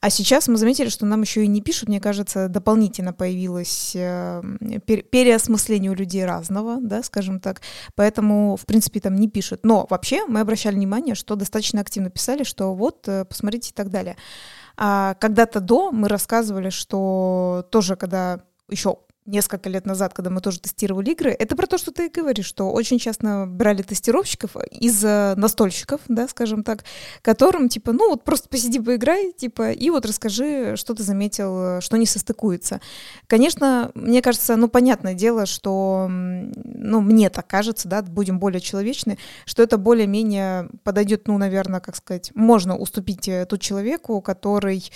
А 0.00 0.10
сейчас 0.10 0.46
мы 0.48 0.56
заметили, 0.58 0.90
что 0.90 1.06
нам 1.06 1.22
еще 1.22 1.44
и 1.44 1.48
не 1.48 1.62
пишут, 1.62 1.88
мне 1.88 2.00
кажется, 2.00 2.48
дополнительно 2.48 3.12
появилось 3.12 3.92
э, 3.94 4.42
переосмысление 5.10 5.90
у 5.90 5.94
людей 5.94 6.24
разного, 6.26 6.78
да, 6.80 7.02
скажем 7.02 7.40
так, 7.40 7.62
поэтому, 7.94 8.56
в 8.56 8.66
принципе, 8.66 9.00
там 9.00 9.16
не 9.16 9.28
пишут. 9.28 9.60
Но 9.62 9.86
вообще 9.88 10.26
мы 10.26 10.40
обращали 10.40 10.74
внимание, 10.74 11.14
что 11.14 11.34
достаточно 11.34 11.80
активно 11.80 12.10
писали, 12.10 12.44
что 12.44 12.74
вот, 12.74 13.08
э, 13.08 13.24
посмотрите 13.24 13.70
и 13.70 13.72
так 13.72 13.88
далее. 13.88 14.16
А 14.76 15.14
когда-то 15.14 15.60
до 15.60 15.92
мы 15.92 16.08
рассказывали, 16.08 16.70
что 16.70 17.66
тоже, 17.70 17.96
когда 17.96 18.40
еще 18.68 18.98
несколько 19.30 19.68
лет 19.68 19.86
назад, 19.86 20.12
когда 20.14 20.30
мы 20.30 20.40
тоже 20.40 20.60
тестировали 20.60 21.10
игры, 21.10 21.30
это 21.30 21.56
про 21.56 21.66
то, 21.66 21.78
что 21.78 21.90
ты 21.90 22.08
говоришь, 22.08 22.46
что 22.46 22.70
очень 22.70 22.98
часто 22.98 23.46
брали 23.46 23.82
тестировщиков 23.82 24.56
из 24.70 25.02
настольщиков, 25.02 26.00
да, 26.08 26.28
скажем 26.28 26.62
так, 26.62 26.84
которым, 27.22 27.68
типа, 27.68 27.92
ну 27.92 28.10
вот 28.10 28.24
просто 28.24 28.48
посиди, 28.48 28.80
поиграй, 28.80 29.32
типа, 29.32 29.72
и 29.72 29.90
вот 29.90 30.06
расскажи, 30.06 30.76
что 30.76 30.94
ты 30.94 31.02
заметил, 31.02 31.80
что 31.80 31.96
не 31.96 32.06
состыкуется. 32.06 32.80
Конечно, 33.26 33.90
мне 33.94 34.22
кажется, 34.22 34.56
ну, 34.56 34.68
понятное 34.68 35.14
дело, 35.14 35.46
что, 35.46 36.06
ну, 36.08 37.00
мне 37.00 37.30
так 37.30 37.46
кажется, 37.46 37.88
да, 37.88 38.02
будем 38.02 38.38
более 38.38 38.60
человечны, 38.60 39.18
что 39.44 39.62
это 39.62 39.78
более-менее 39.78 40.68
подойдет, 40.84 41.28
ну, 41.28 41.38
наверное, 41.38 41.80
как 41.80 41.96
сказать, 41.96 42.32
можно 42.34 42.76
уступить 42.76 43.28
э, 43.28 43.46
тут 43.46 43.60
человеку, 43.60 44.20
который 44.20 44.90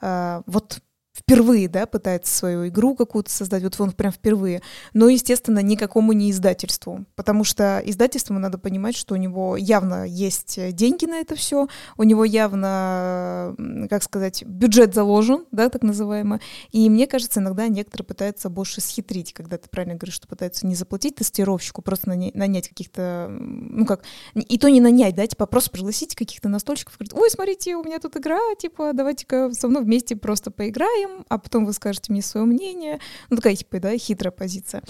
э, 0.00 0.42
вот 0.46 0.78
впервые, 1.16 1.68
да, 1.68 1.86
пытается 1.86 2.34
свою 2.34 2.68
игру 2.68 2.96
какую-то 2.96 3.30
создать, 3.30 3.62
вот 3.62 3.80
он 3.80 3.92
прям 3.92 4.10
впервые, 4.10 4.62
но, 4.92 5.08
естественно, 5.08 5.60
никакому 5.60 6.12
не 6.12 6.30
издательству, 6.30 7.04
потому 7.14 7.44
что 7.44 7.80
издательству 7.84 8.34
надо 8.34 8.58
понимать, 8.58 8.96
что 8.96 9.14
у 9.14 9.16
него 9.16 9.56
явно 9.56 10.06
есть 10.06 10.58
деньги 10.74 11.06
на 11.06 11.20
это 11.20 11.36
все, 11.36 11.68
у 11.96 12.02
него 12.02 12.24
явно, 12.24 13.54
как 13.88 14.02
сказать, 14.02 14.42
бюджет 14.44 14.92
заложен, 14.94 15.44
да, 15.52 15.68
так 15.68 15.82
называемый, 15.82 16.40
и 16.72 16.90
мне 16.90 17.06
кажется, 17.06 17.38
иногда 17.38 17.68
некоторые 17.68 18.06
пытаются 18.06 18.50
больше 18.50 18.80
схитрить, 18.80 19.32
когда 19.32 19.56
ты 19.56 19.68
правильно 19.68 19.94
говоришь, 19.94 20.16
что 20.16 20.26
пытаются 20.26 20.66
не 20.66 20.74
заплатить 20.74 21.14
тестировщику, 21.14 21.80
просто 21.80 22.08
нанять, 22.08 22.68
каких-то, 22.68 23.28
ну 23.30 23.86
как, 23.86 24.02
и 24.34 24.58
то 24.58 24.68
не 24.68 24.80
нанять, 24.80 25.14
да, 25.14 25.26
типа 25.26 25.46
просто 25.46 25.70
пригласить 25.70 26.16
каких-то 26.16 26.48
настольщиков, 26.48 26.98
говорить, 26.98 27.14
ой, 27.14 27.30
смотрите, 27.30 27.76
у 27.76 27.84
меня 27.84 28.00
тут 28.00 28.16
игра, 28.16 28.40
типа, 28.58 28.92
давайте-ка 28.94 29.52
со 29.52 29.68
мной 29.68 29.84
вместе 29.84 30.16
просто 30.16 30.50
поиграем, 30.50 31.03
поговорим, 31.04 31.24
а 31.28 31.38
потом 31.38 31.64
вы 31.66 31.72
скажете 31.72 32.12
мне 32.12 32.22
свое 32.22 32.46
мнение. 32.46 33.00
Ну, 33.30 33.36
такая, 33.36 33.56
типа, 33.56 33.80
да, 33.80 33.96
хитрая 33.96 34.32
позиция. 34.32 34.82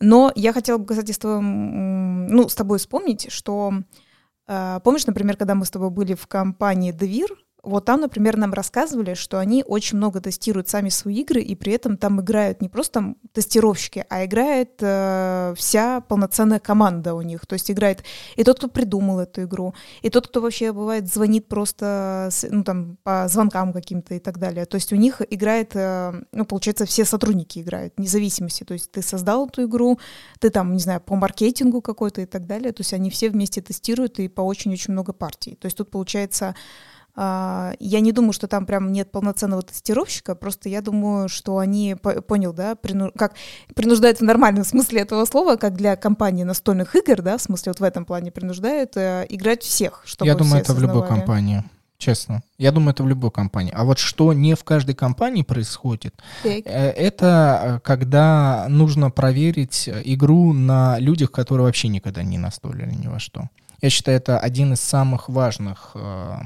Но 0.00 0.32
я 0.34 0.52
хотела 0.52 0.78
бы, 0.78 0.86
кстати, 0.86 1.12
с 1.12 1.18
тобой, 1.18 1.40
ну, 1.40 2.48
с 2.48 2.54
тобой 2.54 2.78
вспомнить, 2.78 3.30
что 3.30 3.72
А, 4.48 4.80
помнишь, 4.80 5.06
например, 5.06 5.36
когда 5.36 5.54
мы 5.54 5.64
с 5.64 5.70
тобой 5.70 5.90
были 5.90 6.14
в 6.14 6.26
компании 6.26 6.92
Devir, 6.92 7.28
вот 7.62 7.84
там, 7.84 8.00
например, 8.00 8.36
нам 8.36 8.52
рассказывали, 8.52 9.14
что 9.14 9.38
они 9.38 9.62
очень 9.64 9.96
много 9.96 10.20
тестируют 10.20 10.68
сами 10.68 10.88
свои 10.88 11.20
игры, 11.20 11.40
и 11.40 11.54
при 11.54 11.72
этом 11.72 11.96
там 11.96 12.20
играют 12.20 12.60
не 12.60 12.68
просто 12.68 12.94
там 12.94 13.16
тестировщики, 13.32 14.04
а 14.08 14.24
играет 14.24 14.72
э, 14.80 15.54
вся 15.56 16.00
полноценная 16.00 16.58
команда 16.58 17.14
у 17.14 17.22
них. 17.22 17.46
То 17.46 17.52
есть 17.52 17.70
играет 17.70 18.02
и 18.36 18.42
тот, 18.42 18.58
кто 18.58 18.68
придумал 18.68 19.20
эту 19.20 19.44
игру, 19.44 19.74
и 20.02 20.10
тот, 20.10 20.26
кто 20.26 20.40
вообще 20.40 20.72
бывает 20.72 21.06
звонит 21.12 21.46
просто 21.46 22.30
ну, 22.50 22.64
там, 22.64 22.98
по 23.04 23.28
звонкам 23.28 23.72
каким-то 23.72 24.14
и 24.14 24.18
так 24.18 24.38
далее. 24.38 24.66
То 24.66 24.74
есть 24.74 24.92
у 24.92 24.96
них 24.96 25.22
играет, 25.30 25.70
э, 25.74 26.20
ну, 26.32 26.44
получается, 26.44 26.84
все 26.84 27.04
сотрудники 27.04 27.60
играют, 27.60 27.96
независимости. 27.96 28.64
То 28.64 28.74
есть 28.74 28.90
ты 28.90 29.02
создал 29.02 29.46
эту 29.46 29.64
игру, 29.66 30.00
ты 30.40 30.50
там, 30.50 30.72
не 30.72 30.80
знаю, 30.80 31.00
по 31.00 31.14
маркетингу 31.14 31.80
какой-то 31.80 32.22
и 32.22 32.26
так 32.26 32.44
далее. 32.46 32.72
То 32.72 32.80
есть 32.80 32.92
они 32.92 33.08
все 33.08 33.30
вместе 33.30 33.60
тестируют 33.60 34.18
и 34.18 34.26
по 34.26 34.40
очень-очень 34.40 34.92
много 34.92 35.12
партий. 35.12 35.54
То 35.60 35.66
есть 35.66 35.76
тут 35.76 35.90
получается 35.90 36.56
я 37.14 38.00
не 38.00 38.12
думаю, 38.12 38.32
что 38.32 38.48
там 38.48 38.64
прям 38.64 38.92
нет 38.92 39.10
полноценного 39.10 39.62
тестировщика, 39.62 40.34
просто 40.34 40.68
я 40.68 40.80
думаю, 40.80 41.28
что 41.28 41.58
они, 41.58 41.94
понял, 42.26 42.52
да, 42.52 42.74
прину, 42.74 43.12
как 43.16 43.34
принуждают 43.74 44.18
в 44.18 44.24
нормальном 44.24 44.64
смысле 44.64 45.02
этого 45.02 45.24
слова, 45.24 45.56
как 45.56 45.76
для 45.76 45.96
компании 45.96 46.44
настольных 46.44 46.96
игр, 46.96 47.22
да, 47.22 47.36
в 47.36 47.42
смысле 47.42 47.70
вот 47.70 47.80
в 47.80 47.84
этом 47.84 48.04
плане 48.04 48.30
принуждают 48.30 48.96
э, 48.96 49.26
играть 49.28 49.62
всех, 49.62 50.02
чтобы 50.04 50.28
Я 50.28 50.34
думаю, 50.34 50.60
это 50.60 50.72
сознавали. 50.72 50.92
в 50.92 50.94
любой 50.94 51.08
компании. 51.08 51.64
Честно. 51.98 52.42
Я 52.58 52.72
думаю, 52.72 52.90
это 52.90 53.04
в 53.04 53.08
любой 53.08 53.30
компании. 53.30 53.72
А 53.76 53.84
вот 53.84 53.98
что 53.98 54.32
не 54.32 54.56
в 54.56 54.64
каждой 54.64 54.96
компании 54.96 55.42
происходит, 55.42 56.14
так. 56.42 56.62
Э, 56.64 56.90
это 56.90 57.60
э, 57.62 57.80
когда 57.80 58.66
нужно 58.68 59.10
проверить 59.10 59.88
игру 59.88 60.52
на 60.52 60.98
людях, 60.98 61.30
которые 61.30 61.66
вообще 61.66 61.88
никогда 61.88 62.24
не 62.24 62.38
настолили 62.38 62.92
ни 62.92 63.06
во 63.06 63.20
что. 63.20 63.48
Я 63.82 63.90
считаю, 63.90 64.18
это 64.18 64.38
один 64.38 64.72
из 64.74 64.80
самых 64.80 65.28
важных 65.28 65.90
э, 65.94 66.36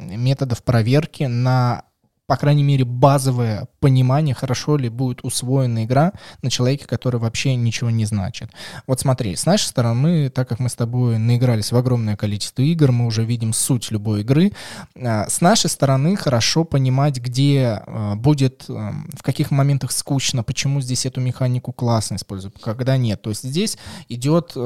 методов 0.00 0.64
проверки 0.64 1.22
на 1.22 1.84
по 2.32 2.38
крайней 2.38 2.62
мере, 2.62 2.86
базовое 2.86 3.68
понимание, 3.78 4.34
хорошо 4.34 4.78
ли 4.78 4.88
будет 4.88 5.22
усвоена 5.22 5.84
игра 5.84 6.14
на 6.40 6.48
человеке, 6.48 6.86
который 6.86 7.20
вообще 7.20 7.56
ничего 7.56 7.90
не 7.90 8.06
значит. 8.06 8.50
Вот 8.86 9.00
смотри, 9.00 9.36
с 9.36 9.44
нашей 9.44 9.66
стороны, 9.66 10.30
так 10.30 10.48
как 10.48 10.58
мы 10.58 10.70
с 10.70 10.74
тобой 10.74 11.18
наигрались 11.18 11.72
в 11.72 11.76
огромное 11.76 12.16
количество 12.16 12.62
игр, 12.62 12.90
мы 12.90 13.04
уже 13.04 13.22
видим 13.22 13.52
суть 13.52 13.90
любой 13.90 14.22
игры, 14.22 14.52
а, 14.96 15.28
с 15.28 15.42
нашей 15.42 15.68
стороны 15.68 16.16
хорошо 16.16 16.64
понимать, 16.64 17.18
где 17.18 17.82
а, 17.86 18.14
будет, 18.14 18.64
а, 18.70 18.94
в 19.12 19.22
каких 19.22 19.50
моментах 19.50 19.92
скучно, 19.92 20.42
почему 20.42 20.80
здесь 20.80 21.04
эту 21.04 21.20
механику 21.20 21.70
классно 21.74 22.14
используют, 22.14 22.56
когда 22.62 22.96
нет. 22.96 23.20
То 23.20 23.28
есть 23.28 23.42
здесь 23.42 23.76
идет 24.08 24.56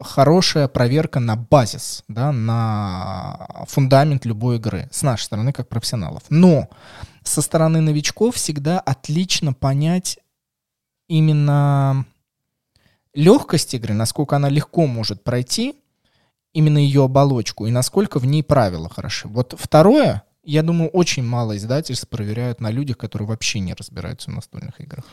хорошая 0.00 0.66
проверка 0.66 1.20
на 1.20 1.36
базис, 1.36 2.02
да, 2.08 2.32
на 2.32 3.46
фундамент 3.68 4.24
любой 4.24 4.56
игры 4.56 4.88
с 4.90 5.02
нашей 5.02 5.22
стороны, 5.26 5.52
как 5.52 5.68
профессионалов. 5.68 6.24
Но 6.30 6.68
со 7.22 7.42
стороны 7.42 7.80
новичков 7.80 8.36
всегда 8.36 8.80
отлично 8.80 9.52
понять 9.52 10.18
именно 11.08 12.06
легкость 13.14 13.74
игры, 13.74 13.94
насколько 13.94 14.36
она 14.36 14.48
легко 14.48 14.86
может 14.86 15.24
пройти, 15.24 15.74
именно 16.52 16.78
ее 16.78 17.04
оболочку, 17.04 17.66
и 17.66 17.70
насколько 17.70 18.18
в 18.18 18.26
ней 18.26 18.42
правила 18.42 18.88
хороши. 18.88 19.28
Вот 19.28 19.54
второе, 19.58 20.22
я 20.44 20.62
думаю, 20.62 20.90
очень 20.90 21.22
мало 21.22 21.56
издательств 21.56 22.08
проверяют 22.08 22.60
на 22.60 22.70
людях, 22.70 22.98
которые 22.98 23.28
вообще 23.28 23.60
не 23.60 23.74
разбираются 23.74 24.30
в 24.30 24.34
настольных 24.34 24.80
играх. 24.80 25.04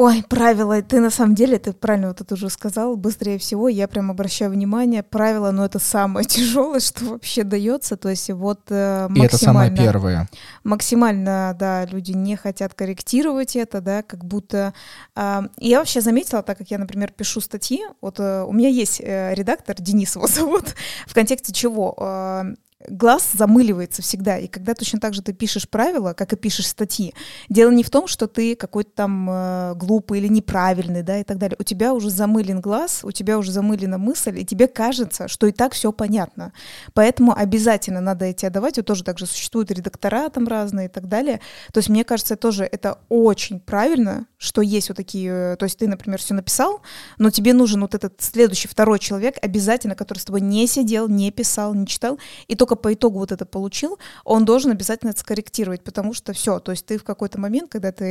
Ой, 0.00 0.22
правила, 0.28 0.80
ты 0.80 1.00
на 1.00 1.10
самом 1.10 1.34
деле, 1.34 1.58
ты 1.58 1.72
правильно 1.72 2.06
вот 2.06 2.20
это 2.20 2.34
уже 2.34 2.50
сказал, 2.50 2.96
быстрее 2.96 3.36
всего 3.36 3.68
я 3.68 3.88
прям 3.88 4.12
обращаю 4.12 4.52
внимание, 4.52 5.02
правила, 5.02 5.50
но 5.50 5.64
это 5.64 5.80
самое 5.80 6.24
тяжелое, 6.28 6.78
что 6.78 7.04
вообще 7.04 7.42
дается, 7.42 7.96
то 7.96 8.08
есть 8.08 8.30
вот 8.30 8.60
э, 8.68 9.08
максимально... 9.08 9.22
И 9.22 9.26
это 9.26 9.38
самое 9.38 9.76
первое. 9.76 10.28
Максимально, 10.62 11.56
да, 11.58 11.84
люди 11.84 12.12
не 12.12 12.36
хотят 12.36 12.74
корректировать 12.74 13.56
это, 13.56 13.80
да, 13.80 14.04
как 14.04 14.24
будто... 14.24 14.72
Э, 15.16 15.40
я 15.56 15.80
вообще 15.80 16.00
заметила, 16.00 16.44
так 16.44 16.58
как 16.58 16.70
я, 16.70 16.78
например, 16.78 17.10
пишу 17.10 17.40
статьи, 17.40 17.80
вот 18.00 18.20
э, 18.20 18.44
у 18.44 18.52
меня 18.52 18.68
есть 18.68 19.00
э, 19.00 19.34
редактор, 19.34 19.74
Денис 19.80 20.14
его 20.14 20.26
зовут, 20.28 20.76
в 21.08 21.14
контексте 21.14 21.52
чего? 21.52 21.96
Э, 21.98 22.44
глаз 22.88 23.30
замыливается 23.32 24.02
всегда. 24.02 24.38
И 24.38 24.46
когда 24.46 24.74
точно 24.74 25.00
так 25.00 25.14
же 25.14 25.22
ты 25.22 25.32
пишешь 25.32 25.68
правила, 25.68 26.12
как 26.12 26.32
и 26.32 26.36
пишешь 26.36 26.68
статьи, 26.68 27.14
дело 27.48 27.70
не 27.70 27.82
в 27.82 27.90
том, 27.90 28.06
что 28.06 28.26
ты 28.28 28.54
какой-то 28.54 28.90
там 28.94 29.28
э, 29.30 29.74
глупый 29.74 30.20
или 30.20 30.28
неправильный, 30.28 31.02
да, 31.02 31.18
и 31.18 31.24
так 31.24 31.38
далее. 31.38 31.56
У 31.58 31.64
тебя 31.64 31.92
уже 31.92 32.10
замылен 32.10 32.60
глаз, 32.60 33.00
у 33.02 33.10
тебя 33.10 33.38
уже 33.38 33.50
замылена 33.50 33.98
мысль, 33.98 34.38
и 34.38 34.44
тебе 34.44 34.68
кажется, 34.68 35.26
что 35.28 35.46
и 35.46 35.52
так 35.52 35.72
все 35.72 35.92
понятно. 35.92 36.52
Поэтому 36.94 37.36
обязательно 37.36 38.00
надо 38.00 38.26
эти 38.26 38.46
отдавать. 38.46 38.76
Вот 38.76 38.86
тоже 38.86 39.02
также 39.02 39.26
существуют 39.26 39.70
редактора 39.70 40.28
там 40.28 40.46
разные 40.46 40.86
и 40.86 40.90
так 40.90 41.08
далее. 41.08 41.40
То 41.72 41.78
есть 41.78 41.88
мне 41.88 42.04
кажется, 42.04 42.36
тоже 42.36 42.64
это 42.64 42.98
очень 43.08 43.58
правильно, 43.60 44.26
что 44.38 44.62
есть 44.62 44.88
вот 44.88 44.96
такие... 44.96 45.56
То 45.56 45.64
есть 45.64 45.78
ты, 45.78 45.88
например, 45.88 46.20
все 46.20 46.34
написал, 46.34 46.80
но 47.18 47.30
тебе 47.30 47.54
нужен 47.54 47.80
вот 47.80 47.94
этот 47.94 48.14
следующий, 48.20 48.68
второй 48.68 48.98
человек 49.00 49.36
обязательно, 49.42 49.96
который 49.96 50.18
с 50.18 50.24
тобой 50.24 50.40
не 50.40 50.66
сидел, 50.68 51.08
не 51.08 51.30
писал, 51.32 51.74
не 51.74 51.86
читал, 51.86 52.18
и 52.46 52.54
только 52.54 52.67
по 52.76 52.92
итогу 52.92 53.18
вот 53.18 53.32
это 53.32 53.46
получил, 53.46 53.98
он 54.24 54.44
должен 54.44 54.70
обязательно 54.70 55.10
это 55.10 55.20
скорректировать, 55.20 55.82
потому 55.82 56.12
что 56.12 56.32
все, 56.32 56.58
то 56.60 56.72
есть 56.72 56.86
ты 56.86 56.98
в 56.98 57.04
какой-то 57.04 57.40
момент, 57.40 57.70
когда 57.70 57.92
ты 57.92 58.04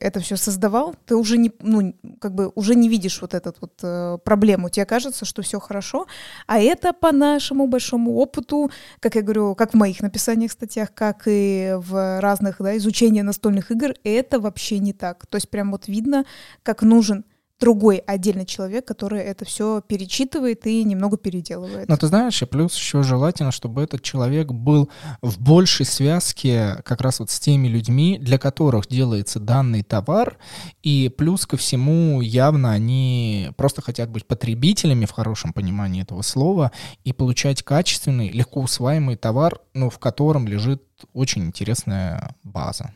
это 0.00 0.20
все 0.20 0.36
создавал, 0.36 0.94
ты 1.06 1.16
уже 1.16 1.38
не, 1.38 1.52
ну, 1.60 1.94
как 2.20 2.34
бы 2.34 2.52
уже 2.54 2.74
не 2.74 2.88
видишь 2.88 3.20
вот 3.20 3.34
эту 3.34 3.54
вот 3.60 3.72
э, 3.82 4.18
проблему, 4.24 4.68
тебе 4.68 4.86
кажется, 4.86 5.24
что 5.24 5.42
все 5.42 5.60
хорошо, 5.60 6.06
а 6.46 6.58
это 6.58 6.92
по 6.92 7.12
нашему 7.12 7.66
большому 7.66 8.16
опыту, 8.16 8.70
как 9.00 9.14
я 9.14 9.22
говорю, 9.22 9.54
как 9.54 9.72
в 9.72 9.76
моих 9.76 10.00
написаниях 10.00 10.52
статьях, 10.52 10.92
как 10.94 11.22
и 11.26 11.74
в 11.76 12.20
разных, 12.20 12.56
да, 12.58 12.76
изучении 12.76 13.22
настольных 13.22 13.70
игр, 13.70 13.94
это 14.04 14.40
вообще 14.40 14.78
не 14.78 14.92
так, 14.92 15.26
то 15.26 15.36
есть 15.36 15.48
прям 15.48 15.70
вот 15.72 15.88
видно, 15.88 16.24
как 16.62 16.82
нужен 16.82 17.24
другой 17.62 17.98
отдельный 17.98 18.44
человек, 18.44 18.84
который 18.84 19.20
это 19.20 19.44
все 19.44 19.80
перечитывает 19.80 20.66
и 20.66 20.82
немного 20.82 21.16
переделывает. 21.16 21.88
Но 21.88 21.96
ты 21.96 22.08
знаешь, 22.08 22.42
и 22.42 22.44
плюс 22.44 22.74
еще 22.74 23.04
желательно, 23.04 23.52
чтобы 23.52 23.82
этот 23.82 24.02
человек 24.02 24.48
был 24.50 24.90
в 25.22 25.40
большей 25.40 25.86
связке 25.86 26.82
как 26.84 27.00
раз 27.00 27.20
вот 27.20 27.30
с 27.30 27.38
теми 27.38 27.68
людьми, 27.68 28.18
для 28.18 28.36
которых 28.38 28.88
делается 28.88 29.38
данный 29.38 29.84
товар, 29.84 30.38
и 30.82 31.08
плюс 31.16 31.46
ко 31.46 31.56
всему 31.56 32.20
явно 32.20 32.72
они 32.72 33.50
просто 33.56 33.80
хотят 33.80 34.10
быть 34.10 34.26
потребителями 34.26 35.04
в 35.04 35.12
хорошем 35.12 35.52
понимании 35.52 36.02
этого 36.02 36.22
слова 36.22 36.72
и 37.04 37.12
получать 37.12 37.62
качественный, 37.62 38.30
легко 38.30 38.60
усваиваемый 38.60 39.14
товар, 39.14 39.60
ну, 39.72 39.88
в 39.88 40.00
котором 40.00 40.48
лежит 40.48 40.82
очень 41.12 41.44
интересная 41.44 42.34
база. 42.42 42.92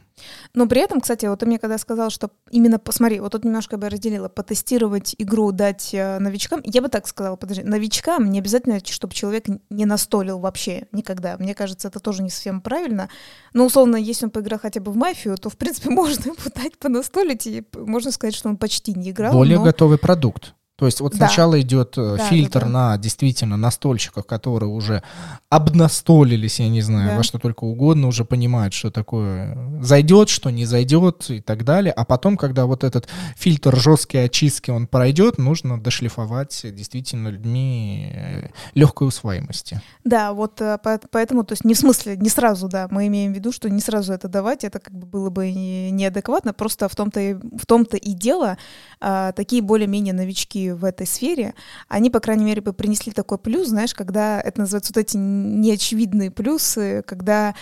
Но 0.55 0.67
при 0.67 0.81
этом, 0.81 1.01
кстати, 1.01 1.27
вот 1.27 1.41
ты 1.41 1.47
мне 1.47 1.59
когда 1.59 1.79
сказал, 1.79 2.11
что 2.11 2.31
именно, 2.51 2.79
посмотри, 2.79 3.21
вот 3.21 3.33
тут 3.33 3.45
немножко 3.45 3.77
бы 3.77 3.89
разделила, 3.89 4.29
потестировать 4.29 5.15
игру 5.19 5.53
дать 5.53 5.91
э, 5.93 6.19
новичкам, 6.19 6.61
я 6.65 6.81
бы 6.81 6.89
так 6.89 7.07
сказала, 7.07 7.37
подожди, 7.37 7.63
новичкам 7.63 8.31
не 8.31 8.39
обязательно, 8.39 8.81
чтобы 8.85 9.15
человек 9.15 9.45
не 9.71 9.85
настолил 9.85 10.39
вообще 10.39 10.87
никогда. 10.93 11.37
Мне 11.39 11.55
кажется, 11.55 11.89
это 11.89 12.01
тоже 12.01 12.23
не 12.23 12.31
совсем 12.31 12.61
правильно. 12.61 13.09
Но, 13.53 13.67
условно, 13.67 13.97
если 13.97 14.27
он 14.27 14.31
поиграл 14.31 14.59
хотя 14.59 14.81
бы 14.81 14.93
в 14.93 14.97
мафию, 14.97 15.37
то, 15.37 15.51
в 15.51 15.57
принципе, 15.57 15.91
можно 15.91 16.31
ему 16.31 16.37
дать 16.55 16.79
понастолить, 16.79 17.47
и 17.47 17.65
можно 17.75 18.11
сказать, 18.11 18.35
что 18.35 18.49
он 18.49 18.57
почти 18.57 18.93
не 18.93 19.11
играл. 19.11 19.33
Более 19.33 19.59
но... 19.59 19.65
готовый 19.65 19.99
продукт. 19.99 20.55
То 20.77 20.85
есть 20.85 21.01
вот 21.01 21.13
да. 21.13 21.27
сначала 21.27 21.59
идет 21.61 21.95
э, 21.97 22.17
да, 22.19 22.25
фильтр 22.29 22.61
да, 22.61 22.67
да. 22.67 22.73
на 22.73 22.99
действительно 22.99 23.57
настольщиков, 23.57 24.27
которые 24.27 24.69
уже 24.69 25.03
обнастолились, 25.49 26.61
я 26.61 26.69
не 26.69 26.83
знаю, 26.83 27.11
да. 27.11 27.17
во 27.17 27.23
что 27.23 27.39
только 27.39 27.65
угодно, 27.65 28.09
уже 28.09 28.27
понимают, 28.27 28.75
что 28.75 28.91
такое 28.91 29.57
зайдет, 29.81 30.29
что 30.29 30.51
не 30.51 30.67
зайдет 30.67 31.31
и 31.31 31.41
так 31.41 31.65
далее. 31.65 31.93
А 31.93 32.05
потом, 32.05 32.37
когда 32.37 32.67
вот 32.67 32.85
этот 32.85 33.09
фильтр 33.37 33.75
жесткой 33.75 34.27
очистки 34.27 34.71
он 34.71 34.87
пройдет, 34.87 35.39
нужно 35.39 35.81
дошлифовать 35.81 36.61
действительно 36.65 37.29
людьми 37.29 38.13
э, 38.15 38.49
легкой 38.75 39.09
усвоимости. 39.09 39.81
Да, 40.05 40.35
вот 40.35 40.61
э, 40.61 40.79
поэтому, 41.11 41.45
то 41.45 41.53
есть 41.53 41.65
не 41.65 41.73
в 41.73 41.79
смысле, 41.79 42.19
не 42.19 42.29
сразу, 42.29 42.69
да, 42.69 42.87
мы 42.91 43.07
имеем 43.07 43.33
в 43.33 43.35
виду, 43.35 43.51
что 43.51 43.71
не 43.71 43.81
сразу 43.81 44.13
это 44.13 44.29
давать, 44.29 44.63
это 44.63 44.79
как 44.79 44.93
бы 44.93 45.07
было 45.07 45.31
бы 45.31 45.51
неадекватно, 45.51 46.53
просто 46.53 46.91
в 46.91 46.95
том-то 46.95 47.21
и, 47.21 47.33
в 47.33 47.65
том-то 47.65 47.97
и 47.97 48.13
дело, 48.13 48.59
а, 49.01 49.33
такие 49.33 49.63
более-менее 49.63 50.13
новички 50.13 50.66
в 50.75 50.85
этой 50.85 51.07
сфере, 51.07 51.55
они, 51.89 52.11
по 52.11 52.21
крайней 52.21 52.45
мере, 52.45 52.63
бы 52.63 52.73
принесли 52.73 53.13
такой 53.13 53.39
плюс, 53.39 53.69
знаешь, 53.69 53.95
когда 53.95 54.41
это 54.41 54.61
называется 54.61 54.93
вот 54.95 55.01
эти 55.01 55.17
неочевидные 55.17 56.31
плюсы, 56.31 57.03
когда 57.07 57.55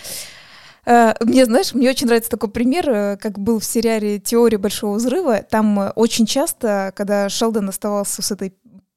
э, 0.86 1.14
мне, 1.20 1.44
знаешь, 1.44 1.74
мне 1.74 1.90
очень 1.90 2.06
нравится 2.06 2.30
такой 2.30 2.50
пример, 2.50 2.88
э, 2.88 3.16
как 3.16 3.38
был 3.38 3.58
в 3.58 3.64
сериале 3.64 4.18
«Теория 4.18 4.58
большого 4.58 4.96
взрыва». 4.96 5.42
Там 5.42 5.92
очень 5.96 6.26
часто, 6.26 6.92
когда 6.96 7.28
Шелдон 7.28 7.68
оставался 7.68 8.22
с 8.22 8.30
этой 8.30 8.54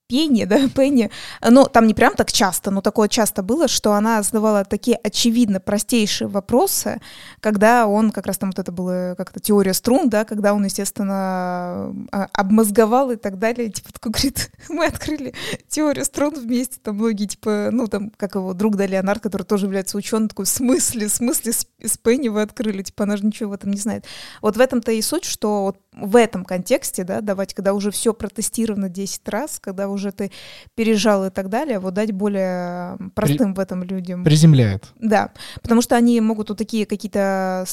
Пенни, 0.08 0.46
да, 0.46 0.68
Пенни, 0.76 1.12
ну, 1.42 1.66
там 1.66 1.88
не 1.88 1.94
прям 1.94 2.16
так 2.16 2.32
часто, 2.32 2.72
но 2.72 2.82
такое 2.82 3.08
часто 3.08 3.44
было, 3.44 3.68
что 3.68 3.94
она 3.94 4.24
задавала 4.24 4.64
такие 4.64 4.98
очевидно 4.98 5.60
простейшие 5.60 6.28
вопросы, 6.28 7.02
когда 7.42 7.88
он, 7.88 8.12
как 8.12 8.26
раз 8.26 8.38
там 8.38 8.50
вот 8.50 8.60
это 8.60 8.72
было 8.72 9.16
как-то 9.18 9.40
теория 9.40 9.74
струн, 9.74 10.10
да, 10.10 10.24
когда 10.24 10.54
он, 10.54 10.64
естественно, 10.66 11.94
а, 12.12 12.28
обмозговал 12.34 13.12
и 13.12 13.16
так 13.18 13.38
далее, 13.38 13.70
типа, 13.70 13.92
такой 13.92 14.12
говорит, 14.12 14.52
мы 14.70 14.86
открыли 14.86 15.34
теорию 15.68 16.06
струн 16.06 16.34
вместе, 16.34 16.78
там 16.82 16.96
многие, 16.96 17.26
типа, 17.26 17.70
ну, 17.72 17.88
там, 17.88 18.12
как 18.16 18.36
его 18.36 18.54
друг 18.54 18.78
да, 18.78 18.86
Леонард, 18.86 19.22
который 19.22 19.44
тоже 19.44 19.66
является 19.66 19.98
ученым, 19.98 20.30
такой, 20.30 20.46
в 20.46 20.50
смысле, 20.50 21.08
в 21.08 21.12
смысле 21.12 21.52
с, 21.52 21.68
с 21.84 21.98
Пенни 21.98 22.30
вы 22.30 22.42
открыли, 22.42 22.82
типа, 22.82 23.04
она 23.04 23.18
же 23.18 23.26
ничего 23.26 23.50
в 23.50 23.54
этом 23.54 23.72
не 23.72 23.78
знает. 23.78 24.06
Вот 24.42 24.56
в 24.56 24.60
этом-то 24.60 24.92
и 24.92 25.02
суть, 25.02 25.26
что 25.26 25.64
вот 25.64 25.78
в 26.00 26.16
этом 26.16 26.46
контексте, 26.46 27.04
да, 27.04 27.22
давать, 27.22 27.54
когда 27.54 27.74
уже 27.74 27.92
все 27.92 28.14
протестировано 28.14 28.90
10 28.90 29.28
раз, 29.30 29.60
когда 29.60 29.90
уже 29.90 30.12
ты 30.12 30.32
пережал 30.76 31.26
и 31.26 31.30
так 31.30 31.50
далее, 31.50 31.80
вот 31.80 31.94
дать 31.94 32.12
более 32.12 32.98
простым 33.16 33.54
При... 33.54 33.58
в 33.58 33.60
этом 33.60 33.84
людям. 33.84 34.24
Приземляет. 34.24 34.92
Да, 35.00 35.32
потому 35.62 35.82
что 35.82 35.96
они 35.96 36.20
могут 36.22 36.50
вот 36.50 36.58
такие 36.58 36.86
какие-то 36.86 37.66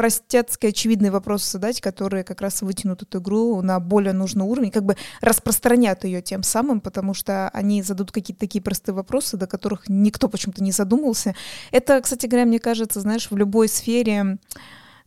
простецкие, 0.00 0.70
очевидные 0.70 1.10
вопросы 1.10 1.52
задать, 1.52 1.82
которые 1.82 2.24
как 2.24 2.40
раз 2.40 2.62
вытянут 2.62 3.02
эту 3.02 3.18
игру 3.18 3.60
на 3.60 3.78
более 3.80 4.14
нужный 4.14 4.46
уровень, 4.46 4.70
как 4.70 4.82
бы 4.82 4.96
распространят 5.20 6.04
ее 6.04 6.22
тем 6.22 6.42
самым, 6.42 6.80
потому 6.80 7.12
что 7.12 7.50
они 7.50 7.82
зададут 7.82 8.10
какие-то 8.10 8.40
такие 8.40 8.62
простые 8.62 8.94
вопросы, 8.94 9.36
до 9.36 9.46
которых 9.46 9.90
никто 9.90 10.30
почему-то 10.30 10.62
не 10.62 10.72
задумался. 10.72 11.34
Это, 11.70 12.00
кстати 12.00 12.24
говоря, 12.24 12.46
мне 12.46 12.58
кажется, 12.58 13.00
знаешь, 13.00 13.30
в 13.30 13.36
любой 13.36 13.68
сфере 13.68 14.38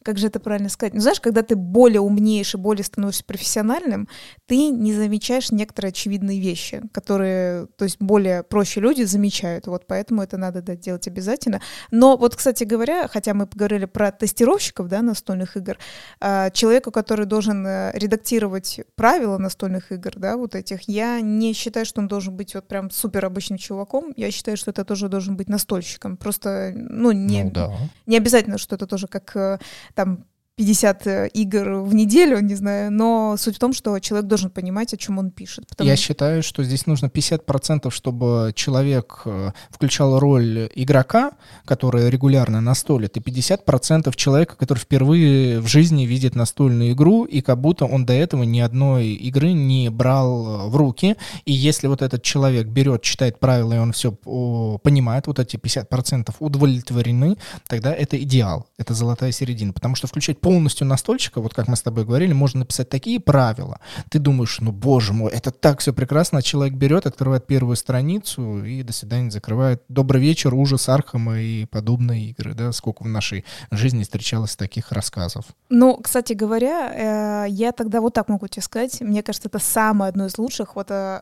как 0.04 0.18
же 0.18 0.28
это 0.28 0.40
правильно 0.40 0.70
сказать? 0.70 0.94
Ну, 0.94 1.00
знаешь, 1.00 1.20
когда 1.20 1.42
ты 1.42 1.56
более 1.56 2.02
умнеешь 2.02 2.54
и 2.54 2.58
более 2.58 2.84
становишься 2.84 3.24
профессиональным, 3.24 4.08
ты 4.46 4.70
не 4.70 4.94
замечаешь 4.94 5.52
некоторые 5.52 5.90
очевидные 5.90 6.40
вещи, 6.40 6.82
которые, 6.92 7.68
то 7.78 7.86
есть 7.86 7.98
более 8.00 8.44
проще 8.44 8.82
люди 8.82 9.04
замечают. 9.04 9.68
Вот 9.68 9.88
поэтому 9.88 10.22
это 10.22 10.38
надо 10.38 10.62
да, 10.62 10.76
делать 10.76 11.08
обязательно. 11.08 11.62
Но 11.92 12.18
вот, 12.18 12.36
кстати 12.36 12.64
говоря, 12.64 13.08
хотя 13.08 13.34
мы 13.34 13.48
поговорили 13.48 13.86
про 13.86 14.12
тестировщиков, 14.12 14.88
да, 14.88 15.02
настольных 15.02 15.58
игр, 15.58 15.78
а, 16.20 16.50
человеку, 16.50 16.92
который 16.92 17.26
должен 17.26 17.66
э, 17.66 17.92
редактировать 17.94 18.82
правила 18.96 19.38
настольных 19.38 19.92
игр, 19.92 20.12
да, 20.16 20.38
вот 20.38 20.56
этих, 20.56 20.88
я 20.88 21.22
не 21.22 21.54
считаю, 21.54 21.86
что 21.86 22.02
он 22.02 22.08
должен 22.08 22.36
быть 22.36 22.56
вот 22.56 22.68
прям 22.68 22.92
супер 22.92 23.26
обычным 23.26 23.58
чуваком. 23.58 24.14
Я 24.16 24.32
считаю, 24.32 24.58
что 24.58 24.72
это 24.72 24.86
тоже 24.86 25.10
должен 25.10 25.36
быть 25.36 25.50
настольщиком. 25.50 26.18
Просто, 26.18 26.74
ну, 26.76 27.12
не, 27.12 27.44
ну, 27.44 27.52
да. 27.52 27.72
не 28.06 28.18
обязательно, 28.18 28.58
что 28.58 28.76
это 28.76 28.88
тоже 28.88 29.08
как 29.08 29.36
э, 29.36 29.60
там 29.94 30.26
50 30.56 31.08
э, 31.08 31.28
игр 31.34 31.80
в 31.82 31.96
неделю, 31.96 32.40
не 32.40 32.54
знаю, 32.54 32.92
но 32.92 33.36
суть 33.40 33.56
в 33.56 33.60
том, 33.60 33.74
что 33.74 33.98
человек 33.98 34.28
должен 34.28 34.52
понимать, 34.52 34.94
о 34.94 34.98
чем 34.98 35.18
он 35.18 35.32
пишет. 35.32 35.68
Потому... 35.68 35.90
Я 35.90 35.96
считаю, 35.96 36.44
что 36.44 36.64
здесь 36.64 36.86
нужно 36.86 37.08
50%, 37.08 37.90
чтобы 37.90 38.52
человек 38.54 39.24
э, 39.26 39.52
включал 39.72 40.20
роль 40.20 40.70
игрока, 40.76 41.32
который 41.66 42.12
регулярно 42.12 42.62
настолит, 42.62 43.18
и 43.18 43.20
50% 43.20 44.16
человека, 44.16 44.56
который 44.56 44.78
впервые 44.78 45.60
в 45.60 45.66
жизни 45.66 46.04
видит 46.06 46.36
настольную 46.36 46.92
игру, 46.92 47.24
и 47.24 47.42
как 47.42 47.60
будто 47.60 47.86
он 47.86 48.06
до 48.06 48.14
этого 48.14 48.44
ни 48.44 48.60
одной 48.60 49.08
игры 49.08 49.54
не 49.54 49.90
брал 49.90 50.68
э, 50.68 50.70
в 50.70 50.76
руки. 50.76 51.16
И 51.46 51.52
если 51.52 51.88
вот 51.88 52.04
этот 52.04 52.22
человек 52.22 52.68
берет, 52.68 53.02
читает 53.02 53.40
правила, 53.40 53.74
и 53.74 53.80
он 53.80 53.92
все 53.92 54.12
понимает, 54.84 55.26
вот 55.26 55.40
эти 55.40 55.56
50% 55.56 56.30
удовлетворены, 56.38 57.38
тогда 57.66 57.92
это 57.92 58.22
идеал, 58.22 58.68
это 58.78 58.94
золотая 58.94 59.32
середина. 59.32 59.74
Потому 59.74 59.96
что 59.96 60.06
включать 60.06 60.43
полностью 60.44 60.86
настольщика, 60.86 61.42
вот 61.42 61.54
как 61.54 61.68
мы 61.68 61.76
с 61.76 61.82
тобой 61.82 62.06
говорили, 62.06 62.34
можно 62.34 62.60
написать 62.60 62.90
такие 62.90 63.20
правила. 63.20 63.80
Ты 64.10 64.20
думаешь, 64.20 64.60
ну 64.60 64.72
боже 64.72 65.14
мой, 65.14 65.32
это 65.32 65.52
так 65.52 65.80
все 65.80 65.94
прекрасно, 65.94 66.40
а 66.40 66.42
человек 66.42 66.76
берет, 66.76 67.08
открывает 67.08 67.48
первую 67.48 67.78
страницу 67.78 68.64
и 68.64 68.84
до 68.84 68.94
свидания 68.94 69.32
закрывает. 69.32 69.82
Добрый 69.88 70.22
вечер, 70.22 70.54
ужас 70.54 70.90
Архама 70.90 71.40
и 71.40 71.66
подобные 71.66 72.30
игры, 72.30 72.54
да, 72.54 72.72
сколько 72.74 73.04
в 73.04 73.08
нашей 73.08 73.46
жизни 73.72 74.04
встречалось 74.04 74.56
таких 74.56 74.92
рассказов. 74.92 75.46
Ну, 75.70 75.98
кстати 75.98 76.34
говоря, 76.34 77.46
э, 77.46 77.50
я 77.50 77.72
тогда 77.72 78.02
вот 78.02 78.14
так 78.14 78.28
могу 78.28 78.48
тебе 78.48 78.62
сказать, 78.62 79.00
мне 79.02 79.24
кажется, 79.24 79.48
это 79.48 79.60
самое 79.60 80.10
одно 80.10 80.26
из 80.26 80.38
лучших, 80.38 80.76
вот 80.76 80.92
э, 80.92 81.22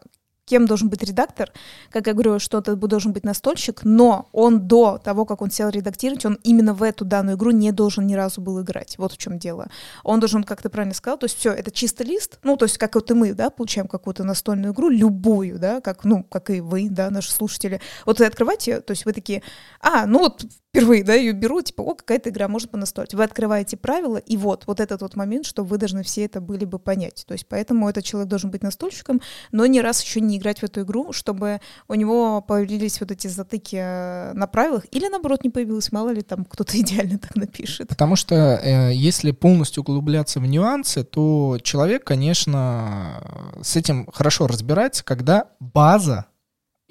кем 0.51 0.65
должен 0.65 0.89
быть 0.89 1.01
редактор. 1.01 1.49
Как 1.89 2.07
я 2.07 2.13
говорю, 2.13 2.37
что 2.39 2.57
это 2.57 2.75
должен 2.75 3.13
быть 3.13 3.23
настольщик, 3.23 3.85
но 3.85 4.27
он 4.33 4.67
до 4.67 4.97
того, 4.97 5.25
как 5.25 5.41
он 5.41 5.49
сел 5.49 5.69
редактировать, 5.69 6.25
он 6.25 6.37
именно 6.43 6.73
в 6.73 6.83
эту 6.83 7.05
данную 7.05 7.37
игру 7.37 7.51
не 7.51 7.71
должен 7.71 8.05
ни 8.05 8.15
разу 8.15 8.41
был 8.41 8.61
играть. 8.61 8.95
Вот 8.97 9.13
в 9.13 9.17
чем 9.17 9.39
дело. 9.39 9.67
Он 10.03 10.19
должен, 10.19 10.43
как 10.43 10.61
ты 10.61 10.67
правильно 10.67 10.93
сказал, 10.93 11.17
то 11.17 11.23
есть 11.23 11.37
все, 11.37 11.53
это 11.53 11.71
чисто 11.71 12.03
лист, 12.03 12.39
ну, 12.43 12.57
то 12.57 12.65
есть 12.65 12.77
как 12.77 12.95
вот 12.95 13.09
и 13.11 13.13
мы, 13.13 13.33
да, 13.33 13.49
получаем 13.49 13.87
какую-то 13.87 14.25
настольную 14.25 14.73
игру, 14.73 14.89
любую, 14.89 15.57
да, 15.57 15.79
как, 15.79 16.03
ну, 16.03 16.25
как 16.25 16.49
и 16.49 16.59
вы, 16.59 16.89
да, 16.89 17.09
наши 17.09 17.31
слушатели. 17.31 17.79
Вот 18.05 18.19
вы 18.19 18.25
открываете, 18.25 18.81
то 18.81 18.91
есть 18.91 19.05
вы 19.05 19.13
такие, 19.13 19.43
а, 19.79 20.05
ну 20.05 20.19
вот 20.19 20.45
впервые, 20.71 21.03
да, 21.03 21.13
ее 21.13 21.33
беру, 21.33 21.61
типа, 21.61 21.81
о, 21.81 21.95
какая-то 21.95 22.29
игра 22.29 22.47
может 22.47 22.71
понастолить. 22.71 23.13
Вы 23.13 23.25
открываете 23.25 23.75
правила, 23.75 24.17
и 24.17 24.37
вот, 24.37 24.63
вот 24.67 24.79
этот 24.79 25.01
вот 25.01 25.17
момент, 25.17 25.45
что 25.45 25.63
вы 25.63 25.77
должны 25.77 26.01
все 26.03 26.23
это 26.23 26.39
были 26.39 26.63
бы 26.63 26.79
понять. 26.79 27.25
То 27.27 27.33
есть 27.33 27.45
поэтому 27.47 27.89
этот 27.89 28.05
человек 28.05 28.29
должен 28.29 28.51
быть 28.51 28.63
настольщиком, 28.63 29.21
но 29.51 29.65
не 29.65 29.81
раз 29.81 30.01
еще 30.01 30.21
не 30.21 30.37
играть 30.37 30.59
в 30.59 30.63
эту 30.63 30.81
игру, 30.81 31.11
чтобы 31.11 31.59
у 31.89 31.95
него 31.95 32.41
появились 32.41 33.01
вот 33.01 33.11
эти 33.11 33.27
затыки 33.27 33.75
э, 33.75 34.31
на 34.33 34.47
правилах, 34.47 34.85
или 34.91 35.09
наоборот 35.09 35.43
не 35.43 35.49
появилось, 35.49 35.91
мало 35.91 36.11
ли 36.11 36.21
там 36.21 36.45
кто-то 36.45 36.77
идеально 36.79 37.19
так 37.19 37.35
напишет. 37.35 37.89
Потому 37.89 38.15
что 38.15 38.35
э, 38.35 38.93
если 38.93 39.31
полностью 39.31 39.83
углубляться 39.83 40.39
в 40.39 40.45
нюансы, 40.45 41.03
то 41.03 41.57
человек, 41.61 42.05
конечно, 42.05 43.21
с 43.61 43.75
этим 43.75 44.07
хорошо 44.11 44.47
разбирается, 44.47 45.03
когда 45.03 45.47
база 45.59 46.27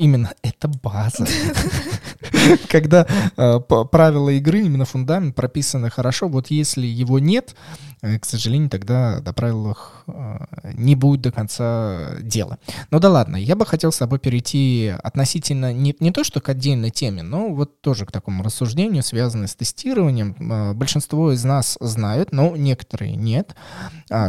Именно 0.01 0.33
это 0.41 0.67
база. 0.67 1.27
Когда 2.69 3.07
э, 3.37 3.61
правила 3.61 4.31
игры, 4.31 4.61
именно 4.61 4.85
фундамент 4.85 5.35
прописаны 5.35 5.91
хорошо, 5.91 6.29
вот 6.29 6.49
если 6.49 6.87
его 6.87 7.19
нет, 7.19 7.55
э, 8.03 8.19
к 8.19 8.25
сожалению, 8.25 8.71
тогда 8.71 9.21
до 9.21 9.33
правилах 9.33 10.05
э, 10.07 10.39
не 10.75 10.95
будет 10.95 11.21
до 11.21 11.33
конца 11.33 12.17
дела. 12.21 12.59
Ну 12.91 12.99
да 13.01 13.11
ладно, 13.11 13.37
я 13.37 13.57
бы 13.57 13.67
хотел 13.67 13.93
с 13.93 13.99
тобой 13.99 14.19
перейти 14.19 14.93
относительно 15.03 15.73
не, 15.73 15.95
не 16.01 16.11
то, 16.11 16.25
что 16.25 16.41
к 16.41 16.49
отдельной 16.49 16.91
теме, 16.91 17.23
но 17.23 17.49
вот 17.49 17.81
тоже 17.81 18.07
к 18.07 18.13
такому 18.13 18.43
рассуждению, 18.43 19.03
связанному 19.03 19.49
с 19.49 19.55
тестированием. 19.55 20.35
Большинство 20.77 21.33
из 21.33 21.45
нас 21.45 21.77
знают, 21.81 22.33
но 22.33 22.57
некоторые 22.57 23.17
нет, 23.17 23.55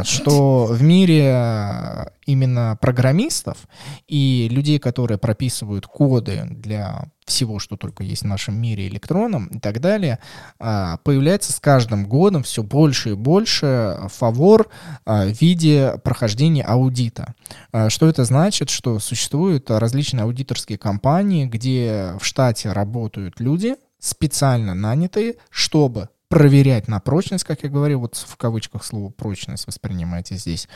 что 0.04 0.66
в 0.66 0.82
мире 0.82 2.10
именно 2.26 2.78
программистов 2.80 3.68
и 4.06 4.48
людей, 4.50 4.78
которые 4.78 5.18
прописывают 5.18 5.86
коды 5.86 6.46
для 6.50 7.10
всего, 7.24 7.58
что 7.58 7.76
только 7.76 8.01
есть 8.02 8.22
в 8.22 8.26
нашем 8.26 8.60
мире 8.60 8.88
электроном 8.88 9.46
и 9.46 9.58
так 9.58 9.80
далее, 9.80 10.18
а, 10.58 10.98
появляется 10.98 11.52
с 11.52 11.60
каждым 11.60 12.06
годом 12.06 12.42
все 12.42 12.62
больше 12.62 13.10
и 13.10 13.14
больше 13.14 13.98
фавор 14.12 14.68
а, 15.04 15.26
в 15.26 15.40
виде 15.40 15.94
прохождения 16.04 16.62
аудита. 16.62 17.34
А, 17.72 17.90
что 17.90 18.08
это 18.08 18.24
значит? 18.24 18.70
Что 18.70 18.98
существуют 18.98 19.70
различные 19.70 20.24
аудиторские 20.24 20.78
компании, 20.78 21.46
где 21.46 22.14
в 22.20 22.24
штате 22.24 22.72
работают 22.72 23.40
люди, 23.40 23.76
специально 23.98 24.74
нанятые, 24.74 25.36
чтобы 25.50 26.08
проверять 26.32 26.88
на 26.88 26.98
прочность, 26.98 27.44
как 27.44 27.62
я 27.62 27.68
говорил, 27.68 28.00
вот 28.00 28.16
в 28.16 28.36
кавычках 28.38 28.84
слово 28.86 29.10
прочность 29.10 29.66
воспринимайте 29.66 30.36
здесь, 30.36 30.66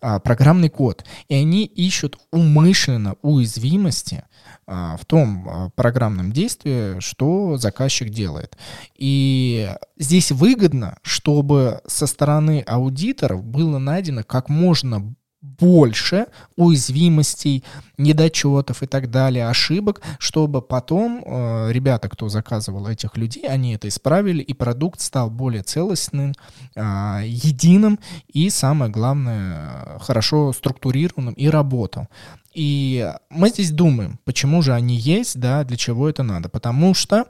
а, 0.00 0.20
программный 0.20 0.68
код. 0.68 1.04
И 1.28 1.34
они 1.34 1.64
ищут 1.64 2.16
умышленно 2.30 3.16
уязвимости 3.20 4.22
а, 4.22 4.28
в 4.70 5.04
том 5.04 5.48
а, 5.48 5.70
программном 5.70 6.32
действии, 6.32 7.00
что 7.00 7.56
заказчик 7.56 8.10
делает. 8.10 8.56
И 8.96 9.74
здесь 9.98 10.30
выгодно, 10.30 10.98
чтобы 11.02 11.80
со 11.86 12.06
стороны 12.06 12.62
аудиторов 12.66 13.44
было 13.44 13.78
найдено 13.78 14.22
как 14.22 14.48
можно 14.48 15.14
больше 15.40 16.26
уязвимостей, 16.56 17.64
недочетов 17.96 18.82
и 18.82 18.86
так 18.86 19.10
далее, 19.10 19.48
ошибок, 19.48 20.02
чтобы 20.18 20.60
потом 20.60 21.22
э, 21.24 21.72
ребята, 21.72 22.08
кто 22.08 22.28
заказывал 22.28 22.86
этих 22.86 23.16
людей, 23.16 23.46
они 23.48 23.74
это 23.74 23.88
исправили, 23.88 24.42
и 24.42 24.52
продукт 24.52 25.00
стал 25.00 25.30
более 25.30 25.62
целостным, 25.62 26.34
э, 26.74 27.22
единым 27.24 27.98
и, 28.28 28.50
самое 28.50 28.90
главное, 28.90 29.98
хорошо 30.00 30.52
структурированным 30.52 31.34
и 31.34 31.48
работал. 31.48 32.08
И 32.52 33.10
мы 33.30 33.48
здесь 33.48 33.70
думаем, 33.70 34.18
почему 34.24 34.60
же 34.60 34.74
они 34.74 34.96
есть, 34.96 35.38
да, 35.38 35.64
для 35.64 35.76
чего 35.76 36.08
это 36.08 36.22
надо. 36.22 36.48
Потому 36.48 36.94
что 36.94 37.26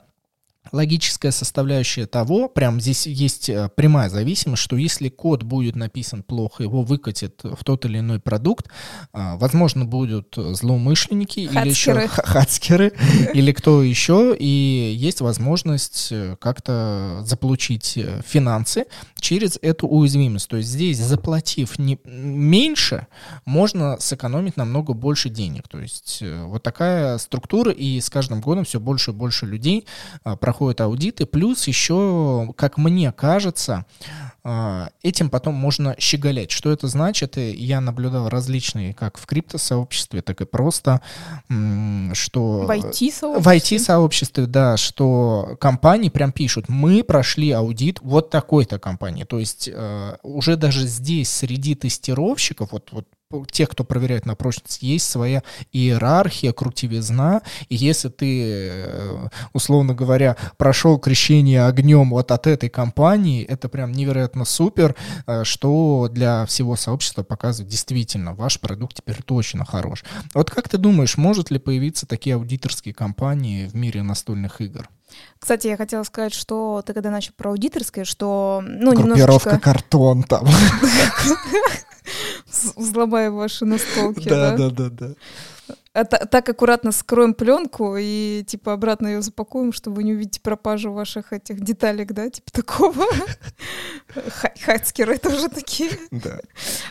логическая 0.73 1.33
составляющая 1.33 2.07
того, 2.07 2.49
прям 2.49 2.81
здесь 2.81 3.07
есть 3.07 3.49
э, 3.49 3.69
прямая 3.75 4.09
зависимость, 4.09 4.63
что 4.63 4.77
если 4.77 5.09
код 5.09 5.43
будет 5.43 5.75
написан 5.75 6.23
плохо, 6.23 6.63
его 6.63 6.83
выкатит 6.83 7.41
в 7.43 7.65
тот 7.65 7.85
или 7.87 7.99
иной 7.99 8.21
продукт, 8.21 8.69
а, 9.13 9.37
возможно, 9.37 9.85
будут 9.85 10.35
злоумышленники 10.37 11.47
Хацкеры. 11.47 11.63
или 11.63 11.71
еще 11.71 12.09
хацкеры, 12.09 12.93
или 13.35 13.53
кто 13.53 13.83
еще, 13.83 14.37
и 14.39 14.95
есть 14.97 15.21
возможность 15.21 16.09
э, 16.13 16.37
как-то 16.39 17.23
заполучить 17.25 17.97
э, 17.97 18.21
финансы 18.27 18.85
через 19.19 19.59
эту 19.63 19.89
уязвимость. 19.89 20.49
То 20.49 20.59
есть 20.59 20.69
здесь, 20.69 20.99
заплатив 20.99 21.79
не, 21.79 21.99
меньше, 22.05 23.07
можно 23.45 23.97
сэкономить 23.99 24.57
намного 24.57 24.93
больше 24.93 25.31
денег. 25.31 25.69
То 25.69 25.81
есть 25.81 26.23
вот 26.23 26.63
такая 26.63 27.19
структура, 27.19 27.73
и 27.73 28.01
с 28.01 28.09
каждым 28.11 28.41
годом 28.41 28.65
все 28.65 28.79
больше 28.79 29.11
и 29.11 29.15
больше 29.15 29.47
людей 29.47 29.87
а, 30.23 30.37
проходят 30.51 30.81
аудиты, 30.81 31.27
плюс 31.27 31.69
еще, 31.69 32.53
как 32.57 32.77
мне 32.77 33.13
кажется, 33.13 33.87
а, 34.43 34.89
этим 35.01 35.31
потом 35.31 35.55
можно 35.55 35.95
щеголять. 35.97 36.51
Что 36.51 36.73
это 36.73 36.89
значит? 36.89 37.37
Я 37.37 37.81
наблюдал 37.81 38.29
различные, 38.29 38.93
как 38.93 39.17
в 39.17 39.27
криптосообществе, 39.27 40.23
так 40.23 40.41
и 40.41 40.47
просто, 40.47 41.03
что... 42.15 42.67
В 42.67 42.71
IT-сообществе? 42.71 43.39
В 43.39 43.47
IT-сообществе, 43.47 44.47
да, 44.47 44.77
что 44.77 45.57
компании 45.61 46.09
прям 46.09 46.33
пишут, 46.33 46.69
мы 46.69 47.05
прошли 47.05 47.53
аудит 47.53 48.01
вот 48.03 48.31
такой-то 48.31 48.81
компании. 48.81 49.23
То 49.23 49.39
есть 49.39 49.71
а, 49.73 50.19
уже 50.25 50.57
даже 50.57 50.85
здесь 50.85 51.31
среди 51.31 51.77
тестировщиков, 51.77 52.73
вот, 52.73 52.89
вот 52.91 53.07
тех, 53.51 53.69
кто 53.69 53.85
проверяет 53.85 54.27
на 54.27 54.35
прочность, 54.35 54.83
есть 54.83 55.09
своя 55.09 55.43
иерархия, 55.73 56.53
крутивизна, 56.53 57.43
и 57.69 57.77
если 57.77 58.09
ты, 58.09 58.43
э, 58.45 59.29
условно 59.53 59.95
говоря, 59.95 60.37
прошел 60.57 60.99
крещение 60.99 61.65
огнем 61.65 62.11
вот 62.11 62.33
от 62.33 62.47
этой 62.47 62.69
компании, 62.69 63.45
это 63.45 63.69
прям 63.69 63.93
невероятно 63.93 64.45
супер, 64.45 64.97
э, 65.27 65.45
что 65.45 66.09
для 66.11 66.45
всего 66.47 66.75
сообщества 66.77 67.23
показывает 67.23 67.71
действительно, 67.71 68.35
ваш 68.35 68.59
продукт 68.59 68.97
теперь 68.97 69.23
точно 69.25 69.65
хорош. 69.65 70.05
Вот 70.35 70.51
как 70.51 70.69
ты 70.69 70.79
думаешь, 70.79 71.17
может 71.17 71.51
ли 71.51 71.59
появиться 71.59 72.07
такие 72.07 72.35
аудиторские 72.35 72.95
компании 72.95 73.67
в 73.67 73.75
мире 73.75 74.03
настольных 74.03 74.61
игр? 74.61 74.89
Кстати, 75.39 75.69
я 75.69 75.77
хотела 75.77 76.03
сказать, 76.03 76.35
что 76.35 76.83
ты 76.85 76.93
когда 76.93 77.11
начал 77.11 77.33
про 77.37 77.51
аудиторское, 77.51 78.05
что, 78.05 78.63
ну, 78.65 78.93
Группировка 78.93 79.51
немножечко... 79.51 79.59
картон 79.59 80.23
там. 80.25 80.47
Взломаем 82.77 83.37
ваши 83.37 83.65
настолки, 83.65 84.29
да? 84.29 84.57
Да, 84.57 84.71
да, 84.71 84.89
да, 84.91 85.15
А 85.93 86.05
так 86.05 86.49
аккуратно 86.49 86.93
скроем 86.93 87.35
пленку 87.35 87.97
и 87.99 88.45
типа 88.47 88.75
обратно 88.75 89.09
ее 89.09 89.23
запакуем, 89.23 89.73
чтобы 89.73 89.97
вы 89.97 90.05
не 90.05 90.13
увидите 90.13 90.41
пропажу 90.41 90.93
ваших 90.93 91.33
этих 91.33 91.61
деталек, 91.61 92.13
да, 92.13 92.31
типа 92.31 92.53
такого. 92.53 93.07
Хацкеры 94.65 95.19
тоже 95.19 95.49
такие. 95.49 95.91
Да. 96.13 96.39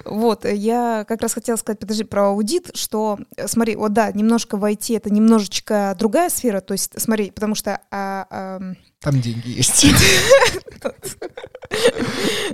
Вот, 0.04 0.44
я 0.44 1.06
как 1.08 1.22
раз 1.22 1.34
хотела 1.34 1.56
сказать, 1.56 1.80
подожди, 1.80 2.04
про 2.04 2.28
аудит, 2.28 2.72
что, 2.76 3.20
смотри, 3.46 3.78
вот 3.78 3.94
да, 3.94 4.12
немножко 4.12 4.58
в 4.58 4.66
IT 4.66 4.98
это 4.98 5.10
немножечко 5.10 5.96
другая 5.98 6.30
сфера, 6.30 6.60
то 6.60 6.74
есть, 6.74 7.00
смотри, 7.00 7.32
потому 7.32 7.56
что 7.56 7.80
а, 7.92 8.28
а, 8.30 8.60
там 9.00 9.22
деньги 9.22 9.50
есть. 9.50 9.86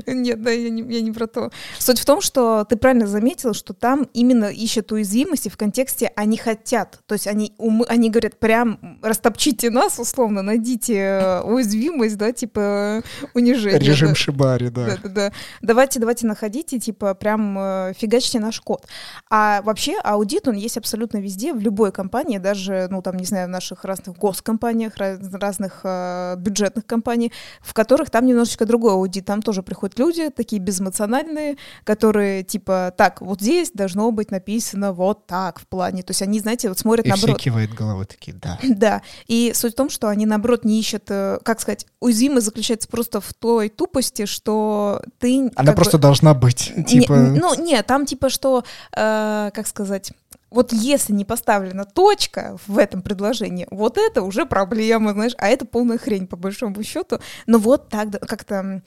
Нет, 0.08 0.42
да, 0.42 0.52
я 0.52 0.70
не, 0.70 0.82
я 0.94 1.02
не 1.02 1.12
про 1.12 1.28
то. 1.28 1.52
Суть 1.80 2.00
в 2.00 2.06
том, 2.06 2.22
что 2.22 2.66
ты 2.66 2.76
правильно 2.76 3.08
заметил, 3.08 3.54
что 3.54 3.74
там 3.74 4.08
именно 4.14 4.46
ищут 4.46 4.92
уязвимости 4.92 5.50
в 5.50 5.58
контексте 5.58 6.12
они 6.16 6.38
хотят. 6.38 7.00
То 7.06 7.14
есть 7.14 7.28
они, 7.28 7.54
умы, 7.58 7.86
они 7.88 8.10
говорят, 8.10 8.40
прям 8.40 9.00
растопчите 9.02 9.70
нас, 9.70 10.00
условно, 10.00 10.42
найдите 10.42 10.96
э, 10.96 11.42
уязвимость, 11.42 12.18
да, 12.18 12.32
типа 12.32 13.04
унижение. 13.34 13.80
Режим 13.80 14.10
да. 14.10 14.16
Шибари, 14.16 14.70
да. 14.70 14.86
Да, 14.86 14.98
да, 15.04 15.10
да. 15.10 15.32
Давайте, 15.62 16.00
давайте 16.00 16.28
находите, 16.28 16.80
типа, 16.80 17.14
прям 17.14 17.58
э, 17.58 17.94
фигачьте 17.98 18.40
наш 18.40 18.60
код. 18.62 18.86
А 19.30 19.62
вообще 19.62 19.98
аудит, 20.04 20.48
он 20.48 20.56
есть 20.56 20.78
абсолютно 20.78 21.18
везде, 21.18 21.54
в 21.54 21.60
любой 21.60 21.92
компании, 21.92 22.38
даже, 22.38 22.88
ну, 22.90 23.02
там, 23.02 23.18
не 23.18 23.26
знаю, 23.26 23.48
в 23.48 23.52
наших 23.52 23.84
разных 23.86 24.18
госкомпаниях, 24.18 24.94
разных 24.98 25.82
э, 25.84 26.36
бюджетных 26.38 26.86
компаний, 26.86 27.32
в 27.62 27.74
которых 27.74 28.10
там 28.10 28.26
немножечко 28.26 28.66
другой 28.66 28.94
аудит. 28.94 29.26
Там 29.26 29.42
тоже 29.42 29.55
приходят 29.64 29.98
люди, 30.00 30.30
такие 30.30 30.62
безэмоциональные, 30.62 31.58
которые 31.84 32.44
типа, 32.44 32.94
так, 32.98 33.22
вот 33.22 33.42
здесь 33.42 33.72
должно 33.72 34.12
быть 34.12 34.32
написано 34.32 34.94
вот 34.94 35.28
так 35.28 35.60
в 35.60 35.68
плане. 35.68 36.04
То 36.04 36.12
есть 36.12 36.22
они, 36.22 36.40
знаете, 36.40 36.70
вот 36.70 36.80
смотрят 36.80 37.06
и 37.06 37.10
наоборот. 37.10 37.38
все 37.40 37.46
кивают 37.46 37.72
головой 37.72 38.06
такие, 38.06 38.36
да. 38.36 38.60
Да. 38.76 39.02
И 39.28 39.52
суть 39.56 39.74
в 39.74 39.76
том, 39.76 39.90
что 39.90 40.10
они 40.10 40.26
наоборот 40.26 40.66
не 40.66 40.80
ищут, 40.80 41.04
э, 41.10 41.40
как 41.44 41.60
сказать, 41.62 41.86
уязвимость 42.00 42.46
заключается 42.46 42.88
просто 42.88 43.22
в 43.22 43.34
той 43.34 43.70
тупости, 43.70 44.26
что 44.26 45.02
ты... 45.20 45.52
Она 45.56 45.74
просто 45.74 45.98
бы... 45.98 46.02
должна 46.02 46.34
быть. 46.34 46.74
Типа... 46.88 47.14
Не, 47.14 47.40
ну, 47.40 47.56
нет, 47.56 47.86
там 47.88 48.06
типа 48.06 48.30
что, 48.30 48.64
э, 48.96 49.52
как 49.54 49.68
сказать, 49.68 50.12
вот 50.56 50.72
если 50.72 51.12
не 51.12 51.26
поставлена 51.26 51.84
точка 51.86 52.58
в 52.66 52.78
этом 52.78 53.02
предложении, 53.02 53.68
вот 53.72 53.98
это 53.98 54.22
уже 54.22 54.46
проблема, 54.46 55.12
знаешь, 55.12 55.34
а 55.38 55.48
это 55.48 55.66
полная 55.66 55.98
хрень 55.98 56.28
по 56.28 56.38
большому 56.38 56.82
счету. 56.84 57.20
Но 57.46 57.58
вот 57.58 57.90
так 57.90 58.12
как-то... 58.26 58.82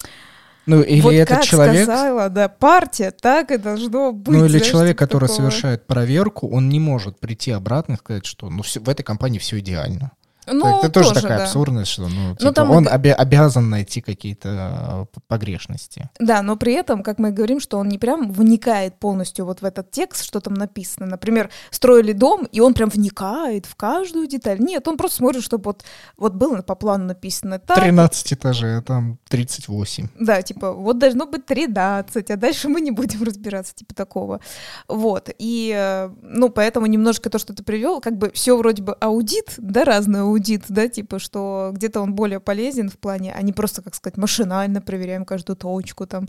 Ну, 0.68 0.82
или 0.82 1.00
вот 1.00 1.12
этот 1.14 1.36
как 1.36 1.44
человек... 1.44 1.84
сказала, 1.84 2.28
да, 2.28 2.48
партия, 2.48 3.10
так 3.10 3.50
и 3.50 3.56
должно 3.56 4.12
быть. 4.12 4.36
Ну, 4.36 4.44
или 4.44 4.58
знаешь, 4.58 4.66
человек, 4.66 4.98
который 4.98 5.28
такого. 5.28 5.36
совершает 5.36 5.86
проверку, 5.86 6.46
он 6.48 6.68
не 6.68 6.78
может 6.78 7.18
прийти 7.18 7.52
обратно 7.52 7.94
и 7.94 7.96
сказать, 7.96 8.26
что 8.26 8.50
ну, 8.50 8.62
все, 8.62 8.78
в 8.78 8.88
этой 8.88 9.02
компании 9.02 9.38
все 9.38 9.58
идеально. 9.60 10.12
Ну, 10.52 10.78
это 10.78 10.88
тоже, 10.90 11.10
тоже 11.10 11.22
такая 11.22 11.38
да. 11.38 11.44
абсурдность, 11.44 11.90
что 11.90 12.02
ну, 12.08 12.28
Ну, 12.30 12.36
типа, 12.36 12.52
там 12.52 12.70
он 12.70 12.86
это- 12.86 12.96
обя- 12.96 13.12
обязан 13.12 13.70
найти 13.70 14.00
какие-то 14.00 15.06
э, 15.12 15.18
погрешности. 15.28 16.10
Да, 16.18 16.42
но 16.42 16.56
при 16.56 16.72
этом, 16.74 17.02
как 17.02 17.18
мы 17.18 17.30
говорим, 17.30 17.60
что 17.60 17.78
он 17.78 17.88
не 17.88 17.98
прям 17.98 18.32
вникает 18.32 18.98
полностью 18.98 19.44
вот 19.44 19.62
в 19.62 19.64
этот 19.64 19.90
текст, 19.90 20.24
что 20.24 20.40
там 20.40 20.54
написано. 20.54 21.06
Например, 21.06 21.50
строили 21.70 22.12
дом, 22.12 22.46
и 22.50 22.60
он 22.60 22.74
прям 22.74 22.88
вникает 22.88 23.66
в 23.66 23.74
каждую 23.74 24.26
деталь. 24.26 24.58
Нет, 24.60 24.86
он 24.88 24.96
просто 24.96 25.18
смотрит, 25.18 25.42
чтобы 25.42 25.64
вот, 25.64 25.84
вот 26.16 26.34
было 26.34 26.62
по 26.62 26.74
плану 26.74 27.04
написано 27.04 27.58
так. 27.58 27.76
13 27.76 28.32
этажей, 28.32 28.78
а 28.78 28.82
там 28.82 29.18
38. 29.28 30.08
Да, 30.18 30.42
типа, 30.42 30.72
вот 30.72 30.98
должно 30.98 31.26
быть 31.26 31.46
13, 31.46 32.30
а 32.30 32.36
дальше 32.36 32.68
мы 32.68 32.80
не 32.80 32.90
будем 32.90 33.22
разбираться, 33.22 33.74
типа 33.74 33.94
такого. 33.94 34.40
Вот. 34.88 35.30
И, 35.38 35.72
э, 35.76 36.10
ну, 36.22 36.48
поэтому 36.48 36.86
немножко 36.86 37.30
то, 37.30 37.38
что 37.38 37.52
ты 37.54 37.62
привел, 37.62 38.00
как 38.00 38.16
бы 38.16 38.30
все 38.34 38.56
вроде 38.56 38.82
бы 38.82 38.92
аудит, 38.94 39.54
да, 39.58 39.84
разный 39.84 40.20
аудит, 40.22 40.37
да, 40.68 40.88
типа, 40.88 41.18
что 41.18 41.70
где-то 41.74 42.00
он 42.00 42.14
более 42.14 42.40
полезен 42.40 42.88
в 42.88 42.98
плане, 42.98 43.32
а 43.36 43.42
не 43.42 43.52
просто, 43.52 43.82
как 43.82 43.94
сказать, 43.94 44.16
машинально 44.16 44.80
проверяем 44.80 45.24
каждую 45.24 45.56
точку 45.56 46.06
там 46.06 46.28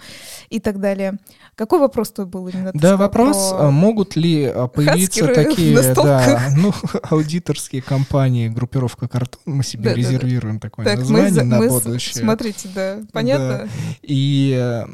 и 0.50 0.60
так 0.60 0.80
далее. 0.80 1.18
Какой 1.56 1.80
вопрос 1.80 2.12
твой 2.12 2.28
был 2.28 2.48
именно? 2.48 2.72
Да, 2.74 2.98
вопрос, 2.98 3.52
про- 3.52 3.68
а 3.68 3.72
могут 3.72 4.16
ли 4.16 4.46
а, 4.46 4.68
появиться 4.68 5.28
такие, 5.34 5.80
да, 5.94 6.50
ну, 6.58 6.74
аудиторские 7.10 7.82
компании, 7.82 8.50
группировка 8.50 9.08
картон, 9.08 9.42
мы 9.46 9.64
себе 9.64 9.84
Да-да-да. 9.84 9.98
резервируем 10.00 10.60
такое 10.60 10.86
Так, 10.86 10.96
мы, 10.98 11.02
название 11.02 11.32
за- 11.32 11.44
на 11.44 11.58
мы 11.60 11.70
будущее. 11.70 12.22
смотрите, 12.22 12.70
да, 12.74 13.00
понятно? 13.14 13.68
И, 14.02 14.56
э, 14.58 14.86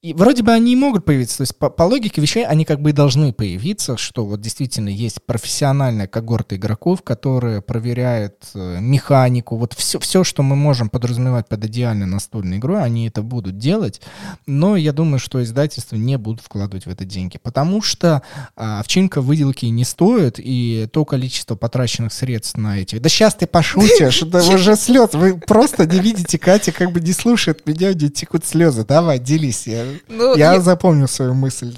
и 0.00 0.12
вроде 0.12 0.44
бы 0.44 0.52
они 0.52 0.74
и 0.74 0.76
могут 0.76 1.04
появиться. 1.04 1.38
То 1.38 1.42
есть 1.42 1.56
по, 1.56 1.70
по 1.70 1.82
логике 1.82 2.20
вещей 2.20 2.46
они 2.46 2.64
как 2.64 2.80
бы 2.80 2.90
и 2.90 2.92
должны 2.92 3.32
появиться, 3.32 3.96
что 3.96 4.24
вот 4.24 4.40
действительно 4.40 4.90
есть 4.90 5.20
профессиональная 5.24 6.06
когорта 6.06 6.54
игроков, 6.54 7.02
которые 7.02 7.62
проверяют 7.62 8.44
э, 8.54 8.78
механику. 8.80 9.56
Вот 9.56 9.72
все, 9.72 9.98
все, 9.98 10.22
что 10.22 10.44
мы 10.44 10.54
можем 10.54 10.88
подразумевать 10.88 11.48
под 11.48 11.64
идеальной 11.64 12.06
настольной 12.06 12.58
игрой, 12.58 12.80
они 12.80 13.08
это 13.08 13.22
будут 13.22 13.58
делать. 13.58 14.00
Но 14.46 14.76
я 14.76 14.92
думаю, 14.92 15.18
что 15.18 15.42
издательства 15.42 15.96
не 15.96 16.16
будут 16.16 16.42
вкладывать 16.42 16.86
в 16.86 16.90
это 16.90 17.04
деньги. 17.04 17.40
Потому 17.42 17.82
что 17.82 18.22
а, 18.54 18.78
овчинка 18.78 19.20
выделки 19.20 19.66
не 19.66 19.84
стоит, 19.84 20.36
и 20.38 20.88
то 20.92 21.04
количество 21.04 21.56
потраченных 21.56 22.12
средств 22.12 22.56
на 22.56 22.78
эти... 22.78 22.98
Да 22.98 23.08
сейчас 23.08 23.34
ты 23.34 23.48
пошутишь, 23.48 24.20
да 24.20 24.44
уже 24.44 24.76
слез. 24.76 25.14
Вы 25.14 25.38
просто 25.38 25.86
не 25.86 25.98
видите, 25.98 26.38
Катя 26.38 26.70
как 26.70 26.92
бы 26.92 27.00
не 27.00 27.12
слушает 27.12 27.66
меня, 27.66 27.90
у 27.90 27.94
нее 27.94 28.10
текут 28.10 28.46
слезы. 28.46 28.84
Давай, 28.84 29.18
делись. 29.18 29.66
Ну, 30.08 30.36
я 30.36 30.54
я- 30.54 30.60
запомнил 30.60 31.08
свою 31.08 31.34
мысль. 31.34 31.74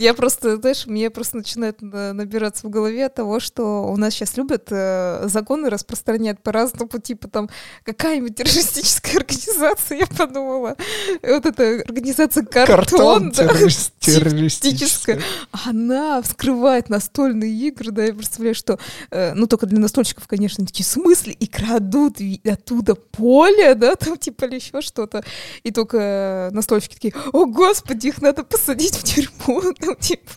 Я 0.00 0.14
просто, 0.14 0.56
знаешь, 0.56 0.86
мне 0.86 1.10
просто 1.10 1.36
начинает 1.36 1.82
на- 1.82 2.14
набираться 2.14 2.66
в 2.66 2.70
голове 2.70 3.06
того, 3.10 3.38
что 3.38 3.84
у 3.84 3.96
нас 3.98 4.14
сейчас 4.14 4.34
любят 4.38 4.68
э, 4.70 5.24
законы 5.28 5.68
распространять 5.68 6.42
по-разному, 6.42 6.88
типа 7.02 7.28
там 7.28 7.50
какая-нибудь 7.84 8.34
террористическая 8.34 9.16
организация, 9.16 9.98
я 9.98 10.06
подумала. 10.06 10.76
Вот 11.22 11.44
эта 11.44 11.82
организация 11.86 12.44
Картон, 12.44 13.30
да, 13.32 13.44
террорист- 13.44 13.92
террористическая. 13.98 15.20
она 15.66 16.22
вскрывает 16.22 16.88
настольные 16.88 17.52
игры, 17.68 17.90
да, 17.92 18.04
я 18.04 18.14
представляю, 18.14 18.54
что, 18.54 18.78
э, 19.10 19.34
ну, 19.34 19.46
только 19.46 19.66
для 19.66 19.80
настольщиков, 19.80 20.26
конечно, 20.26 20.64
такие 20.64 20.86
смысле, 20.86 21.34
и 21.34 21.46
крадут 21.46 22.16
оттуда 22.44 22.94
поле, 22.94 23.74
да, 23.74 23.96
там, 23.96 24.16
типа, 24.16 24.46
или 24.46 24.54
еще 24.54 24.80
что-то. 24.80 25.22
И 25.62 25.70
только 25.70 26.48
настольщики 26.52 26.94
такие, 26.94 27.14
о, 27.34 27.44
господи, 27.44 28.06
их 28.08 28.22
надо 28.22 28.44
посадить 28.44 28.96
в 28.96 29.02
тюрьму, 29.04 29.62
Ну, 29.90 29.96
типа, 30.00 30.30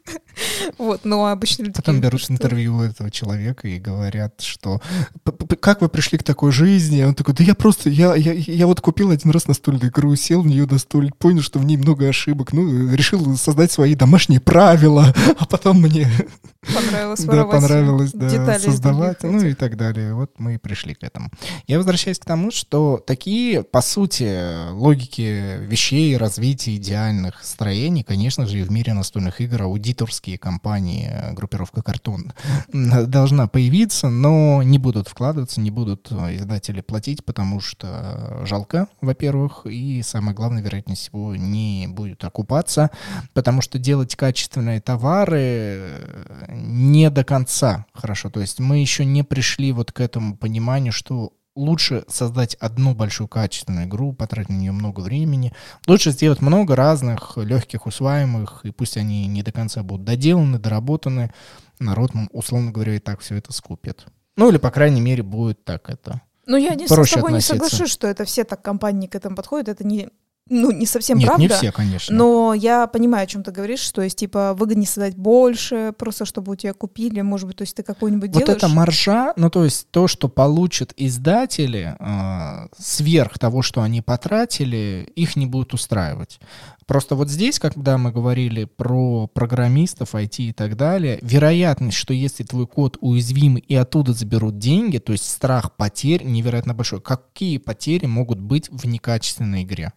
вот, 0.78 1.06
но 1.06 1.28
обычно 1.28 1.64
люди 1.64 1.76
Потом 1.76 1.95
такие, 1.95 2.10
берут 2.10 2.22
что- 2.22 2.34
интервью 2.34 2.78
у 2.78 2.82
этого 2.82 3.12
человека 3.12 3.68
и 3.68 3.80
говорят, 3.80 4.41
что 4.41 4.82
«П- 5.24 5.32
п- 5.32 5.56
как 5.56 5.82
вы 5.82 5.89
пришли 5.89 6.18
к 6.18 6.24
такой 6.24 6.51
жизни? 6.51 7.04
Он 7.04 7.14
такой, 7.14 7.36
да 7.36 7.43
я 7.43 7.54
просто, 7.54 7.89
я, 7.89 8.16
я, 8.16 8.34
я 8.34 8.66
вот 8.68 8.82
купил 8.82 9.12
один 9.12 9.32
раз 9.32 9.47
настольную 9.47 9.89
игру, 9.91 10.16
сел 10.16 10.41
в 10.41 10.47
нее 10.47 10.66
настольно, 10.66 11.12
понял, 11.18 11.41
что 11.41 11.60
в 11.60 11.66
ней 11.66 11.78
много 11.78 12.08
ошибок, 12.08 12.51
ну, 12.54 12.93
решил 12.93 13.38
создать 13.38 13.72
свои 13.72 13.95
домашние 13.95 14.39
правила, 14.39 15.14
а 15.39 15.45
потом 15.45 15.82
мне 15.82 16.08
Понравилось 16.74 17.20
да, 17.24 17.43
понравилось 17.45 18.12
да, 18.14 18.60
создавать, 18.60 19.22
ну 19.24 19.43
и 19.45 19.54
так 19.54 19.76
далее. 19.76 20.14
Вот 20.14 20.32
мы 20.38 20.56
и 20.56 20.58
пришли 20.58 20.93
к 20.93 21.04
этому. 21.04 21.30
Я 21.68 21.78
возвращаюсь 21.78 22.20
к 22.20 22.26
тому, 22.26 22.51
что 22.51 23.04
такие, 23.06 23.64
по 23.64 23.82
сути, 23.82 24.72
логики 24.72 25.58
вещей, 25.68 26.16
развития 26.16 26.76
идеальных 26.78 27.43
строений, 27.43 28.04
конечно 28.04 28.45
же, 28.47 28.60
и 28.60 28.64
в 28.64 28.72
мире 28.72 28.93
настольных 28.93 29.41
игр 29.44 29.64
аудиторские 29.64 30.38
компании, 30.38 31.10
э, 31.12 31.34
группировка 31.34 31.82
«Картон» 31.82 32.34
должна 32.74 33.48
появиться, 33.48 34.10
но 34.10 34.64
не 34.64 34.78
будут 34.78 35.08
вкладываться, 35.08 35.62
не 35.62 35.72
будут 35.72 36.12
э, 36.12 36.38
издатели 36.38 36.82
платить, 36.82 37.24
потому 37.24 37.60
что 37.60 38.41
жалко, 38.46 38.88
во-первых, 39.02 39.66
и 39.66 40.02
самое 40.02 40.36
главное, 40.36 40.62
вероятнее 40.62 40.96
всего, 40.96 41.36
не 41.36 41.88
будет 41.88 42.24
окупаться, 42.24 42.89
потому 43.34 43.62
что 43.62 43.80
делать 43.80 44.16
качественные 44.16 44.82
товары 44.82 45.39
э, 45.39 46.46
не 46.52 47.10
до 47.10 47.24
конца 47.24 47.86
хорошо. 47.94 48.30
То 48.30 48.39
есть 48.39 48.60
мы 48.60 48.80
еще 48.80 49.06
не 49.06 49.24
пришли 49.24 49.72
вот 49.72 49.91
к 49.91 50.00
этому 50.00 50.38
пониманию, 50.38 50.94
что 50.94 51.34
лучше 51.56 52.04
создать 52.08 52.56
одну 52.56 52.95
большую 52.95 53.28
качественную 53.28 53.86
игру, 53.86 54.14
потратить 54.14 54.49
на 54.49 54.56
нее 54.56 54.72
много 54.72 55.01
времени. 55.01 55.54
Лучше 55.88 56.12
сделать 56.12 56.41
много 56.41 56.76
разных 56.76 57.38
легких, 57.38 57.86
усваиваемых, 57.86 58.62
и 58.64 58.72
пусть 58.72 58.97
они 58.97 59.28
не 59.28 59.43
до 59.43 59.51
конца 59.51 59.84
будут 59.84 60.06
доделаны, 60.06 60.60
доработаны. 60.60 61.34
Народ, 61.80 62.12
условно 62.32 62.72
говоря, 62.72 62.95
и 62.95 62.99
так 62.99 63.20
все 63.22 63.36
это 63.36 63.54
скупит. 63.54 64.06
Ну 64.36 64.49
или, 64.49 64.58
по 64.58 64.72
крайней 64.72 65.01
мере, 65.01 65.24
будет 65.24 65.64
так 65.64 65.89
это. 65.89 66.22
Ну, 66.45 66.58
я 66.58 66.76
не, 66.76 66.88
с 66.88 66.89
тобой 66.89 67.06
не 67.06 67.38
относиться. 67.38 67.54
соглашусь, 67.54 67.91
что 67.91 68.08
это 68.08 68.26
все 68.26 68.43
так 68.43 68.62
компании 68.62 69.08
к 69.08 69.16
этому 69.16 69.36
подходят. 69.36 69.70
Это 69.70 69.86
не, 69.86 70.10
ну, 70.50 70.72
не 70.72 70.86
совсем 70.86 71.18
Нет, 71.18 71.28
правда. 71.28 71.41
не 71.41 71.48
все, 71.48 71.72
конечно. 71.72 72.14
Но 72.14 72.54
я 72.54 72.88
понимаю, 72.88 73.24
о 73.24 73.28
чем 73.28 73.44
ты 73.44 73.52
говоришь, 73.52 73.80
что 73.80 74.02
есть, 74.02 74.18
типа, 74.18 74.54
выгоднее 74.54 74.88
создать 74.88 75.16
больше, 75.16 75.94
просто 75.98 76.26
чтобы 76.26 76.52
у 76.52 76.56
тебя 76.56 76.74
купили, 76.74 77.22
может 77.22 77.48
быть, 77.48 77.58
то 77.58 77.62
есть 77.62 77.76
ты 77.76 77.84
какой-нибудь 77.84 78.32
Вот 78.34 78.39
делаешь... 78.39 78.58
эта 78.58 78.68
маржа, 78.68 79.34
ну 79.38 79.50
то 79.50 79.64
есть 79.64 79.88
то, 79.91 80.08
что 80.08 80.28
получат 80.28 80.94
издатели 80.98 81.96
э, 81.98 82.68
сверх 82.78 83.39
того, 83.39 83.62
что 83.62 83.82
они 83.82 84.02
потратили, 84.02 85.10
их 85.16 85.38
не 85.38 85.46
будет 85.46 85.74
устраивать. 85.74 86.39
Просто 86.86 87.16
вот 87.16 87.30
здесь, 87.30 87.60
когда 87.60 87.98
мы 87.98 88.12
говорили 88.12 88.66
про 88.66 89.28
программистов, 89.28 90.14
IT 90.14 90.36
и 90.38 90.52
так 90.52 90.76
далее, 90.76 91.20
вероятность, 91.22 91.96
что 91.96 92.14
если 92.14 92.44
твой 92.44 92.68
код 92.68 92.98
уязвимый 93.00 93.62
и 93.62 93.76
оттуда 93.76 94.12
заберут 94.12 94.58
деньги, 94.58 94.98
то 94.98 95.14
есть 95.14 95.30
страх 95.30 95.78
потерь 95.78 96.26
невероятно 96.26 96.74
большой. 96.74 97.00
Какие 97.00 97.60
потери 97.60 98.08
могут 98.08 98.39
быть 98.39 98.70
в 98.70 98.86
некачественной 98.86 99.64
игре? 99.64 99.94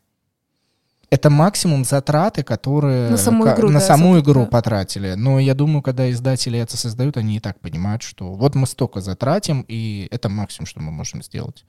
Это 1.09 1.31
максимум 1.31 1.85
затраты, 1.85 2.43
которые 2.43 3.11
На 3.11 3.17
саму 3.17 3.47
игру, 3.53 3.69
на 3.69 3.79
да, 3.79 3.87
саму 3.87 4.15
сам- 4.15 4.21
игру 4.21 4.41
да. 4.45 4.51
потратили. 4.51 5.15
Но 5.15 5.39
я 5.39 5.55
думаю, 5.55 5.81
когда 5.83 6.11
издатели 6.11 6.59
это 6.59 6.77
создают, 6.77 7.17
они 7.17 7.37
и 7.37 7.41
так 7.41 7.61
понимают, 7.61 8.03
что 8.03 8.33
вот 8.33 8.57
мы 8.57 8.67
столько 8.67 9.01
затратим, 9.01 9.65
и 9.69 10.09
это 10.11 10.29
максимум, 10.29 10.67
что 10.67 10.81
мы 10.81 10.91
можем 10.91 11.23
сделать. 11.23 11.65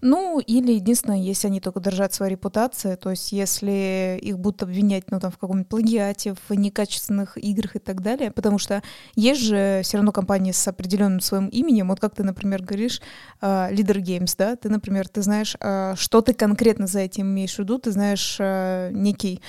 Ну, 0.00 0.38
или 0.38 0.72
единственное, 0.72 1.18
если 1.18 1.48
они 1.48 1.60
только 1.60 1.80
держат 1.80 2.14
свою 2.14 2.30
репутацию, 2.30 2.96
то 2.96 3.10
есть 3.10 3.32
если 3.32 4.18
их 4.22 4.38
будут 4.38 4.62
обвинять, 4.62 5.10
ну, 5.10 5.18
там, 5.18 5.32
в 5.32 5.38
каком-нибудь 5.38 5.68
плагиате, 5.68 6.34
в 6.48 6.54
некачественных 6.54 7.36
играх 7.36 7.76
и 7.76 7.78
так 7.80 8.00
далее, 8.00 8.30
потому 8.30 8.58
что 8.58 8.82
есть 9.16 9.40
же 9.40 9.80
все 9.82 9.96
равно 9.96 10.12
компании 10.12 10.52
с 10.52 10.68
определенным 10.68 11.20
своим 11.20 11.48
именем, 11.48 11.88
вот 11.88 12.00
как 12.00 12.14
ты, 12.14 12.22
например, 12.22 12.62
говоришь, 12.62 13.00
Leader 13.40 14.00
Games, 14.00 14.34
да, 14.38 14.56
ты, 14.56 14.68
например, 14.68 15.08
ты 15.08 15.22
знаешь, 15.22 15.56
э, 15.60 15.94
что 15.96 16.20
ты 16.20 16.32
конкретно 16.32 16.86
за 16.86 17.00
этим 17.00 17.26
имеешь 17.26 17.56
в 17.56 17.58
виду, 17.58 17.78
ты 17.78 17.90
знаешь 17.90 18.36
э, 18.38 18.90
некий 18.92 19.42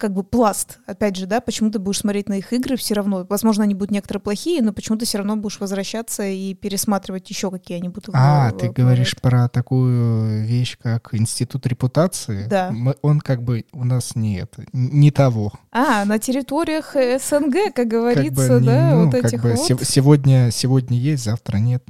как 0.00 0.12
бы 0.14 0.24
пласт, 0.24 0.78
опять 0.86 1.14
же, 1.16 1.26
да, 1.26 1.40
почему 1.40 1.70
ты 1.70 1.78
будешь 1.78 1.98
смотреть 1.98 2.28
на 2.28 2.34
их 2.38 2.52
игры 2.52 2.76
все 2.76 2.94
равно. 2.94 3.24
Возможно, 3.28 3.62
они 3.64 3.74
будут 3.74 3.90
некоторые 3.92 4.20
плохие, 4.20 4.62
но 4.62 4.72
почему 4.72 4.98
ты 4.98 5.04
все 5.06 5.18
равно 5.18 5.36
будешь 5.36 5.60
возвращаться 5.60 6.24
и 6.24 6.54
пересматривать 6.54 7.28
еще 7.30 7.50
какие 7.50 7.78
они 7.78 7.88
будут. 7.88 8.10
А, 8.14 8.50
в- 8.50 8.56
ты 8.58 8.70
в- 8.70 8.72
говоришь 8.72 9.14
про 9.20 9.48
такую 9.48 10.44
вещь, 10.44 10.76
как 10.82 11.10
институт 11.14 11.66
репутации? 11.66 12.46
Да. 12.48 12.70
Мы- 12.72 12.96
он 13.02 13.20
как 13.20 13.42
бы 13.42 13.64
у 13.72 13.84
нас 13.84 14.16
не 14.16 14.38
это, 14.40 14.64
не 14.72 15.10
того. 15.10 15.52
А, 15.70 16.04
на 16.04 16.18
территориях 16.18 16.96
э, 16.96 17.18
СНГ, 17.18 17.66
как 17.66 17.74
Как 17.74 17.88
говорится, 17.88 18.54
бы 18.54 18.60
не- 18.60 18.66
да, 18.66 18.90
ну, 18.94 19.04
вот 19.04 19.14
как 19.14 19.24
этих 19.26 19.42
бы 19.42 19.50
вот. 19.54 19.60
се- 19.66 19.84
сегодня, 19.84 20.50
сегодня 20.50 20.96
есть, 20.98 21.24
завтра 21.24 21.58
нет. 21.58 21.84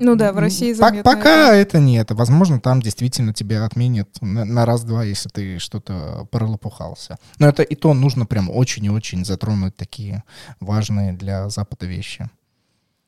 Ну 0.00 0.16
да, 0.16 0.32
в 0.32 0.38
России 0.38 0.72
заметно 0.72 1.02
Пока 1.02 1.54
это 1.54 1.78
это. 1.96 2.14
Возможно, 2.14 2.60
там 2.60 2.80
действительно 2.80 3.32
тебя 3.32 3.64
отменят 3.64 4.08
на, 4.20 4.44
на 4.44 4.66
раз-два, 4.66 5.04
если 5.04 5.28
ты 5.28 5.58
что-то 5.58 6.26
пролопухался. 6.30 7.18
Но 7.38 7.48
это 7.48 7.62
и 7.62 7.74
то 7.74 7.94
нужно 7.94 8.26
прям 8.26 8.50
очень 8.50 8.84
и 8.84 8.90
очень 8.90 9.24
затронуть 9.24 9.76
такие 9.76 10.24
важные 10.60 11.12
для 11.12 11.48
Запада 11.48 11.86
вещи. 11.86 12.28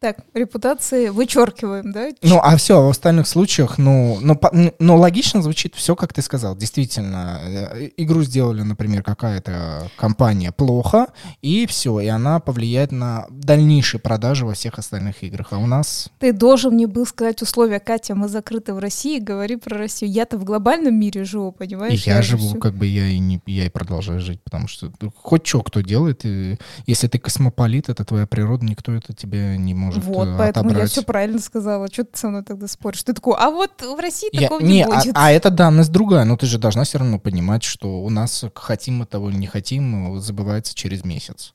Так, 0.00 0.16
репутации 0.32 1.10
вычеркиваем, 1.10 1.92
да? 1.92 2.08
Ну, 2.22 2.40
а 2.42 2.56
все, 2.56 2.82
в 2.86 2.88
остальных 2.88 3.26
случаях, 3.28 3.76
ну, 3.76 4.16
ну, 4.22 4.34
по- 4.34 4.48
н- 4.50 4.72
ну, 4.78 4.96
логично 4.96 5.42
звучит 5.42 5.74
все, 5.74 5.94
как 5.94 6.14
ты 6.14 6.22
сказал. 6.22 6.56
Действительно, 6.56 7.38
э, 7.44 7.90
игру 7.98 8.22
сделали, 8.22 8.62
например, 8.62 9.02
какая-то 9.02 9.90
компания 9.98 10.52
плохо, 10.52 11.08
и 11.42 11.66
все, 11.66 12.00
и 12.00 12.06
она 12.06 12.40
повлияет 12.40 12.92
на 12.92 13.26
дальнейшие 13.28 14.00
продажи 14.00 14.46
во 14.46 14.54
всех 14.54 14.78
остальных 14.78 15.22
играх. 15.22 15.48
А 15.50 15.58
у 15.58 15.66
нас 15.66 16.08
Ты 16.18 16.32
должен 16.32 16.72
мне 16.72 16.86
был 16.86 17.04
сказать 17.04 17.42
условия, 17.42 17.78
Катя, 17.78 18.14
мы 18.14 18.28
закрыты 18.28 18.72
в 18.72 18.78
России, 18.78 19.18
говори 19.18 19.56
про 19.56 19.76
Россию. 19.76 20.10
Я-то 20.12 20.38
в 20.38 20.44
глобальном 20.44 20.98
мире 20.98 21.24
живу, 21.24 21.52
понимаешь? 21.52 22.02
я 22.06 22.22
же 22.22 22.38
живу, 22.38 22.48
всё- 22.48 22.58
как 22.58 22.72
бы 22.74 22.86
я 22.86 23.06
и 23.06 23.18
не 23.18 23.42
я 23.44 23.66
и 23.66 23.68
продолжаю 23.68 24.20
жить, 24.20 24.40
потому 24.42 24.66
что 24.66 24.90
ну, 25.02 25.12
хоть 25.14 25.46
что 25.46 25.60
кто 25.62 25.82
делает, 25.82 26.24
и 26.24 26.56
если 26.86 27.06
ты 27.06 27.18
космополит, 27.18 27.90
это 27.90 28.02
твоя 28.06 28.26
природа, 28.26 28.64
никто 28.64 28.92
это 28.92 29.12
тебе 29.12 29.58
не 29.58 29.74
может 29.74 29.89
Вот, 29.98 30.28
э, 30.28 30.34
поэтому 30.38 30.68
я 30.68 30.70
отобрать. 30.72 30.90
все 30.90 31.02
правильно 31.02 31.38
сказала. 31.38 31.88
Что 31.92 32.04
ты 32.04 32.18
со 32.18 32.28
мной 32.28 32.44
тогда 32.44 32.66
споришь? 32.68 33.02
Ты 33.02 33.12
такой, 33.12 33.34
а 33.38 33.50
вот 33.50 33.70
в 33.82 33.98
России 34.00 34.28
Я- 34.32 34.42
такого 34.42 34.60
не, 34.60 34.68
не, 34.74 34.82
а, 34.84 34.88
будет. 35.00 35.12
а 35.14 35.30
это 35.30 35.50
данность 35.50 35.90
другая, 35.92 36.24
но 36.24 36.36
ты 36.36 36.46
же 36.46 36.58
должна 36.58 36.84
все 36.84 36.98
равно 36.98 37.18
понимать, 37.18 37.62
что 37.62 38.02
у 38.02 38.10
нас 38.10 38.44
хотим 38.54 38.98
мы 38.98 39.06
того 39.06 39.30
или 39.30 39.36
не 39.36 39.46
хотим, 39.46 40.18
забывается 40.20 40.74
через 40.74 41.04
месяц. 41.04 41.54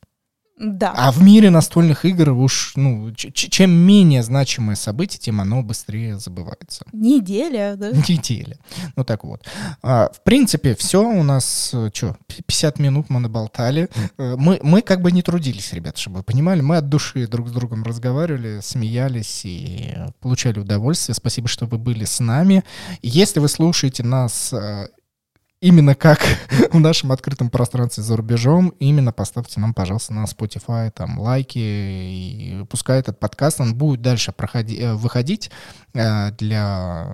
Да. 0.58 0.94
А 0.96 1.12
в 1.12 1.22
мире 1.22 1.50
настольных 1.50 2.06
игр 2.06 2.30
уж, 2.32 2.74
ну, 2.76 3.12
чем 3.14 3.72
менее 3.72 4.24
значимое 4.24 4.76
событие, 4.76 5.20
тем 5.20 5.42
оно 5.42 5.62
быстрее 5.64 6.18
забывается. 6.18 6.86
Неделя, 6.94 7.76
да? 7.76 7.92
Неделя. 8.08 8.58
Ну 8.96 9.04
так 9.04 9.26
вот. 9.26 9.46
А, 9.82 10.10
в 10.14 10.24
принципе, 10.24 10.74
все 10.76 11.02
у 11.02 11.24
нас, 11.24 11.76
что, 11.94 12.16
50 12.28 12.80
минут 12.80 13.10
мы 13.10 13.20
наболтали. 13.20 13.90
Э, 14.18 14.36
Мы, 14.38 14.60
мы 14.64 14.82
как 14.82 15.02
бы 15.02 15.12
не 15.12 15.22
трудились, 15.22 15.74
ребят, 15.74 15.98
чтобы 15.98 16.18
вы 16.18 16.24
понимали. 16.24 16.62
Мы 16.62 16.78
от 16.78 16.88
души 16.88 17.28
друг 17.28 17.50
с 17.50 17.52
другом 17.52 17.84
разговаривали, 17.84 18.62
смеялись 18.62 19.42
и 19.44 19.96
получали 20.22 20.60
удовольствие. 20.60 21.16
Спасибо, 21.16 21.50
что 21.50 21.66
вы 21.66 21.78
были 21.78 22.06
с 22.06 22.22
нами. 22.22 22.64
Если 23.02 23.42
вы 23.42 23.50
слушаете 23.50 24.04
нас 24.04 24.54
э, 24.54 24.88
именно 25.66 25.96
как 25.96 26.20
в 26.72 26.80
нашем 26.80 27.12
открытом 27.12 27.50
пространстве 27.50 28.04
за 28.04 28.16
рубежом, 28.16 28.70
именно 28.80 29.12
поставьте 29.12 29.60
нам, 29.60 29.74
пожалуйста, 29.74 30.14
на 30.14 30.26
Spotify 30.26 30.92
там 30.92 31.20
лайки, 31.20 31.58
и 31.58 32.66
пускай 32.70 33.00
этот 33.00 33.20
подкаст, 33.20 33.60
он 33.60 33.74
будет 33.74 34.04
дальше 34.04 34.32
проходи- 34.32 34.80
э, 34.80 34.94
выходить 34.94 35.50
э, 35.96 36.32
для 36.34 37.08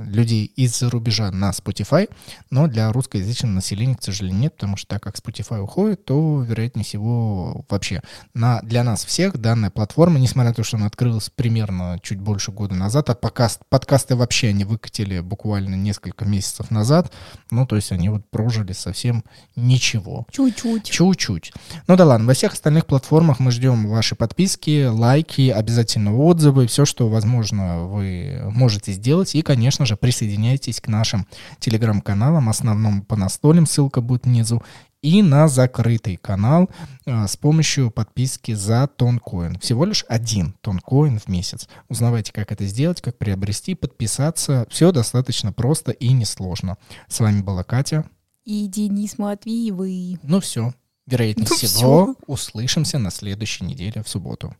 людей 0.00 0.44
из-за 0.44 0.90
рубежа 0.90 1.30
на 1.30 1.48
Spotify, 1.50 2.10
но 2.50 2.66
для 2.66 2.92
русскоязычного 2.92 3.52
населения, 3.52 3.96
к 3.96 4.02
сожалению, 4.02 4.40
нет, 4.42 4.54
потому 4.54 4.76
что 4.76 4.88
так 4.88 5.02
как 5.02 5.16
Spotify 5.16 5.60
уходит, 5.60 6.04
то, 6.04 6.42
вероятнее 6.42 6.84
всего, 6.84 7.64
вообще 7.70 8.02
на, 8.34 8.60
для 8.60 8.84
нас 8.84 9.06
всех 9.06 9.38
данная 9.38 9.70
платформа, 9.70 10.18
несмотря 10.18 10.50
на 10.50 10.54
то, 10.54 10.62
что 10.62 10.76
она 10.76 10.86
открылась 10.86 11.30
примерно 11.30 11.98
чуть 12.02 12.20
больше 12.20 12.52
года 12.52 12.74
назад, 12.74 13.08
а 13.08 13.14
подкаст, 13.14 13.62
подкасты 13.70 14.14
вообще 14.14 14.48
они 14.48 14.64
выкатили 14.64 15.20
буквально 15.20 15.74
несколько 15.74 16.26
месяцев 16.26 16.70
назад, 16.70 17.10
ну, 17.50 17.66
то 17.66 17.76
есть 17.76 17.93
они 17.94 18.08
вот 18.08 18.28
прожили 18.30 18.72
совсем 18.72 19.24
ничего. 19.56 20.26
Чуть-чуть. 20.30 20.84
Чуть-чуть. 20.84 21.52
Ну 21.86 21.96
да 21.96 22.04
ладно, 22.04 22.26
во 22.26 22.34
всех 22.34 22.54
остальных 22.54 22.86
платформах 22.86 23.40
мы 23.40 23.50
ждем 23.50 23.88
ваши 23.88 24.14
подписки, 24.14 24.86
лайки, 24.86 25.50
обязательно 25.50 26.16
отзывы, 26.16 26.66
все, 26.66 26.84
что 26.84 27.08
возможно 27.08 27.84
вы 27.84 28.42
можете 28.50 28.92
сделать. 28.92 29.34
И, 29.34 29.42
конечно 29.42 29.86
же, 29.86 29.96
присоединяйтесь 29.96 30.80
к 30.80 30.88
нашим 30.88 31.26
телеграм-каналам, 31.58 32.48
основном 32.48 33.02
по 33.02 33.16
настолям, 33.16 33.66
ссылка 33.66 34.00
будет 34.00 34.24
внизу, 34.24 34.62
и 35.04 35.20
на 35.22 35.48
закрытый 35.48 36.16
канал 36.16 36.70
а, 37.04 37.28
с 37.28 37.36
помощью 37.36 37.90
подписки 37.90 38.54
за 38.54 38.86
тонкоин. 38.86 39.58
Всего 39.58 39.84
лишь 39.84 40.06
один 40.08 40.54
тонкоин 40.62 41.18
в 41.18 41.28
месяц. 41.28 41.68
Узнавайте, 41.90 42.32
как 42.32 42.50
это 42.50 42.64
сделать, 42.64 43.02
как 43.02 43.18
приобрести, 43.18 43.74
подписаться. 43.74 44.66
Все 44.70 44.92
достаточно 44.92 45.52
просто 45.52 45.92
и 45.92 46.10
несложно. 46.12 46.78
С 47.06 47.20
вами 47.20 47.42
была 47.42 47.64
Катя. 47.64 48.08
И 48.46 48.66
Денис 48.66 49.18
Матвеевый. 49.18 50.18
Ну 50.22 50.40
все, 50.40 50.72
Вероятнее 51.06 51.48
Ну, 51.50 51.54
всего, 51.54 52.04
всё. 52.04 52.14
услышимся 52.26 52.98
на 52.98 53.10
следующей 53.10 53.64
неделе 53.66 54.02
в 54.02 54.08
субботу. 54.08 54.56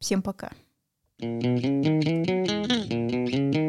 Всем 0.00 0.22
пока. 0.22 0.50
Thank 1.20 1.54
you. 3.54 3.63